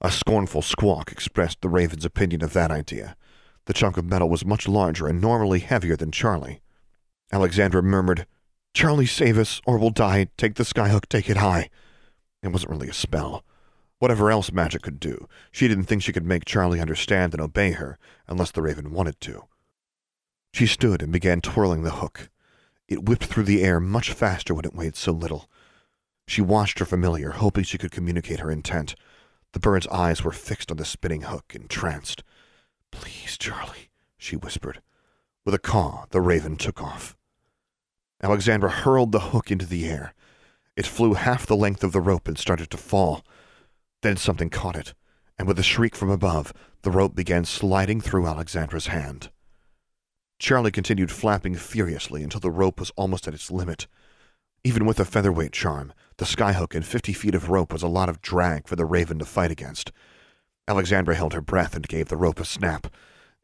A 0.00 0.10
scornful 0.10 0.62
squawk 0.62 1.10
expressed 1.10 1.62
the 1.62 1.68
raven's 1.68 2.04
opinion 2.04 2.44
of 2.44 2.52
that 2.52 2.70
idea. 2.70 3.16
The 3.64 3.72
chunk 3.72 3.96
of 3.96 4.04
metal 4.04 4.28
was 4.28 4.44
much 4.44 4.68
larger 4.68 5.08
and 5.08 5.20
normally 5.20 5.60
heavier 5.60 5.96
than 5.96 6.12
Charlie. 6.12 6.60
Alexandra 7.32 7.82
murmured, 7.82 8.26
Charlie, 8.74 9.06
save 9.06 9.38
us, 9.38 9.62
or 9.66 9.78
we'll 9.78 9.90
die. 9.90 10.28
Take 10.36 10.56
the 10.56 10.62
skyhook, 10.62 11.06
take 11.08 11.30
it 11.30 11.38
high. 11.38 11.70
It 12.42 12.48
wasn't 12.48 12.72
really 12.72 12.88
a 12.88 12.92
spell. 12.92 13.42
Whatever 13.98 14.30
else 14.30 14.52
magic 14.52 14.82
could 14.82 15.00
do, 15.00 15.26
she 15.50 15.66
didn't 15.66 15.84
think 15.84 16.02
she 16.02 16.12
could 16.12 16.26
make 16.26 16.44
Charlie 16.44 16.80
understand 16.80 17.32
and 17.32 17.40
obey 17.40 17.72
her 17.72 17.98
unless 18.28 18.50
the 18.50 18.60
raven 18.60 18.92
wanted 18.92 19.18
to. 19.22 19.44
She 20.52 20.66
stood 20.66 21.02
and 21.02 21.10
began 21.10 21.40
twirling 21.40 21.82
the 21.82 21.92
hook. 21.92 22.28
It 22.88 23.04
whipped 23.04 23.24
through 23.24 23.44
the 23.44 23.62
air 23.62 23.80
much 23.80 24.12
faster 24.12 24.54
when 24.54 24.64
it 24.64 24.74
weighed 24.74 24.96
so 24.96 25.12
little. 25.12 25.48
She 26.26 26.40
watched 26.42 26.78
her 26.78 26.84
familiar, 26.84 27.32
hoping 27.32 27.64
she 27.64 27.78
could 27.78 27.90
communicate 27.90 28.40
her 28.40 28.50
intent, 28.50 28.94
the 29.56 29.60
bird's 29.60 29.86
eyes 29.86 30.22
were 30.22 30.32
fixed 30.32 30.70
on 30.70 30.76
the 30.76 30.84
spinning 30.84 31.22
hook, 31.22 31.54
entranced. 31.54 32.22
Please, 32.90 33.38
Charlie, 33.38 33.88
she 34.18 34.36
whispered. 34.36 34.82
With 35.46 35.54
a 35.54 35.58
caw, 35.58 36.04
the 36.10 36.20
raven 36.20 36.56
took 36.56 36.82
off. 36.82 37.16
Alexandra 38.22 38.68
hurled 38.68 39.12
the 39.12 39.30
hook 39.32 39.50
into 39.50 39.64
the 39.64 39.88
air. 39.88 40.12
It 40.76 40.84
flew 40.86 41.14
half 41.14 41.46
the 41.46 41.56
length 41.56 41.82
of 41.82 41.92
the 41.92 42.02
rope 42.02 42.28
and 42.28 42.36
started 42.36 42.68
to 42.68 42.76
fall. 42.76 43.24
Then 44.02 44.18
something 44.18 44.50
caught 44.50 44.76
it, 44.76 44.92
and 45.38 45.48
with 45.48 45.58
a 45.58 45.62
shriek 45.62 45.96
from 45.96 46.10
above, 46.10 46.52
the 46.82 46.90
rope 46.90 47.14
began 47.14 47.46
sliding 47.46 48.02
through 48.02 48.26
Alexandra's 48.26 48.88
hand. 48.88 49.30
Charlie 50.38 50.70
continued 50.70 51.10
flapping 51.10 51.54
furiously 51.54 52.22
until 52.22 52.40
the 52.40 52.50
rope 52.50 52.78
was 52.78 52.92
almost 52.96 53.26
at 53.26 53.34
its 53.34 53.50
limit. 53.50 53.86
Even 54.64 54.84
with 54.84 55.00
a 55.00 55.04
featherweight 55.04 55.52
charm, 55.52 55.92
the 56.18 56.24
skyhook 56.24 56.74
and 56.74 56.84
fifty 56.84 57.12
feet 57.12 57.34
of 57.34 57.48
rope 57.48 57.72
was 57.72 57.82
a 57.82 57.88
lot 57.88 58.08
of 58.08 58.20
drag 58.20 58.68
for 58.68 58.76
the 58.76 58.84
raven 58.84 59.18
to 59.18 59.24
fight 59.24 59.50
against. 59.50 59.92
Alexandra 60.68 61.14
held 61.14 61.32
her 61.32 61.40
breath 61.40 61.74
and 61.74 61.88
gave 61.88 62.08
the 62.08 62.16
rope 62.16 62.38
a 62.38 62.44
snap, 62.44 62.88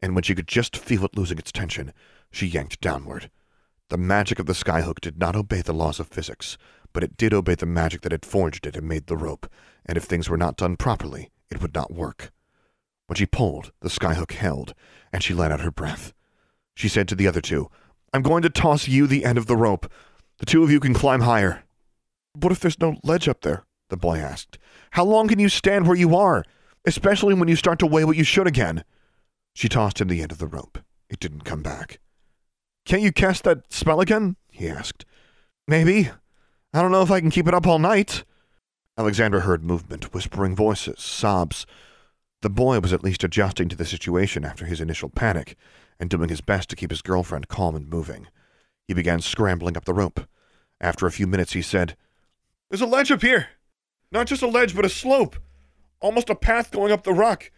and 0.03 0.15
when 0.15 0.23
she 0.23 0.35
could 0.35 0.49
just 0.49 0.77
feel 0.77 1.05
it 1.05 1.17
losing 1.17 1.39
its 1.39 1.53
tension, 1.53 1.93
she 2.31 2.47
yanked 2.47 2.81
downward. 2.81 3.31
The 3.89 3.97
magic 3.97 4.39
of 4.39 4.47
the 4.47 4.53
skyhook 4.53 5.01
did 5.01 5.19
not 5.19 5.37
obey 5.37 5.63
the 5.63 5.73
laws 5.73 6.01
of 6.01 6.09
physics, 6.09 6.59
but 6.93 7.05
it 7.05 7.17
did 7.17 7.33
obey 7.33 7.55
the 7.55 7.67
magic 7.67 8.03
that 8.03 8.13
had 8.13 8.27
forged 8.27 8.67
it 8.67 8.77
and 8.77 8.89
made 8.89 9.07
the 9.07 9.17
rope, 9.17 9.47
and 9.87 9.97
if 9.97 10.05
things 10.05 10.29
were 10.29 10.37
not 10.37 10.57
done 10.57 10.77
properly, 10.77 11.31
it 11.51 11.63
would 11.63 11.75
not 11.75 11.93
work. 11.93 12.33
When 13.07 13.17
she 13.17 13.27
pulled, 13.27 13.73
the 13.81 13.89
skyhook 13.89 14.33
held, 14.33 14.75
and 15.13 15.23
she 15.23 15.35
let 15.35 15.53
out 15.53 15.61
her 15.61 15.71
breath. 15.71 16.13
She 16.75 16.89
said 16.89 17.09
to 17.09 17.15
the 17.15 17.29
other 17.29 17.41
two, 17.41 17.71
I'm 18.13 18.23
going 18.23 18.43
to 18.43 18.51
toss 18.51 18.89
you 18.89 19.07
the 19.07 19.25
end 19.25 19.39
of 19.39 19.47
the 19.47 19.57
rope. 19.57 19.91
The 20.39 20.47
two 20.47 20.63
of 20.63 20.71
you 20.71 20.81
can 20.81 20.95
climb 20.95 21.23
higher. 21.23 21.63
What 22.35 22.53
if 22.53 22.61
there's 22.61 22.81
no 22.81 22.97
ledge 23.03 23.29
up 23.29 23.43
there? 23.43 23.65
the 23.93 23.97
boy 23.99 24.17
asked. 24.17 24.59
How 24.93 25.05
long 25.05 25.29
can 25.29 25.39
you 25.39 25.51
stand 25.51 25.87
where 25.87 25.97
you 25.97 26.17
are, 26.17 26.45
especially 26.87 27.35
when 27.35 27.49
you 27.49 27.57
start 27.57 27.79
to 27.81 27.87
weigh 27.87 28.05
what 28.05 28.17
you 28.17 28.25
should 28.25 28.47
again? 28.47 28.85
She 29.55 29.69
tossed 29.69 30.01
him 30.01 30.09
the 30.09 30.23
end 30.23 30.33
of 30.33 30.39
the 30.39 30.47
rope. 30.47 30.79
It 31.11 31.21
didn't 31.21 31.45
come 31.45 31.63
back. 31.63 32.01
Can't 32.87 33.03
you 33.03 33.13
cast 33.13 33.45
that 33.45 33.71
spell 33.71 34.01
again? 34.01 34.37
he 34.51 34.67
asked. 34.67 35.05
Maybe. 35.69 36.11
I 36.73 36.81
don't 36.81 36.91
know 36.91 37.03
if 37.03 37.11
I 37.11 37.21
can 37.21 37.31
keep 37.31 37.47
it 37.47 37.55
up 37.55 37.67
all 37.67 37.79
night. 37.79 38.25
Alexandra 38.97 39.41
heard 39.41 39.63
movement, 39.63 40.15
whispering 40.15 40.57
voices, 40.57 41.01
sobs. 41.01 41.67
The 42.41 42.51
boy 42.51 42.81
was 42.81 42.95
at 42.95 43.05
least 43.05 43.23
adjusting 43.23 43.69
to 43.69 43.77
the 43.77 43.85
situation 43.85 44.45
after 44.45 44.65
his 44.65 44.81
initial 44.81 45.11
panic 45.11 45.55
and 46.03 46.11
doing 46.11 46.29
his 46.29 46.41
best 46.41 46.69
to 46.69 46.75
keep 46.75 46.91
his 46.91 47.01
girlfriend 47.01 47.47
calm 47.47 47.77
and 47.77 47.89
moving. 47.89 48.27
He 48.89 48.93
began 48.93 49.21
scrambling 49.21 49.77
up 49.77 49.85
the 49.85 49.95
rope. 49.95 50.27
After 50.81 51.07
a 51.07 51.13
few 51.13 51.29
minutes, 51.29 51.53
he 51.53 51.63
said, 51.63 51.97
There's 52.69 52.81
a 52.81 52.87
ledge 52.87 53.13
up 53.13 53.23
here. 53.23 53.51
Not 54.11 54.27
just 54.27 54.43
a 54.43 54.49
ledge, 54.49 54.75
but 54.75 54.85
a 54.85 54.89
slope. 54.89 55.37
Almost 56.01 56.29
a 56.29 56.35
path 56.35 56.73
going 56.73 56.91
up 56.91 57.05
the 57.05 57.13
rock. 57.13 57.53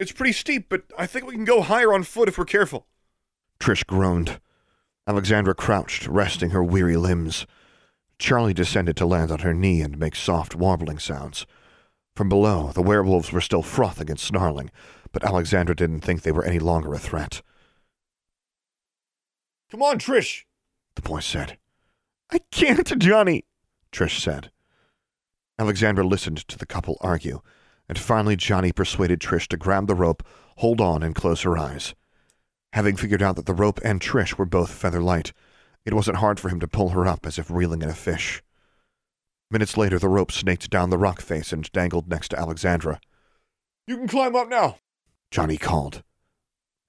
It's 0.00 0.10
pretty 0.10 0.32
steep, 0.32 0.68
but 0.68 0.82
I 0.98 1.06
think 1.06 1.26
we 1.26 1.34
can 1.34 1.44
go 1.44 1.62
higher 1.62 1.94
on 1.94 2.02
foot 2.02 2.28
if 2.28 2.36
we're 2.36 2.44
careful. 2.44 2.88
Trish 3.60 3.86
groaned. 3.86 4.40
Alexandra 5.06 5.54
crouched, 5.54 6.08
resting 6.08 6.50
her 6.50 6.64
weary 6.64 6.96
limbs. 6.96 7.46
Charlie 8.18 8.52
descended 8.52 8.96
to 8.96 9.06
land 9.06 9.30
on 9.30 9.38
her 9.38 9.54
knee 9.54 9.80
and 9.80 9.96
make 9.96 10.16
soft 10.16 10.56
warbling 10.56 10.98
sounds. 10.98 11.46
From 12.16 12.28
below, 12.28 12.72
the 12.72 12.82
werewolves 12.82 13.30
were 13.30 13.40
still 13.40 13.62
frothing 13.62 14.10
and 14.10 14.18
snarling, 14.18 14.72
but 15.12 15.22
Alexandra 15.22 15.76
didn't 15.76 16.00
think 16.00 16.22
they 16.22 16.32
were 16.32 16.44
any 16.44 16.58
longer 16.58 16.92
a 16.92 16.98
threat. 16.98 17.42
Come 19.70 19.82
on, 19.82 19.98
Trish, 19.98 20.44
the 20.94 21.02
boy 21.02 21.20
said. 21.20 21.58
I 22.30 22.38
can't, 22.50 22.98
Johnny, 22.98 23.44
Trish 23.92 24.20
said. 24.20 24.50
Alexandra 25.58 26.04
listened 26.06 26.46
to 26.48 26.58
the 26.58 26.66
couple 26.66 26.98
argue, 27.00 27.40
and 27.88 27.98
finally 27.98 28.36
Johnny 28.36 28.72
persuaded 28.72 29.20
Trish 29.20 29.48
to 29.48 29.56
grab 29.56 29.86
the 29.86 29.94
rope, 29.94 30.22
hold 30.56 30.80
on, 30.80 31.02
and 31.02 31.14
close 31.14 31.42
her 31.42 31.58
eyes. 31.58 31.94
Having 32.74 32.96
figured 32.96 33.22
out 33.22 33.36
that 33.36 33.46
the 33.46 33.54
rope 33.54 33.80
and 33.82 34.00
Trish 34.00 34.36
were 34.38 34.44
both 34.44 34.70
feather 34.70 35.00
light, 35.00 35.32
it 35.84 35.94
wasn't 35.94 36.18
hard 36.18 36.38
for 36.38 36.48
him 36.48 36.60
to 36.60 36.68
pull 36.68 36.90
her 36.90 37.06
up 37.06 37.26
as 37.26 37.38
if 37.38 37.50
reeling 37.50 37.82
in 37.82 37.88
a 37.88 37.94
fish. 37.94 38.42
Minutes 39.50 39.76
later, 39.76 39.98
the 39.98 40.08
rope 40.08 40.32
snaked 40.32 40.68
down 40.70 40.90
the 40.90 40.98
rock 40.98 41.20
face 41.20 41.52
and 41.52 41.70
dangled 41.72 42.08
next 42.08 42.28
to 42.28 42.38
Alexandra. 42.38 43.00
You 43.86 43.96
can 43.96 44.08
climb 44.08 44.34
up 44.34 44.48
now, 44.48 44.78
Johnny 45.30 45.56
called. 45.56 46.02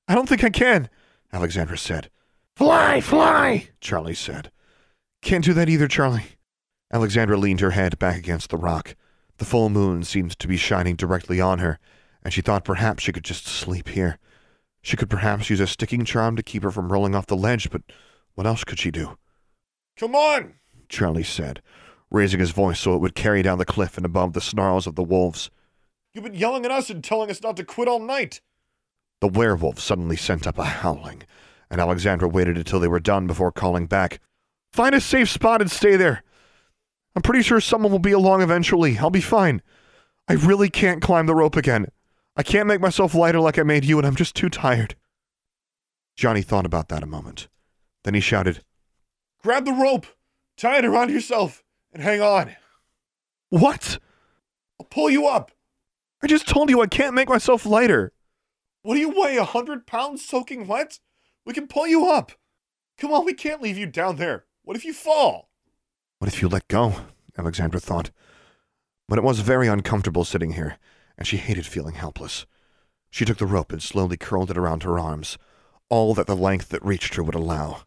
I 0.08 0.16
don't 0.16 0.28
think 0.28 0.44
I 0.44 0.50
can, 0.50 0.90
Alexandra 1.32 1.78
said. 1.78 2.10
Fly, 2.58 3.02
fly, 3.02 3.70
Charlie 3.82 4.16
said. 4.16 4.50
Can't 5.22 5.44
do 5.44 5.54
that 5.54 5.70
either, 5.70 5.88
Charlie. 5.88 6.26
Alexandra 6.92 7.38
leaned 7.38 7.60
her 7.60 7.70
head 7.70 8.00
back 8.00 8.18
against 8.18 8.50
the 8.50 8.58
rock. 8.58 8.96
The 9.38 9.46
full 9.46 9.70
moon 9.70 10.04
seemed 10.04 10.40
to 10.40 10.48
be 10.48 10.58
shining 10.58 10.96
directly 10.96 11.40
on 11.40 11.60
her, 11.60 11.78
and 12.24 12.34
she 12.34 12.42
thought 12.42 12.66
perhaps 12.66 13.04
she 13.04 13.12
could 13.12 13.24
just 13.24 13.46
sleep 13.46 13.90
here. 13.90 14.18
She 14.82 14.98
could 14.98 15.08
perhaps 15.08 15.52
use 15.52 15.60
a 15.60 15.68
sticking 15.68 16.04
charm 16.04 16.36
to 16.36 16.42
keep 16.42 16.64
her 16.64 16.72
from 16.72 16.92
rolling 16.92 17.14
off 17.14 17.28
the 17.28 17.36
ledge, 17.36 17.70
but 17.70 17.84
what 18.34 18.48
else 18.48 18.64
could 18.64 18.80
she 18.80 18.90
do? 18.90 19.20
Come 19.96 20.16
on, 20.16 20.56
Charlie 20.90 21.22
said, 21.22 21.62
raising 22.10 22.40
his 22.40 22.50
voice 22.50 22.80
so 22.80 22.96
it 22.96 23.02
would 23.02 23.14
carry 23.14 23.44
down 23.44 23.60
the 23.60 23.66
cliff 23.66 23.98
and 23.98 24.06
above 24.06 24.34
the 24.34 24.42
snarls 24.42 24.88
of 24.88 24.96
the 24.96 25.04
wolves. 25.04 25.52
You've 26.12 26.24
been 26.24 26.34
yelling 26.34 26.66
at 26.66 26.72
us 26.72 26.90
and 26.90 27.04
telling 27.04 27.30
us 27.30 27.44
not 27.44 27.56
to 27.58 27.64
quit 27.64 27.88
all 27.88 28.00
night. 28.00 28.42
The 29.22 29.28
werewolf 29.28 29.80
suddenly 29.80 30.16
sent 30.16 30.48
up 30.48 30.58
a 30.58 30.66
howling, 30.66 31.22
and 31.70 31.82
Alexandra 31.82 32.28
waited 32.28 32.58
until 32.58 32.80
they 32.80 32.88
were 32.88 33.00
done 33.00 33.28
before 33.28 33.52
calling 33.52 33.88
back. 33.88 34.20
Find 34.72 34.94
a 34.96 35.02
safe 35.02 35.30
spot 35.30 35.62
and 35.62 35.72
stay 35.72 35.96
there. 35.96 36.24
I'm 37.16 37.22
pretty 37.22 37.42
sure 37.42 37.60
someone 37.60 37.92
will 37.92 38.00
be 38.00 38.12
along 38.12 38.42
eventually. 38.42 38.98
I'll 38.98 39.10
be 39.10 39.22
fine. 39.22 39.62
I 40.28 40.34
really 40.34 40.70
can't 40.70 41.02
climb 41.02 41.26
the 41.26 41.36
rope 41.36 41.56
again. 41.56 41.88
I 42.36 42.44
can't 42.44 42.68
make 42.68 42.82
myself 42.82 43.16
lighter 43.16 43.40
like 43.40 43.58
I 43.58 43.64
made 43.64 43.86
you, 43.86 43.98
and 43.98 44.06
I'm 44.06 44.16
just 44.16 44.36
too 44.36 44.50
tired. 44.50 44.96
Johnny 46.16 46.42
thought 46.42 46.66
about 46.66 46.90
that 46.90 47.04
a 47.04 47.08
moment. 47.08 47.48
Then 48.04 48.14
he 48.14 48.20
shouted, 48.20 48.64
Grab 49.42 49.66
the 49.66 49.74
rope, 49.74 50.06
tie 50.58 50.78
it 50.78 50.86
around 50.86 51.10
yourself, 51.10 51.64
and 51.92 52.04
hang 52.04 52.22
on. 52.22 52.56
What? 53.50 54.00
I'll 54.80 54.86
pull 54.86 55.10
you 55.10 55.28
up. 55.28 55.52
I 56.22 56.28
just 56.28 56.48
told 56.48 56.70
you 56.70 56.82
I 56.82 56.88
can't 56.88 57.16
make 57.16 57.30
myself 57.30 57.66
lighter. 57.66 58.12
What 58.82 58.96
do 58.96 59.00
you 59.00 59.10
weigh, 59.10 59.38
a 59.38 59.44
hundred 59.44 59.88
pounds 59.88 60.24
soaking 60.26 60.68
wet? 60.68 61.00
We 61.48 61.54
can 61.54 61.68
pull 61.68 61.88
you 61.88 62.10
up. 62.10 62.34
Come 62.98 63.14
on, 63.14 63.24
we 63.24 63.34
can't 63.34 63.62
leave 63.62 63.78
you 63.78 63.86
down 63.86 64.18
there. 64.18 64.44
What 64.64 64.76
if 64.76 64.84
you 64.84 64.92
fall? 64.92 65.50
What 66.20 66.28
if 66.28 66.42
you 66.42 66.50
let 66.50 66.68
go? 66.68 66.96
Alexandra 67.38 67.80
thought. 67.80 68.12
But 69.08 69.18
it 69.18 69.24
was 69.24 69.40
very 69.40 69.70
uncomfortable 69.70 70.26
sitting 70.26 70.52
here, 70.52 70.78
and 71.18 71.26
she 71.26 71.38
hated 71.38 71.66
feeling 71.66 71.96
helpless. 71.96 72.46
She 73.10 73.24
took 73.24 73.38
the 73.38 73.46
rope 73.46 73.72
and 73.72 73.82
slowly 73.82 74.18
curled 74.18 74.52
it 74.52 74.58
around 74.58 74.84
her 74.84 75.00
arms, 75.00 75.38
all 75.88 76.14
that 76.16 76.28
the 76.28 76.36
length 76.36 76.68
that 76.68 76.84
reached 76.84 77.16
her 77.16 77.24
would 77.24 77.34
allow. 77.34 77.84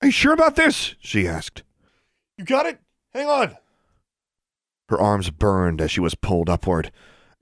Are 0.00 0.06
you 0.06 0.10
sure 0.10 0.32
about 0.32 0.56
this? 0.56 0.94
she 0.98 1.28
asked. 1.28 1.64
You 2.38 2.46
got 2.46 2.64
it? 2.64 2.78
Hang 3.12 3.28
on. 3.28 3.58
Her 4.88 4.98
arms 4.98 5.28
burned 5.28 5.82
as 5.82 5.90
she 5.90 6.00
was 6.00 6.14
pulled 6.14 6.48
upward, 6.48 6.90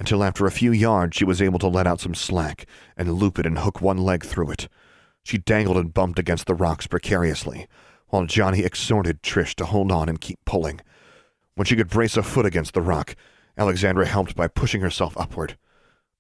until 0.01 0.25
after 0.25 0.47
a 0.47 0.51
few 0.51 0.73
yards 0.73 1.17
she 1.17 1.25
was 1.25 1.41
able 1.41 1.61
to 1.61 1.69
let 1.69 1.87
out 1.87 2.01
some 2.01 2.17
slack 2.17 2.67
and 2.97 3.15
loop 3.15 3.39
it 3.39 3.47
and 3.47 3.61
hook 3.61 3.81
one 3.81 3.99
leg 3.99 4.25
through 4.25 4.51
it. 4.51 4.69
She 5.25 5.39
dangled 5.39 5.79
and 5.79 5.93
bumped 5.93 6.19
against 6.19 6.47
the 6.47 6.55
rocks 6.55 6.87
precariously, 6.87 7.67
while 8.09 8.27
Johnny 8.27 8.61
exhorted 8.61 9.23
Trish 9.23 9.55
to 9.55 9.65
hold 9.65 9.91
on 9.91 10.09
and 10.09 10.21
keep 10.21 10.39
pulling. 10.45 10.81
When 11.55 11.65
she 11.65 11.77
could 11.77 11.89
brace 11.89 12.17
a 12.17 12.23
foot 12.23 12.47
against 12.47 12.75
the 12.75 12.83
rock, 12.83 13.17
Alexandra 13.57 14.07
helped 14.07 14.37
by 14.37 14.49
pushing 14.49 14.83
herself 14.83 15.17
upward. 15.17 15.57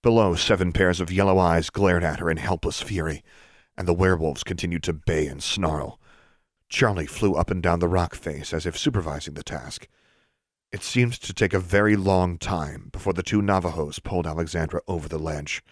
Below, 0.03 0.35
seven 0.35 0.73
pairs 0.73 1.01
of 1.01 1.13
yellow 1.13 1.39
eyes 1.39 1.71
glared 1.71 2.03
at 2.03 2.19
her 2.19 2.31
in 2.31 2.39
helpless 2.39 2.81
fury, 2.81 3.23
and 3.77 3.87
the 3.87 3.95
werewolves 3.95 4.43
continued 4.43 4.83
to 4.85 4.93
bay 4.93 5.27
and 5.27 5.43
snarl. 5.43 6.01
Charlie 6.69 7.07
flew 7.07 7.35
up 7.35 7.51
and 7.51 7.63
down 7.63 7.81
the 7.81 7.89
rock 7.89 8.15
face 8.15 8.53
as 8.53 8.67
if 8.67 8.77
supervising 8.77 9.35
the 9.35 9.43
task. 9.43 9.87
It 10.73 10.83
seemed 10.83 11.13
to 11.15 11.33
take 11.33 11.55
a 11.55 11.61
very 11.61 11.95
long 11.95 12.39
time 12.39 12.89
before 12.91 13.13
the 13.13 13.23
two 13.23 13.43
Navajos 13.43 13.99
pulled 13.99 14.27
Alexandra 14.27 14.81
over 14.89 15.09
the 15.09 15.19
ledge. 15.19 15.63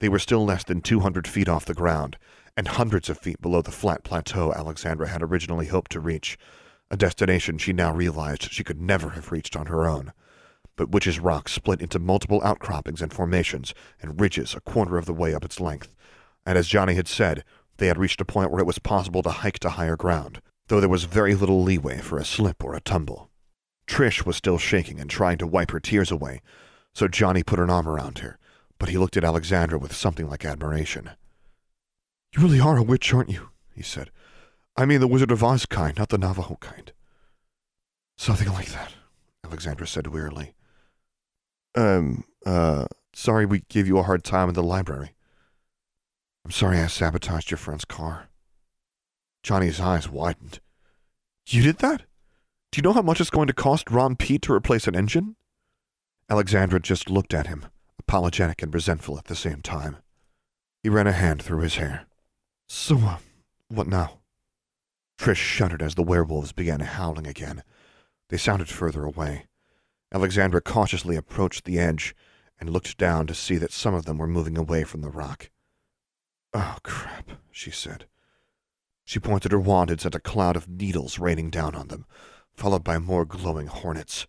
They 0.00 0.08
were 0.08 0.18
still 0.18 0.44
less 0.44 0.64
than 0.64 0.80
200 0.80 1.26
feet 1.26 1.48
off 1.48 1.64
the 1.64 1.74
ground, 1.74 2.18
and 2.56 2.68
hundreds 2.68 3.08
of 3.08 3.18
feet 3.18 3.40
below 3.40 3.62
the 3.62 3.70
flat 3.70 4.04
plateau 4.04 4.52
Alexandra 4.52 5.08
had 5.08 5.22
originally 5.22 5.66
hoped 5.66 5.90
to 5.92 6.00
reach, 6.00 6.36
a 6.90 6.96
destination 6.96 7.58
she 7.58 7.72
now 7.72 7.92
realized 7.92 8.52
she 8.52 8.64
could 8.64 8.80
never 8.80 9.10
have 9.10 9.32
reached 9.32 9.56
on 9.56 9.66
her 9.66 9.86
own. 9.86 10.12
But 10.76 10.90
Witch's 10.90 11.18
Rock 11.20 11.48
split 11.48 11.80
into 11.80 11.98
multiple 11.98 12.42
outcroppings 12.44 13.02
and 13.02 13.12
formations 13.12 13.74
and 14.00 14.20
ridges 14.20 14.54
a 14.54 14.60
quarter 14.60 14.98
of 14.98 15.06
the 15.06 15.14
way 15.14 15.34
up 15.34 15.44
its 15.44 15.60
length, 15.60 15.94
and 16.44 16.58
as 16.58 16.68
Johnny 16.68 16.94
had 16.94 17.08
said, 17.08 17.44
they 17.78 17.86
had 17.86 17.98
reached 17.98 18.20
a 18.20 18.26
point 18.26 18.50
where 18.50 18.60
it 18.60 18.66
was 18.66 18.78
possible 18.78 19.22
to 19.22 19.30
hike 19.30 19.58
to 19.60 19.70
higher 19.70 19.96
ground, 19.96 20.40
though 20.68 20.80
there 20.80 20.88
was 20.88 21.04
very 21.04 21.34
little 21.34 21.62
leeway 21.62 21.98
for 21.98 22.18
a 22.18 22.24
slip 22.24 22.62
or 22.62 22.74
a 22.74 22.80
tumble. 22.80 23.30
Trish 23.86 24.24
was 24.24 24.36
still 24.36 24.58
shaking 24.58 25.00
and 25.00 25.10
trying 25.10 25.38
to 25.38 25.46
wipe 25.46 25.70
her 25.70 25.80
tears 25.80 26.10
away, 26.10 26.40
so 26.94 27.08
Johnny 27.08 27.42
put 27.42 27.58
an 27.58 27.70
arm 27.70 27.88
around 27.88 28.18
her, 28.18 28.38
but 28.78 28.88
he 28.88 28.98
looked 28.98 29.16
at 29.16 29.24
Alexandra 29.24 29.78
with 29.78 29.94
something 29.94 30.28
like 30.28 30.44
admiration. 30.44 31.10
You 32.34 32.42
really 32.42 32.60
are 32.60 32.76
a 32.76 32.82
witch, 32.82 33.12
aren't 33.12 33.30
you? 33.30 33.50
he 33.74 33.82
said. 33.82 34.10
I 34.76 34.86
mean 34.86 35.00
the 35.00 35.08
Wizard 35.08 35.30
of 35.30 35.42
Oz 35.44 35.66
kind, 35.66 35.96
not 35.98 36.08
the 36.08 36.18
Navajo 36.18 36.56
kind. 36.60 36.92
Something 38.16 38.48
like 38.48 38.72
that, 38.72 38.92
Alexandra 39.44 39.86
said 39.86 40.06
wearily. 40.06 40.54
Um, 41.74 42.24
uh, 42.44 42.86
sorry 43.14 43.46
we 43.46 43.60
gave 43.68 43.86
you 43.86 43.98
a 43.98 44.02
hard 44.02 44.24
time 44.24 44.48
in 44.48 44.54
the 44.54 44.62
library. 44.62 45.14
I'm 46.44 46.50
sorry 46.50 46.78
I 46.78 46.86
sabotaged 46.86 47.50
your 47.50 47.58
friend's 47.58 47.84
car. 47.84 48.28
Johnny's 49.42 49.80
eyes 49.80 50.08
widened. 50.08 50.60
You 51.46 51.62
did 51.62 51.78
that? 51.78 52.02
Do 52.70 52.78
you 52.78 52.82
know 52.82 52.92
how 52.92 53.02
much 53.02 53.20
it's 53.20 53.30
going 53.30 53.48
to 53.48 53.52
cost 53.52 53.90
Ron 53.90 54.16
Pete 54.16 54.42
to 54.42 54.52
replace 54.52 54.86
an 54.86 54.96
engine? 54.96 55.36
Alexandra 56.30 56.80
just 56.80 57.10
looked 57.10 57.34
at 57.34 57.46
him, 57.46 57.66
apologetic 57.98 58.62
and 58.62 58.72
resentful 58.72 59.18
at 59.18 59.24
the 59.24 59.34
same 59.34 59.60
time. 59.60 59.98
He 60.82 60.88
ran 60.88 61.06
a 61.06 61.12
hand 61.12 61.42
through 61.42 61.60
his 61.60 61.76
hair. 61.76 62.06
So, 62.74 62.96
uh, 62.96 63.18
what 63.68 63.86
now? 63.86 64.20
Trish 65.18 65.36
shuddered 65.36 65.82
as 65.82 65.94
the 65.94 66.02
werewolves 66.02 66.52
began 66.52 66.80
howling 66.80 67.26
again. 67.26 67.64
They 68.30 68.38
sounded 68.38 68.70
further 68.70 69.04
away. 69.04 69.44
Alexandra 70.10 70.62
cautiously 70.62 71.14
approached 71.14 71.66
the 71.66 71.78
edge 71.78 72.16
and 72.58 72.70
looked 72.70 72.96
down 72.96 73.26
to 73.26 73.34
see 73.34 73.56
that 73.56 73.72
some 73.72 73.92
of 73.92 74.06
them 74.06 74.16
were 74.16 74.26
moving 74.26 74.56
away 74.56 74.84
from 74.84 75.02
the 75.02 75.10
rock. 75.10 75.50
Oh, 76.54 76.78
crap, 76.82 77.32
she 77.50 77.70
said. 77.70 78.06
She 79.04 79.20
pointed 79.20 79.52
her 79.52 79.60
wand 79.60 79.90
and 79.90 80.00
sent 80.00 80.14
a 80.14 80.18
cloud 80.18 80.56
of 80.56 80.66
needles 80.66 81.18
raining 81.18 81.50
down 81.50 81.74
on 81.74 81.88
them, 81.88 82.06
followed 82.54 82.82
by 82.82 82.96
more 82.96 83.26
glowing 83.26 83.66
hornets. 83.66 84.26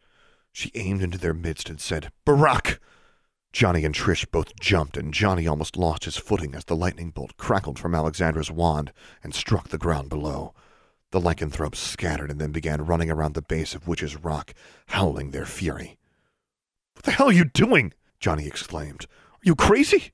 She 0.52 0.70
aimed 0.76 1.02
into 1.02 1.18
their 1.18 1.34
midst 1.34 1.70
and 1.70 1.80
said, 1.80 2.12
Barack! 2.26 2.80
Johnny 3.54 3.86
and 3.86 3.94
Trish 3.94 4.30
both 4.32 4.60
jumped, 4.60 4.98
and 4.98 5.14
Johnny 5.14 5.48
almost 5.48 5.78
lost 5.78 6.06
his 6.06 6.18
footing 6.18 6.56
as 6.56 6.66
the 6.66 6.76
lightning 6.76 7.12
bolt 7.12 7.38
crackled 7.38 7.78
from 7.78 7.94
Alexandra's 7.94 8.50
wand 8.50 8.92
and 9.24 9.34
struck 9.34 9.70
the 9.70 9.78
ground 9.78 10.10
below. 10.10 10.56
The 11.12 11.22
lycanthropes 11.22 11.78
scattered 11.78 12.32
and 12.32 12.42
then 12.42 12.52
began 12.52 12.88
running 12.88 13.12
around 13.12 13.36
the 13.36 13.44
base 13.44 13.76
of 13.76 13.88
Witch's 13.88 14.16
Rock, 14.16 14.56
howling 14.88 15.30
their 15.30 15.46
fury. 15.46 16.00
What 16.96 17.06
the 17.06 17.12
hell 17.12 17.30
are 17.30 17.34
you 17.34 17.46
doing? 17.46 17.94
Johnny 18.20 18.48
exclaimed. 18.48 19.06
Are 19.34 19.44
you 19.44 19.56
crazy? 19.56 20.12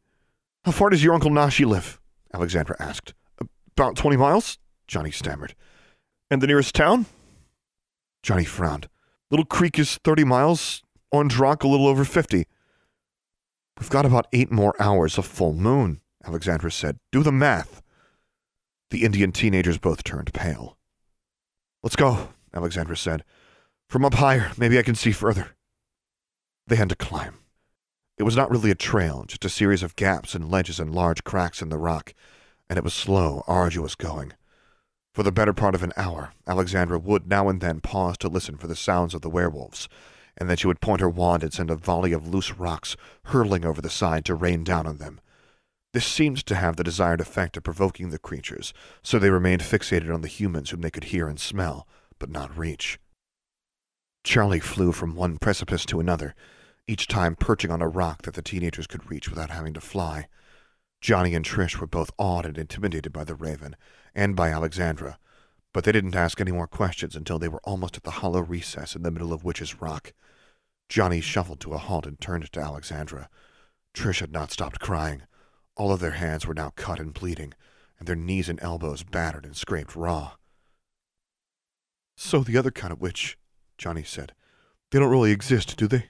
How 0.66 0.74
far 0.74 0.90
does 0.90 1.02
your 1.04 1.14
Uncle 1.14 1.32
Nashi 1.32 1.64
live? 1.64 2.02
Alexandra 2.34 2.76
asked. 2.78 3.14
About 3.78 3.96
twenty 3.96 4.18
miles? 4.18 4.58
Johnny 4.86 5.12
stammered. 5.12 5.56
And 6.30 6.42
the 6.42 6.48
nearest 6.48 6.76
town? 6.76 7.06
Johnny 8.22 8.44
frowned. 8.44 8.90
Little 9.32 9.46
Creek 9.46 9.80
is 9.80 9.98
30 10.04 10.26
miles, 10.26 10.84
Orange 11.12 11.38
Rock 11.38 11.64
a 11.64 11.68
little 11.68 11.88
over 11.88 12.04
50. 12.04 12.46
We've 13.80 13.90
got 13.90 14.06
about 14.06 14.28
eight 14.34 14.52
more 14.52 14.76
hours 14.80 15.18
of 15.18 15.26
full 15.26 15.54
moon, 15.54 16.02
Alexandra 16.26 16.72
said. 16.72 17.00
Do 17.12 17.24
the 17.24 17.32
math. 17.32 17.82
The 18.90 19.04
Indian 19.04 19.32
teenagers 19.32 19.78
both 19.78 20.04
turned 20.04 20.34
pale. 20.34 20.78
Let's 21.82 21.96
go, 21.96 22.30
Alexandra 22.54 22.98
said. 22.98 23.24
From 23.88 24.04
up 24.04 24.16
higher, 24.16 24.52
maybe 24.58 24.78
I 24.78 24.84
can 24.84 24.96
see 24.96 25.12
further. 25.12 25.56
They 26.68 26.76
had 26.76 26.90
to 26.90 26.96
climb. 26.96 27.36
It 28.18 28.24
was 28.24 28.36
not 28.36 28.52
really 28.52 28.70
a 28.70 28.76
trail, 28.76 29.24
just 29.26 29.46
a 29.46 29.50
series 29.50 29.82
of 29.82 29.96
gaps 29.96 30.36
and 30.36 30.52
ledges 30.52 30.80
and 30.80 30.94
large 30.94 31.24
cracks 31.24 31.62
in 31.62 31.70
the 31.70 31.78
rock, 31.78 32.14
and 32.70 32.78
it 32.78 32.84
was 32.84 32.94
slow, 32.94 33.44
arduous 33.48 33.96
going. 33.96 34.34
For 35.14 35.24
the 35.24 35.32
better 35.32 35.54
part 35.54 35.74
of 35.74 35.84
an 35.84 35.94
hour, 35.96 36.34
Alexandra 36.46 37.00
would 37.00 37.28
now 37.28 37.48
and 37.48 37.62
then 37.62 37.80
pause 37.80 38.18
to 38.20 38.28
listen 38.28 38.58
for 38.58 38.68
the 38.68 38.76
sounds 38.76 39.14
of 39.14 39.22
the 39.22 39.30
werewolves, 39.30 39.88
and 40.40 40.50
then 40.50 40.58
she 40.58 40.68
would 40.68 40.82
point 40.82 41.02
her 41.02 41.10
wand 41.10 41.44
and 41.44 41.54
send 41.54 41.70
a 41.70 41.76
volley 41.76 42.14
of 42.14 42.28
loose 42.28 42.54
rocks 42.54 42.96
hurtling 43.26 43.66
over 43.66 43.82
the 43.82 43.90
side 43.90 44.24
to 44.26 44.34
rain 44.34 44.64
down 44.64 44.88
on 44.88 44.98
them. 44.98 45.20
This 45.92 46.06
seemed 46.06 46.46
to 46.46 46.56
have 46.56 46.76
the 46.76 46.84
desired 46.84 47.20
effect 47.20 47.58
of 47.58 47.64
provoking 47.64 48.10
the 48.10 48.20
creatures, 48.20 48.74
so 49.02 49.18
they 49.18 49.32
remained 49.32 49.62
fixated 49.62 50.14
on 50.14 50.22
the 50.22 50.28
humans 50.28 50.70
whom 50.70 50.82
they 50.82 50.92
could 50.92 51.06
hear 51.06 51.28
and 51.28 51.40
smell, 51.40 51.88
but 52.20 52.30
not 52.30 52.56
reach. 52.56 53.00
Charlie 54.24 54.60
flew 54.60 54.92
from 54.92 55.16
one 55.16 55.38
precipice 55.38 55.86
to 55.88 56.00
another, 56.00 56.36
each 56.88 57.08
time 57.08 57.36
perching 57.36 57.72
on 57.72 57.82
a 57.82 57.88
rock 57.88 58.22
that 58.24 58.36
the 58.36 58.42
teenagers 58.42 58.88
could 58.88 59.10
reach 59.10 59.30
without 59.30 59.50
having 59.50 59.74
to 59.74 59.82
fly. 59.82 60.28
Johnny 61.02 61.34
and 61.34 61.46
Trish 61.46 61.78
were 61.78 61.88
both 61.88 62.12
awed 62.20 62.46
and 62.46 62.58
intimidated 62.58 63.12
by 63.12 63.24
the 63.24 63.36
raven, 63.36 63.76
and 64.14 64.36
by 64.36 64.50
Alexandra, 64.50 65.18
but 65.74 65.84
they 65.84 65.92
didn't 65.92 66.16
ask 66.16 66.42
any 66.42 66.52
more 66.52 66.68
questions 66.68 67.16
until 67.16 67.40
they 67.40 67.48
were 67.48 67.62
almost 67.64 67.98
at 67.98 68.04
the 68.04 68.12
hollow 68.12 68.42
recess 68.42 68.96
in 68.96 69.04
the 69.04 69.12
middle 69.12 69.34
of 69.34 69.44
Witch's 69.44 69.82
Rock. 69.82 70.14
Johnny 70.90 71.22
shuffled 71.22 71.60
to 71.62 71.74
a 71.74 71.78
halt 71.78 72.08
and 72.08 72.20
turned 72.20 72.52
to 72.52 72.60
Alexandra. 72.60 73.30
Trish 73.94 74.20
had 74.20 74.32
not 74.32 74.52
stopped 74.52 74.80
crying. 74.80 75.22
All 75.78 75.92
of 75.92 76.00
their 76.00 76.12
hands 76.12 76.46
were 76.46 76.54
now 76.54 76.74
cut 76.76 77.00
and 77.00 77.14
bleeding, 77.14 77.54
and 78.00 78.08
their 78.08 78.16
knees 78.16 78.50
and 78.50 78.60
elbows 78.62 79.04
battered 79.04 79.46
and 79.46 79.56
scraped 79.56 79.96
raw. 79.96 80.34
So 82.18 82.40
the 82.40 82.58
other 82.58 82.72
kind 82.72 82.92
of 82.92 83.00
witch, 83.00 83.38
Johnny 83.78 84.04
said. 84.04 84.34
They 84.92 85.00
don't 85.00 85.12
really 85.12 85.32
exist, 85.32 85.78
do 85.78 85.88
they? 85.88 86.08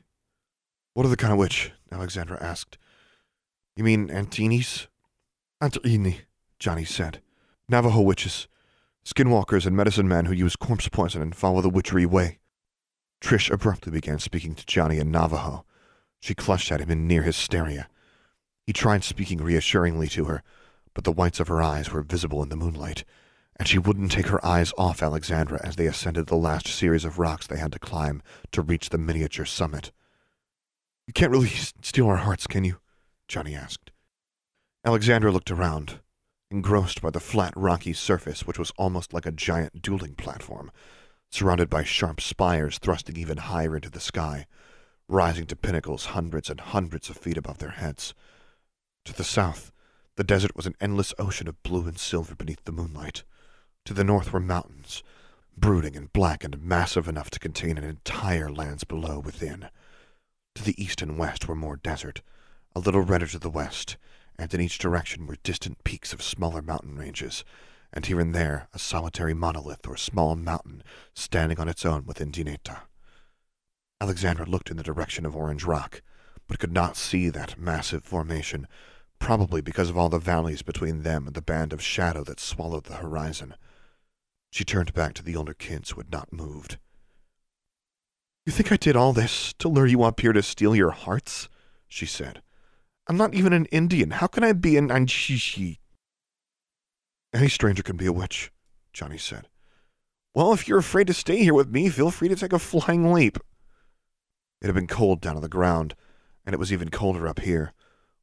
What 0.94 1.06
other 1.06 1.18
kind 1.18 1.34
of 1.34 1.40
witch? 1.40 1.72
Alexandra 1.92 2.42
asked. 2.42 2.78
You 3.76 3.84
mean 3.84 4.08
Antini's? 4.08 4.88
Antini, 5.62 6.22
Johnny 6.58 6.86
said. 6.86 7.22
Navajo 7.68 8.02
witches. 8.02 8.48
Skinwalkers 9.06 9.66
and 9.66 9.76
medicine 9.76 10.08
men 10.08 10.26
who 10.26 10.34
use 10.34 10.56
corpse 10.56 10.88
poison 10.88 11.22
and 11.22 11.36
follow 11.36 11.62
the 11.62 11.70
witchery 11.70 12.06
way. 12.06 12.40
Trish 13.22 13.52
abruptly 13.52 13.92
began 13.92 14.20
speaking 14.20 14.56
to 14.56 14.66
Johnny 14.66 14.98
in 14.98 15.12
Navajo. 15.12 15.66
She 16.20 16.34
clutched 16.34 16.72
at 16.72 16.82
him 16.82 16.90
in 16.90 17.08
near 17.08 17.24
hysteria. 17.24 17.90
He 18.66 18.74
tried 18.74 19.04
speaking 19.04 19.40
reassuringly 19.40 20.08
to 20.10 20.26
her, 20.26 20.44
but 20.94 21.04
the 21.04 21.12
whites 21.12 21.40
of 21.40 21.48
her 21.48 21.62
eyes 21.62 21.92
were 21.92 22.02
visible 22.02 22.44
in 22.44 22.50
the 22.50 22.56
moonlight, 22.56 23.04
and 23.58 23.68
she 23.68 23.78
wouldn't 23.78 24.12
take 24.12 24.28
her 24.28 24.44
eyes 24.46 24.74
off 24.78 25.04
Alexandra 25.04 25.60
as 25.64 25.76
they 25.76 25.86
ascended 25.86 26.28
the 26.28 26.36
last 26.36 26.68
series 26.68 27.06
of 27.06 27.20
rocks 27.20 27.48
they 27.48 27.58
had 27.58 27.72
to 27.74 27.80
climb 27.80 28.22
to 28.52 28.62
reach 28.62 28.90
the 28.90 28.98
miniature 28.98 29.46
summit. 29.46 29.92
You 31.08 31.14
can't 31.14 31.32
really 31.32 31.50
steal 31.50 32.08
our 32.08 32.18
hearts, 32.18 32.48
can 32.48 32.64
you? 32.64 32.78
Johnny 33.28 33.56
asked. 33.56 33.92
Alexandra 34.86 35.32
looked 35.32 35.52
around, 35.52 36.00
engrossed 36.50 37.02
by 37.02 37.10
the 37.10 37.20
flat, 37.20 37.54
rocky 37.56 37.94
surface 37.94 38.46
which 38.46 38.60
was 38.60 38.72
almost 38.78 39.14
like 39.14 39.26
a 39.26 39.32
giant 39.32 39.82
dueling 39.82 40.16
platform, 40.16 40.72
surrounded 41.30 41.70
by 41.70 41.84
sharp 41.84 42.22
spires 42.22 42.78
thrusting 42.78 43.18
even 43.18 43.38
higher 43.38 43.76
into 43.76 43.90
the 43.90 44.00
sky, 44.00 44.46
rising 45.08 45.46
to 45.48 45.56
pinnacles 45.56 46.06
hundreds 46.08 46.50
and 46.50 46.60
hundreds 46.60 47.10
of 47.10 47.18
feet 47.18 47.38
above 47.38 47.58
their 47.60 47.72
heads. 47.72 48.14
To 49.06 49.14
the 49.14 49.24
south, 49.24 49.72
the 50.16 50.24
desert 50.24 50.56
was 50.56 50.66
an 50.66 50.76
endless 50.82 51.14
ocean 51.18 51.48
of 51.48 51.62
blue 51.64 51.88
and 51.88 51.98
silver 51.98 52.36
beneath 52.36 52.64
the 52.66 52.72
moonlight. 52.72 53.24
To 53.86 53.94
the 53.94 54.04
north 54.04 54.34
were 54.34 54.40
mountains, 54.40 55.04
brooding 55.58 55.96
and 55.96 56.12
black 56.14 56.44
and 56.44 56.62
massive 56.62 57.08
enough 57.08 57.30
to 57.32 57.40
contain 57.40 57.78
an 57.78 57.84
entire 57.84 58.52
lands 58.52 58.84
below 58.84 59.20
within. 59.20 59.70
To 60.56 60.64
the 60.64 60.82
east 60.82 61.02
and 61.02 61.18
west 61.18 61.48
were 61.48 61.56
more 61.56 61.78
desert, 61.78 62.22
a 62.76 62.80
little 62.80 63.02
redder 63.02 63.28
to 63.28 63.40
the 63.40 63.50
west, 63.50 63.98
and 64.38 64.54
in 64.54 64.62
each 64.62 64.78
direction 64.78 65.26
were 65.26 65.38
distant 65.44 65.84
peaks 65.84 66.14
of 66.14 66.22
smaller 66.22 66.62
mountain 66.62 66.98
ranges, 66.98 67.44
and 67.94 68.06
here 68.06 68.20
and 68.20 68.36
there 68.36 68.68
a 68.74 68.80
solitary 68.80 69.34
monolith 69.34 69.88
or 69.88 69.98
small 69.98 70.36
mountain 70.36 70.84
standing 71.14 71.60
on 71.60 71.70
its 71.70 71.86
own 71.86 72.06
within 72.06 72.32
Dinétah. 72.32 72.82
Alexandra 74.02 74.46
looked 74.46 74.70
in 74.70 74.78
the 74.78 74.84
direction 74.84 75.26
of 75.26 75.36
Orange 75.36 75.66
Rock, 75.66 76.02
but 76.48 76.60
could 76.60 76.72
not 76.72 76.96
see 76.96 77.30
that 77.30 77.60
massive 77.60 78.04
formation, 78.04 78.68
probably 79.20 79.62
because 79.62 79.90
of 79.90 79.98
all 79.98 80.10
the 80.10 80.20
valleys 80.20 80.62
between 80.62 81.04
them 81.04 81.28
and 81.28 81.36
the 81.36 81.42
band 81.42 81.74
of 81.74 81.82
shadow 81.82 82.24
that 82.24 82.40
swallowed 82.40 82.86
the 82.86 82.96
horizon. 82.96 83.56
She 84.52 84.64
turned 84.64 84.94
back 84.94 85.14
to 85.16 85.24
the 85.24 85.36
older 85.36 85.54
kids 85.54 85.92
who 85.92 86.00
had 86.00 86.12
not 86.12 86.32
moved. 86.32 86.78
You 88.46 88.52
think 88.54 88.72
I 88.72 88.78
did 88.78 88.96
all 88.96 89.14
this 89.14 89.54
to 89.60 89.68
lure 89.68 89.86
you 89.86 90.02
up 90.04 90.20
here 90.22 90.34
to 90.34 90.42
steal 90.42 90.76
your 90.76 90.92
hearts? 90.92 91.50
she 91.88 92.06
said. 92.06 92.42
I'm 93.08 93.18
not 93.18 93.34
even 93.34 93.54
an 93.54 93.66
Indian. 93.66 94.12
How 94.12 94.28
can 94.28 94.44
I 94.44 94.54
be 94.54 94.78
an 94.78 94.90
Anshishi? 94.90 95.79
Any 97.32 97.48
stranger 97.48 97.84
can 97.84 97.96
be 97.96 98.08
a 98.08 98.14
witch, 98.14 98.52
Johnny 98.92 99.18
said. 99.18 99.48
Well, 100.34 100.52
if 100.52 100.68
you're 100.68 100.80
afraid 100.80 101.08
to 101.08 101.14
stay 101.14 101.38
here 101.38 101.54
with 101.54 101.70
me, 101.70 101.90
feel 101.90 102.10
free 102.12 102.28
to 102.30 102.36
take 102.36 102.54
a 102.54 102.60
flying 102.60 103.14
leap. 103.14 103.38
It 104.62 104.66
had 104.66 104.76
been 104.76 104.88
cold 104.88 105.22
down 105.22 105.36
on 105.36 105.42
the 105.42 105.50
ground, 105.50 105.96
and 106.46 106.54
it 106.54 106.60
was 106.60 106.74
even 106.74 106.90
colder 106.90 107.28
up 107.28 107.40
here, 107.40 107.74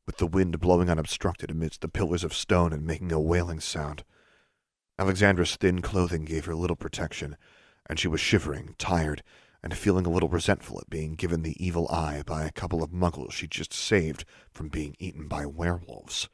with 0.07 0.17
the 0.17 0.27
wind 0.27 0.59
blowing 0.61 0.91
unobstructed 0.91 1.51
amidst 1.51 1.81
the 1.81 1.89
pillars 1.89 2.25
of 2.25 2.35
stone 2.35 2.73
and 2.73 2.85
making 2.85 3.13
a 3.13 3.21
wailing 3.21 3.61
sound. 3.61 4.05
Alexandra's 4.99 5.57
thin 5.57 5.83
clothing 5.83 6.25
gave 6.25 6.47
her 6.47 6.55
little 6.55 6.77
protection, 6.77 7.37
and 7.89 8.01
she 8.01 8.09
was 8.09 8.21
shivering, 8.21 8.75
tired, 8.79 9.23
and 9.63 9.77
feeling 9.77 10.07
a 10.07 10.11
little 10.11 10.29
resentful 10.29 10.79
at 10.81 10.91
being 10.91 11.15
given 11.15 11.43
the 11.43 11.65
evil 11.65 11.89
eye 11.89 12.23
by 12.27 12.45
a 12.45 12.53
couple 12.53 12.83
of 12.83 12.91
muggles 12.91 13.33
she'd 13.33 13.51
just 13.51 13.73
saved 13.73 14.25
from 14.51 14.69
being 14.69 14.97
eaten 14.99 15.29
by 15.29 15.47
werewolves. 15.47 16.29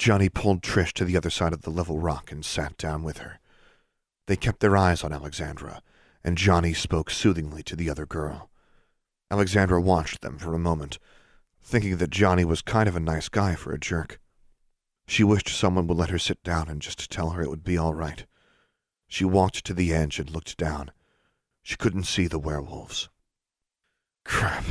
Johnny 0.00 0.30
pulled 0.30 0.62
Trish 0.62 0.94
to 0.94 1.04
the 1.04 1.14
other 1.14 1.28
side 1.28 1.52
of 1.52 1.60
the 1.60 1.68
level 1.68 1.98
rock 1.98 2.32
and 2.32 2.42
sat 2.42 2.78
down 2.78 3.02
with 3.02 3.18
her. 3.18 3.38
They 4.28 4.34
kept 4.34 4.60
their 4.60 4.74
eyes 4.74 5.04
on 5.04 5.12
Alexandra, 5.12 5.82
and 6.24 6.38
Johnny 6.38 6.72
spoke 6.72 7.10
soothingly 7.10 7.62
to 7.64 7.76
the 7.76 7.90
other 7.90 8.06
girl. 8.06 8.48
Alexandra 9.30 9.78
watched 9.78 10.22
them 10.22 10.38
for 10.38 10.54
a 10.54 10.58
moment, 10.58 10.98
thinking 11.62 11.98
that 11.98 12.08
Johnny 12.08 12.46
was 12.46 12.62
kind 12.62 12.88
of 12.88 12.96
a 12.96 13.00
nice 13.00 13.28
guy 13.28 13.54
for 13.54 13.74
a 13.74 13.78
jerk. 13.78 14.18
She 15.06 15.22
wished 15.22 15.50
someone 15.50 15.86
would 15.86 15.98
let 15.98 16.08
her 16.08 16.18
sit 16.18 16.42
down 16.42 16.70
and 16.70 16.80
just 16.80 17.10
tell 17.10 17.32
her 17.32 17.42
it 17.42 17.50
would 17.50 17.62
be 17.62 17.76
all 17.76 17.92
right. 17.92 18.24
She 19.06 19.26
walked 19.26 19.66
to 19.66 19.74
the 19.74 19.92
edge 19.92 20.18
and 20.18 20.30
looked 20.30 20.56
down. 20.56 20.92
She 21.62 21.76
couldn't 21.76 22.04
see 22.04 22.26
the 22.26 22.38
werewolves. 22.38 23.10
Crap. 24.24 24.64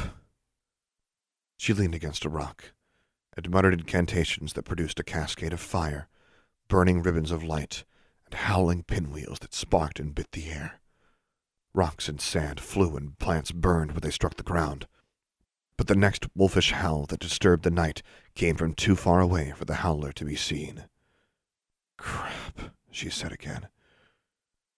She 1.55 1.71
leaned 1.71 1.93
against 1.93 2.25
a 2.25 2.29
rock 2.29 2.73
and 3.45 3.53
muttered 3.53 3.73
incantations 3.73 4.53
that 4.53 4.63
produced 4.63 4.99
a 4.99 5.03
cascade 5.03 5.53
of 5.53 5.59
fire, 5.59 6.07
burning 6.67 7.01
ribbons 7.01 7.31
of 7.31 7.43
light, 7.43 7.83
and 8.25 8.33
howling 8.33 8.83
pinwheels 8.83 9.39
that 9.39 9.53
sparked 9.53 9.99
and 9.99 10.15
bit 10.15 10.31
the 10.31 10.49
air. 10.49 10.79
Rocks 11.73 12.07
and 12.07 12.19
sand 12.19 12.59
flew 12.59 12.95
and 12.95 13.17
plants 13.19 13.51
burned 13.51 13.91
where 13.91 14.01
they 14.01 14.11
struck 14.11 14.35
the 14.35 14.43
ground 14.43 14.87
but 15.79 15.87
the 15.87 15.95
next 15.95 16.27
wolfish 16.35 16.73
howl 16.73 17.05
that 17.05 17.21
disturbed 17.21 17.63
the 17.63 17.71
night 17.71 18.03
came 18.35 18.57
from 18.57 18.73
too 18.73 18.97
far 18.97 19.21
away 19.21 19.53
for 19.55 19.63
the 19.63 19.75
howler 19.75 20.11
to 20.11 20.25
be 20.25 20.35
seen. 20.35 20.83
Crap, 21.97 22.75
she 22.91 23.09
said 23.09 23.31
again. 23.31 23.69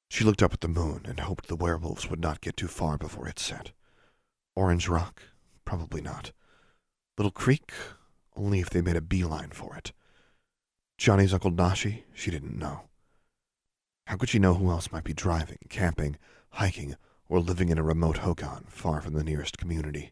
She 0.09 0.24
looked 0.24 0.43
up 0.43 0.53
at 0.53 0.62
the 0.62 0.68
moon 0.68 1.01
and 1.05 1.20
hoped 1.22 1.47
the 1.47 1.55
werewolves 1.55 2.07
would 2.07 2.20
not 2.20 2.39
get 2.39 2.55
too 2.55 2.68
far 2.68 2.99
before 2.99 3.28
it 3.28 3.39
set. 3.39 3.72
Orange 4.55 4.88
Rock? 4.88 5.24
Probably 5.66 6.01
not. 6.01 6.34
Little 7.18 7.32
Creek? 7.32 7.72
Only 8.42 8.60
if 8.60 8.72
they 8.72 8.82
made 8.82 8.96
a 8.96 9.02
beeline 9.02 9.52
for 9.52 9.76
it. 9.76 9.92
Johnny's 10.98 11.32
Uncle 11.32 11.52
Nashi? 11.52 12.06
She 12.12 12.32
didn't 12.32 12.58
know. 12.58 12.89
How 14.08 14.18
could 14.18 14.30
she 14.30 14.39
know 14.39 14.56
who 14.56 14.72
else 14.72 14.92
might 14.92 15.04
be 15.04 15.14
driving, 15.14 15.60
camping, 15.70 16.18
hiking, 16.50 16.96
or 17.30 17.39
living 17.39 17.70
in 17.70 17.78
a 17.78 17.84
remote 17.84 18.18
hogan 18.18 18.66
far 18.68 19.00
from 19.00 19.14
the 19.14 19.24
nearest 19.24 19.60
community? 19.60 20.12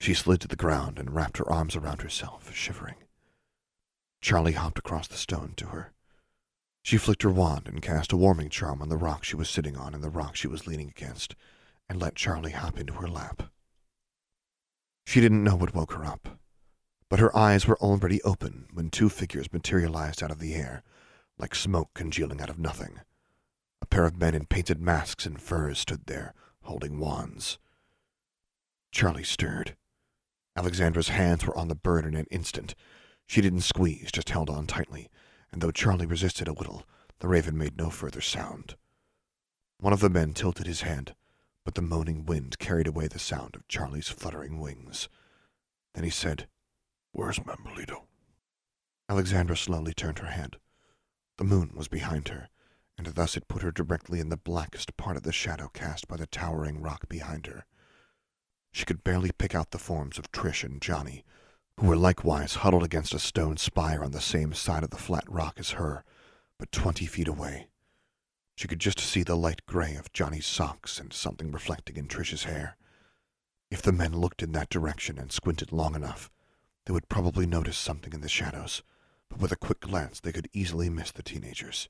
She 0.00 0.12
slid 0.12 0.40
to 0.40 0.48
the 0.48 0.56
ground 0.56 0.98
and 0.98 1.14
wrapped 1.14 1.36
her 1.36 1.48
arms 1.48 1.76
around 1.76 2.02
herself, 2.02 2.52
shivering. 2.52 2.96
Charlie 4.20 4.52
hopped 4.52 4.80
across 4.80 5.06
the 5.06 5.16
stone 5.16 5.54
to 5.58 5.66
her. 5.66 5.92
She 6.82 6.96
flicked 6.96 7.22
her 7.22 7.30
wand 7.30 7.68
and 7.68 7.80
cast 7.80 8.12
a 8.12 8.16
warming 8.16 8.48
charm 8.48 8.82
on 8.82 8.88
the 8.88 8.96
rock 8.96 9.22
she 9.22 9.36
was 9.36 9.48
sitting 9.48 9.76
on 9.76 9.94
and 9.94 10.02
the 10.02 10.10
rock 10.10 10.34
she 10.34 10.48
was 10.48 10.66
leaning 10.66 10.88
against, 10.88 11.36
and 11.88 12.00
let 12.00 12.16
Charlie 12.16 12.50
hop 12.50 12.76
into 12.76 12.94
her 12.94 13.08
lap. 13.08 13.52
She 15.06 15.20
didn't 15.20 15.44
know 15.44 15.54
what 15.54 15.76
woke 15.76 15.92
her 15.92 16.04
up, 16.04 16.40
but 17.08 17.18
her 17.18 17.36
eyes 17.36 17.66
were 17.66 17.78
already 17.78 18.22
open 18.22 18.66
when 18.72 18.90
two 18.90 19.08
figures 19.08 19.52
materialized 19.52 20.22
out 20.22 20.30
of 20.30 20.38
the 20.38 20.54
air, 20.54 20.82
like 21.38 21.54
smoke 21.54 21.90
congealing 21.94 22.40
out 22.40 22.50
of 22.50 22.58
nothing. 22.58 23.00
A 23.82 23.86
pair 23.86 24.04
of 24.04 24.16
men 24.16 24.34
in 24.34 24.46
painted 24.46 24.80
masks 24.80 25.26
and 25.26 25.40
furs 25.40 25.78
stood 25.78 26.06
there, 26.06 26.34
holding 26.62 26.98
wands. 26.98 27.58
Charlie 28.90 29.24
stirred. 29.24 29.76
Alexandra's 30.56 31.08
hands 31.08 31.44
were 31.44 31.56
on 31.56 31.68
the 31.68 31.74
bird 31.74 32.06
in 32.06 32.14
an 32.14 32.26
instant. 32.30 32.74
She 33.26 33.40
didn't 33.40 33.62
squeeze, 33.62 34.12
just 34.12 34.30
held 34.30 34.48
on 34.48 34.66
tightly, 34.66 35.10
and 35.52 35.60
though 35.60 35.70
Charlie 35.70 36.06
resisted 36.06 36.48
a 36.48 36.52
little, 36.52 36.84
the 37.18 37.28
raven 37.28 37.58
made 37.58 37.76
no 37.76 37.90
further 37.90 38.20
sound. 38.20 38.76
One 39.78 39.92
of 39.92 40.00
the 40.00 40.10
men 40.10 40.32
tilted 40.32 40.66
his 40.66 40.82
head, 40.82 41.14
but 41.64 41.74
the 41.74 41.82
moaning 41.82 42.24
wind 42.24 42.58
carried 42.58 42.86
away 42.86 43.08
the 43.08 43.18
sound 43.18 43.56
of 43.56 43.68
Charlie's 43.68 44.08
fluttering 44.08 44.60
wings. 44.60 45.08
Then 45.94 46.04
he 46.04 46.10
said, 46.10 46.46
Where's 47.16 47.38
Mambolito? 47.38 48.06
Alexandra 49.08 49.56
slowly 49.56 49.94
turned 49.94 50.18
her 50.18 50.32
head. 50.32 50.56
The 51.38 51.44
moon 51.44 51.70
was 51.72 51.86
behind 51.86 52.26
her, 52.26 52.48
and 52.98 53.06
thus 53.06 53.36
it 53.36 53.46
put 53.46 53.62
her 53.62 53.70
directly 53.70 54.18
in 54.18 54.30
the 54.30 54.36
blackest 54.36 54.96
part 54.96 55.16
of 55.16 55.22
the 55.22 55.30
shadow 55.30 55.70
cast 55.72 56.08
by 56.08 56.16
the 56.16 56.26
towering 56.26 56.82
rock 56.82 57.08
behind 57.08 57.46
her. 57.46 57.66
She 58.72 58.84
could 58.84 59.04
barely 59.04 59.30
pick 59.30 59.54
out 59.54 59.70
the 59.70 59.78
forms 59.78 60.18
of 60.18 60.32
Trish 60.32 60.64
and 60.64 60.82
Johnny, 60.82 61.24
who 61.78 61.86
were 61.86 61.96
likewise 61.96 62.56
huddled 62.56 62.82
against 62.82 63.14
a 63.14 63.20
stone 63.20 63.58
spire 63.58 64.02
on 64.02 64.10
the 64.10 64.20
same 64.20 64.52
side 64.52 64.82
of 64.82 64.90
the 64.90 64.96
flat 64.96 65.24
rock 65.30 65.54
as 65.58 65.70
her, 65.70 66.02
but 66.58 66.72
twenty 66.72 67.06
feet 67.06 67.28
away. 67.28 67.68
She 68.56 68.66
could 68.66 68.80
just 68.80 68.98
see 68.98 69.22
the 69.22 69.36
light 69.36 69.64
gray 69.66 69.94
of 69.94 70.12
Johnny's 70.12 70.46
socks 70.46 70.98
and 70.98 71.12
something 71.12 71.52
reflecting 71.52 71.96
in 71.96 72.08
Trish's 72.08 72.42
hair. 72.42 72.76
If 73.70 73.82
the 73.82 73.92
men 73.92 74.16
looked 74.16 74.42
in 74.42 74.50
that 74.50 74.68
direction 74.68 75.16
and 75.16 75.30
squinted 75.30 75.70
long 75.70 75.94
enough, 75.94 76.28
they 76.86 76.92
would 76.92 77.08
probably 77.08 77.46
notice 77.46 77.78
something 77.78 78.12
in 78.12 78.20
the 78.20 78.28
shadows, 78.28 78.82
but 79.28 79.40
with 79.40 79.52
a 79.52 79.56
quick 79.56 79.80
glance 79.80 80.20
they 80.20 80.32
could 80.32 80.48
easily 80.52 80.90
miss 80.90 81.10
the 81.12 81.22
teenagers. 81.22 81.88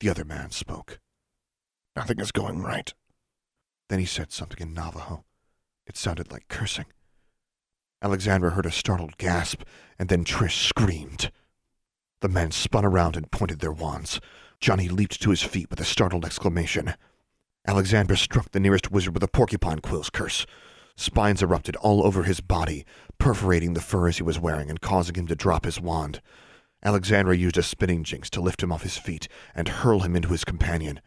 The 0.00 0.08
other 0.08 0.24
man 0.24 0.50
spoke. 0.50 1.00
Nothing 1.94 2.20
is 2.20 2.32
going 2.32 2.62
right. 2.62 2.92
Then 3.88 3.98
he 3.98 4.06
said 4.06 4.32
something 4.32 4.58
in 4.60 4.74
Navajo. 4.74 5.24
It 5.86 5.96
sounded 5.96 6.30
like 6.30 6.48
cursing. 6.48 6.86
Alexandra 8.02 8.50
heard 8.50 8.66
a 8.66 8.70
startled 8.70 9.16
gasp, 9.16 9.62
and 9.98 10.08
then 10.08 10.24
Trish 10.24 10.66
screamed. 10.66 11.30
The 12.20 12.28
men 12.28 12.50
spun 12.50 12.84
around 12.84 13.16
and 13.16 13.30
pointed 13.30 13.60
their 13.60 13.72
wands. 13.72 14.20
Johnny 14.60 14.88
leaped 14.88 15.20
to 15.22 15.30
his 15.30 15.42
feet 15.42 15.70
with 15.70 15.80
a 15.80 15.84
startled 15.84 16.24
exclamation. 16.24 16.94
Alexandra 17.66 18.16
struck 18.16 18.50
the 18.50 18.60
nearest 18.60 18.90
wizard 18.90 19.14
with 19.14 19.22
a 19.22 19.28
porcupine 19.28 19.80
quill's 19.80 20.10
curse. 20.10 20.46
Spines 20.96 21.42
erupted 21.42 21.76
all 21.76 22.04
over 22.06 22.22
his 22.22 22.40
body, 22.40 22.84
perforating 23.18 23.74
the 23.74 23.80
furs 23.80 24.16
he 24.16 24.22
was 24.22 24.38
wearing 24.38 24.70
and 24.70 24.80
causing 24.80 25.14
him 25.14 25.26
to 25.26 25.34
drop 25.34 25.64
his 25.64 25.80
wand. 25.80 26.20
Alexandra 26.84 27.36
used 27.36 27.56
a 27.56 27.62
spinning 27.62 28.04
jinx 28.04 28.30
to 28.30 28.40
lift 28.40 28.62
him 28.62 28.70
off 28.70 28.82
his 28.82 28.96
feet 28.96 29.28
and 29.54 29.68
hurl 29.68 30.00
him 30.00 30.14
into 30.14 30.28
his 30.28 30.44
companion. 30.44 31.00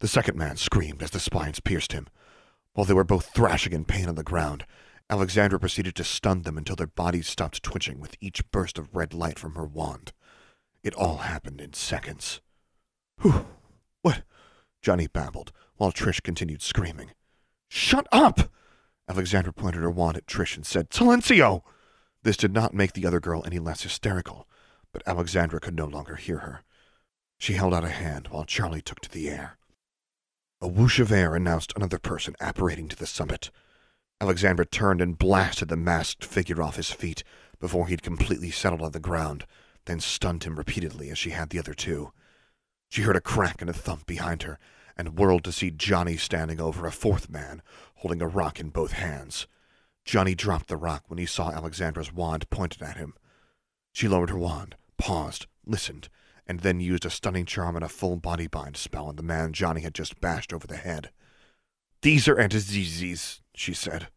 The 0.00 0.08
second 0.08 0.36
man 0.36 0.56
screamed 0.56 1.02
as 1.02 1.10
the 1.10 1.20
spines 1.20 1.60
pierced 1.60 1.92
him. 1.92 2.06
While 2.74 2.84
they 2.84 2.94
were 2.94 3.04
both 3.04 3.34
thrashing 3.34 3.72
in 3.72 3.84
pain 3.84 4.08
on 4.08 4.14
the 4.14 4.22
ground, 4.22 4.64
Alexandra 5.10 5.58
proceeded 5.58 5.94
to 5.96 6.04
stun 6.04 6.42
them 6.42 6.58
until 6.58 6.76
their 6.76 6.86
bodies 6.86 7.26
stopped 7.26 7.62
twitching 7.62 7.98
with 7.98 8.16
each 8.20 8.48
burst 8.50 8.78
of 8.78 8.94
red 8.94 9.14
light 9.14 9.38
from 9.38 9.54
her 9.54 9.66
wand. 9.66 10.12
It 10.82 10.94
all 10.94 11.18
happened 11.18 11.60
in 11.60 11.72
seconds. 11.72 12.40
Whew! 13.22 13.46
What? 14.02 14.22
Johnny 14.82 15.08
babbled, 15.08 15.50
while 15.76 15.92
Trish 15.92 16.22
continued 16.22 16.62
screaming. 16.62 17.10
Shut 17.68 18.06
up! 18.12 18.50
Alexandra 19.08 19.52
pointed 19.52 19.82
her 19.82 19.90
wand 19.90 20.16
at 20.16 20.26
Trish 20.26 20.56
and 20.56 20.66
said, 20.66 20.90
Silencio! 20.90 21.62
This 22.22 22.36
did 22.36 22.52
not 22.52 22.74
make 22.74 22.92
the 22.92 23.06
other 23.06 23.20
girl 23.20 23.42
any 23.46 23.58
less 23.58 23.82
hysterical, 23.82 24.46
but 24.92 25.02
Alexandra 25.06 25.60
could 25.60 25.74
no 25.74 25.86
longer 25.86 26.16
hear 26.16 26.38
her. 26.38 26.62
She 27.38 27.54
held 27.54 27.72
out 27.72 27.84
a 27.84 27.90
hand 27.90 28.28
while 28.28 28.44
Charlie 28.44 28.82
took 28.82 29.00
to 29.00 29.10
the 29.10 29.30
air. 29.30 29.56
A 30.60 30.68
whoosh 30.68 30.98
of 30.98 31.12
air 31.12 31.36
announced 31.36 31.72
another 31.76 31.98
person 31.98 32.34
apparating 32.40 32.88
to 32.88 32.96
the 32.96 33.06
summit. 33.06 33.50
Alexandra 34.20 34.66
turned 34.66 35.00
and 35.00 35.16
blasted 35.16 35.68
the 35.68 35.76
masked 35.76 36.24
figure 36.24 36.60
off 36.60 36.76
his 36.76 36.90
feet 36.90 37.22
before 37.60 37.86
he'd 37.86 38.02
completely 38.02 38.50
settled 38.50 38.82
on 38.82 38.90
the 38.90 39.00
ground, 39.00 39.46
then 39.84 40.00
stunned 40.00 40.44
him 40.44 40.56
repeatedly 40.56 41.10
as 41.10 41.18
she 41.18 41.30
had 41.30 41.50
the 41.50 41.58
other 41.58 41.74
two. 41.74 42.12
She 42.90 43.02
heard 43.02 43.16
a 43.16 43.20
crack 43.20 43.60
and 43.60 43.70
a 43.70 43.74
thump 43.74 44.06
behind 44.06 44.42
her, 44.42 44.58
and 44.98 45.18
whirled 45.18 45.44
to 45.44 45.52
see 45.52 45.70
Johnny 45.70 46.16
standing 46.16 46.60
over 46.60 46.84
a 46.84 46.92
fourth 46.92 47.30
man, 47.30 47.62
holding 47.96 48.20
a 48.20 48.26
rock 48.26 48.58
in 48.58 48.70
both 48.70 48.92
hands. 48.92 49.46
Johnny 50.04 50.34
dropped 50.34 50.68
the 50.68 50.76
rock 50.76 51.04
when 51.06 51.18
he 51.18 51.26
saw 51.26 51.50
Alexandra's 51.50 52.12
wand 52.12 52.50
pointed 52.50 52.82
at 52.82 52.96
him. 52.96 53.14
She 53.92 54.08
lowered 54.08 54.30
her 54.30 54.38
wand, 54.38 54.74
paused, 54.96 55.46
listened, 55.64 56.08
and 56.46 56.60
then 56.60 56.80
used 56.80 57.04
a 57.04 57.10
stunning 57.10 57.44
charm 57.44 57.76
and 57.76 57.84
a 57.84 57.88
full 57.88 58.16
body 58.16 58.46
bind 58.46 58.76
spell 58.76 59.06
on 59.06 59.16
the 59.16 59.22
man 59.22 59.52
Johnny 59.52 59.82
had 59.82 59.94
just 59.94 60.20
bashed 60.20 60.52
over 60.52 60.66
the 60.66 60.76
head. 60.76 61.10
These 62.02 62.26
are 62.26 62.36
antizezes, 62.36 63.40
she 63.54 63.74
said. 63.74 64.08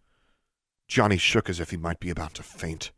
Johnny 0.87 1.17
shook 1.17 1.49
as 1.49 1.59
if 1.59 1.71
he 1.71 1.77
might 1.77 1.99
be 1.99 2.09
about 2.09 2.33
to 2.35 2.43
faint. 2.43 2.91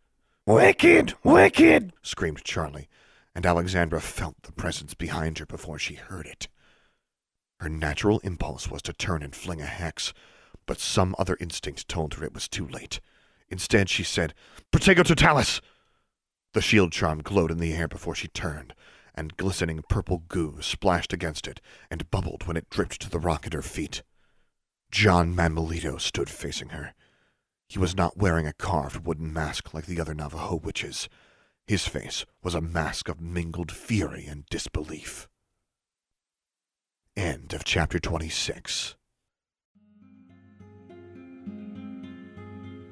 Wicked! 0.46 1.16
Wicked! 1.24 1.94
screamed 2.02 2.44
Charlie, 2.44 2.90
and 3.34 3.46
Alexandra 3.46 4.02
felt 4.02 4.36
the 4.44 4.52
presence 4.52 4.94
behind 4.94 5.40
her 5.40 5.46
before 5.46 5.80
she 5.80 5.96
heard 5.96 6.28
it. 6.28 6.48
Her 7.64 7.70
natural 7.70 8.20
impulse 8.26 8.70
was 8.70 8.82
to 8.82 8.92
turn 8.92 9.24
and 9.24 9.34
fling 9.34 9.62
a 9.62 9.66
hex, 9.66 10.14
but 10.66 10.82
some 10.82 11.16
other 11.18 11.38
instinct 11.40 11.88
told 11.88 12.16
her 12.16 12.26
it 12.26 12.34
was 12.34 12.50
too 12.50 12.68
late. 12.68 13.00
Instead, 13.48 13.90
she 13.90 14.04
said, 14.04 14.34
Protego 14.70 15.02
totalis! 15.02 15.62
The 16.52 16.62
shield 16.62 16.92
charm 16.92 17.22
glowed 17.22 17.52
in 17.52 17.60
the 17.60 17.74
air 17.74 17.88
before 17.88 18.16
she 18.16 18.28
turned, 18.28 18.76
and 19.16 19.38
glistening 19.38 19.82
purple 19.88 20.26
goo 20.28 20.62
splashed 20.62 21.14
against 21.14 21.48
it 21.48 21.62
and 21.90 22.12
bubbled 22.12 22.48
when 22.48 22.58
it 22.58 22.70
dripped 22.70 23.00
to 23.00 23.10
the 23.10 23.18
rock 23.18 23.48
at 23.48 23.54
her 23.54 23.62
feet. 23.62 24.04
John 24.92 25.34
Mambolito 25.34 26.02
stood 26.02 26.30
facing 26.30 26.72
her. 26.72 26.94
He 27.70 27.80
was 27.80 27.96
not 27.96 28.18
wearing 28.18 28.46
a 28.46 28.52
carved 28.52 29.08
wooden 29.08 29.32
mask 29.32 29.74
like 29.74 29.86
the 29.86 30.02
other 30.02 30.14
Navajo 30.14 30.58
witches. 30.58 31.08
His 31.66 31.88
face 31.88 32.26
was 32.44 32.56
a 32.56 32.60
mask 32.60 33.08
of 33.08 33.22
mingled 33.22 33.72
fury 33.72 34.26
and 34.26 34.46
disbelief. 34.48 35.30
End 37.16 37.54
of 37.54 37.64
chapter 37.64 38.00
26. 38.00 38.96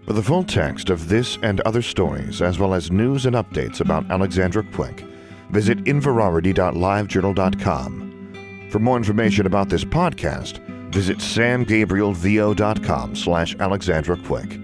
For 0.05 0.13
the 0.13 0.21
full 0.21 0.43
text 0.43 0.91
of 0.91 1.09
this 1.09 1.39
and 1.41 1.59
other 1.61 1.81
stories, 1.81 2.39
as 2.41 2.59
well 2.59 2.75
as 2.75 2.91
news 2.91 3.25
and 3.25 3.35
updates 3.35 3.81
about 3.81 4.09
Alexandra 4.11 4.63
Quick, 4.73 5.03
visit 5.49 5.79
inverarity.livejournal.com. 5.85 8.67
For 8.69 8.77
more 8.79 8.97
information 8.97 9.45
about 9.47 9.69
this 9.69 9.83
podcast, 9.83 10.59
visit 10.93 11.17
samgabrielvo.com 11.17 13.15
slash 13.15 13.55
Alexandra 13.59 14.17
Quick. 14.17 14.59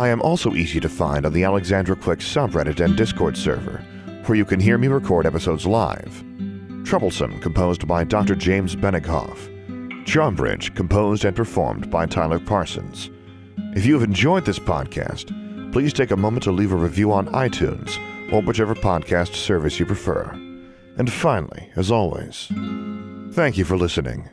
I 0.00 0.08
am 0.08 0.20
also 0.20 0.54
easy 0.54 0.80
to 0.80 0.88
find 0.88 1.24
on 1.24 1.32
the 1.32 1.44
Alexandra 1.44 1.96
Quick 1.96 2.18
subreddit 2.18 2.84
and 2.84 2.94
Discord 2.96 3.38
server, 3.38 3.82
where 4.26 4.36
you 4.36 4.44
can 4.44 4.60
hear 4.60 4.76
me 4.78 4.88
record 4.88 5.24
episodes 5.26 5.66
live. 5.66 6.24
Troublesome, 6.88 7.38
composed 7.40 7.86
by 7.86 8.02
Dr. 8.02 8.34
James 8.34 8.74
Benighoff. 8.74 9.36
Charmbridge, 10.06 10.74
composed 10.74 11.26
and 11.26 11.36
performed 11.36 11.90
by 11.90 12.06
Tyler 12.06 12.38
Parsons. 12.38 13.10
If 13.76 13.84
you 13.84 13.92
have 13.92 14.02
enjoyed 14.02 14.46
this 14.46 14.58
podcast, 14.58 15.30
please 15.70 15.92
take 15.92 16.12
a 16.12 16.16
moment 16.16 16.44
to 16.44 16.50
leave 16.50 16.72
a 16.72 16.76
review 16.76 17.12
on 17.12 17.26
iTunes 17.26 17.98
or 18.32 18.40
whichever 18.40 18.74
podcast 18.74 19.34
service 19.34 19.78
you 19.78 19.84
prefer. 19.84 20.30
And 20.96 21.12
finally, 21.12 21.68
as 21.76 21.90
always, 21.90 22.48
thank 23.32 23.58
you 23.58 23.66
for 23.66 23.76
listening. 23.76 24.30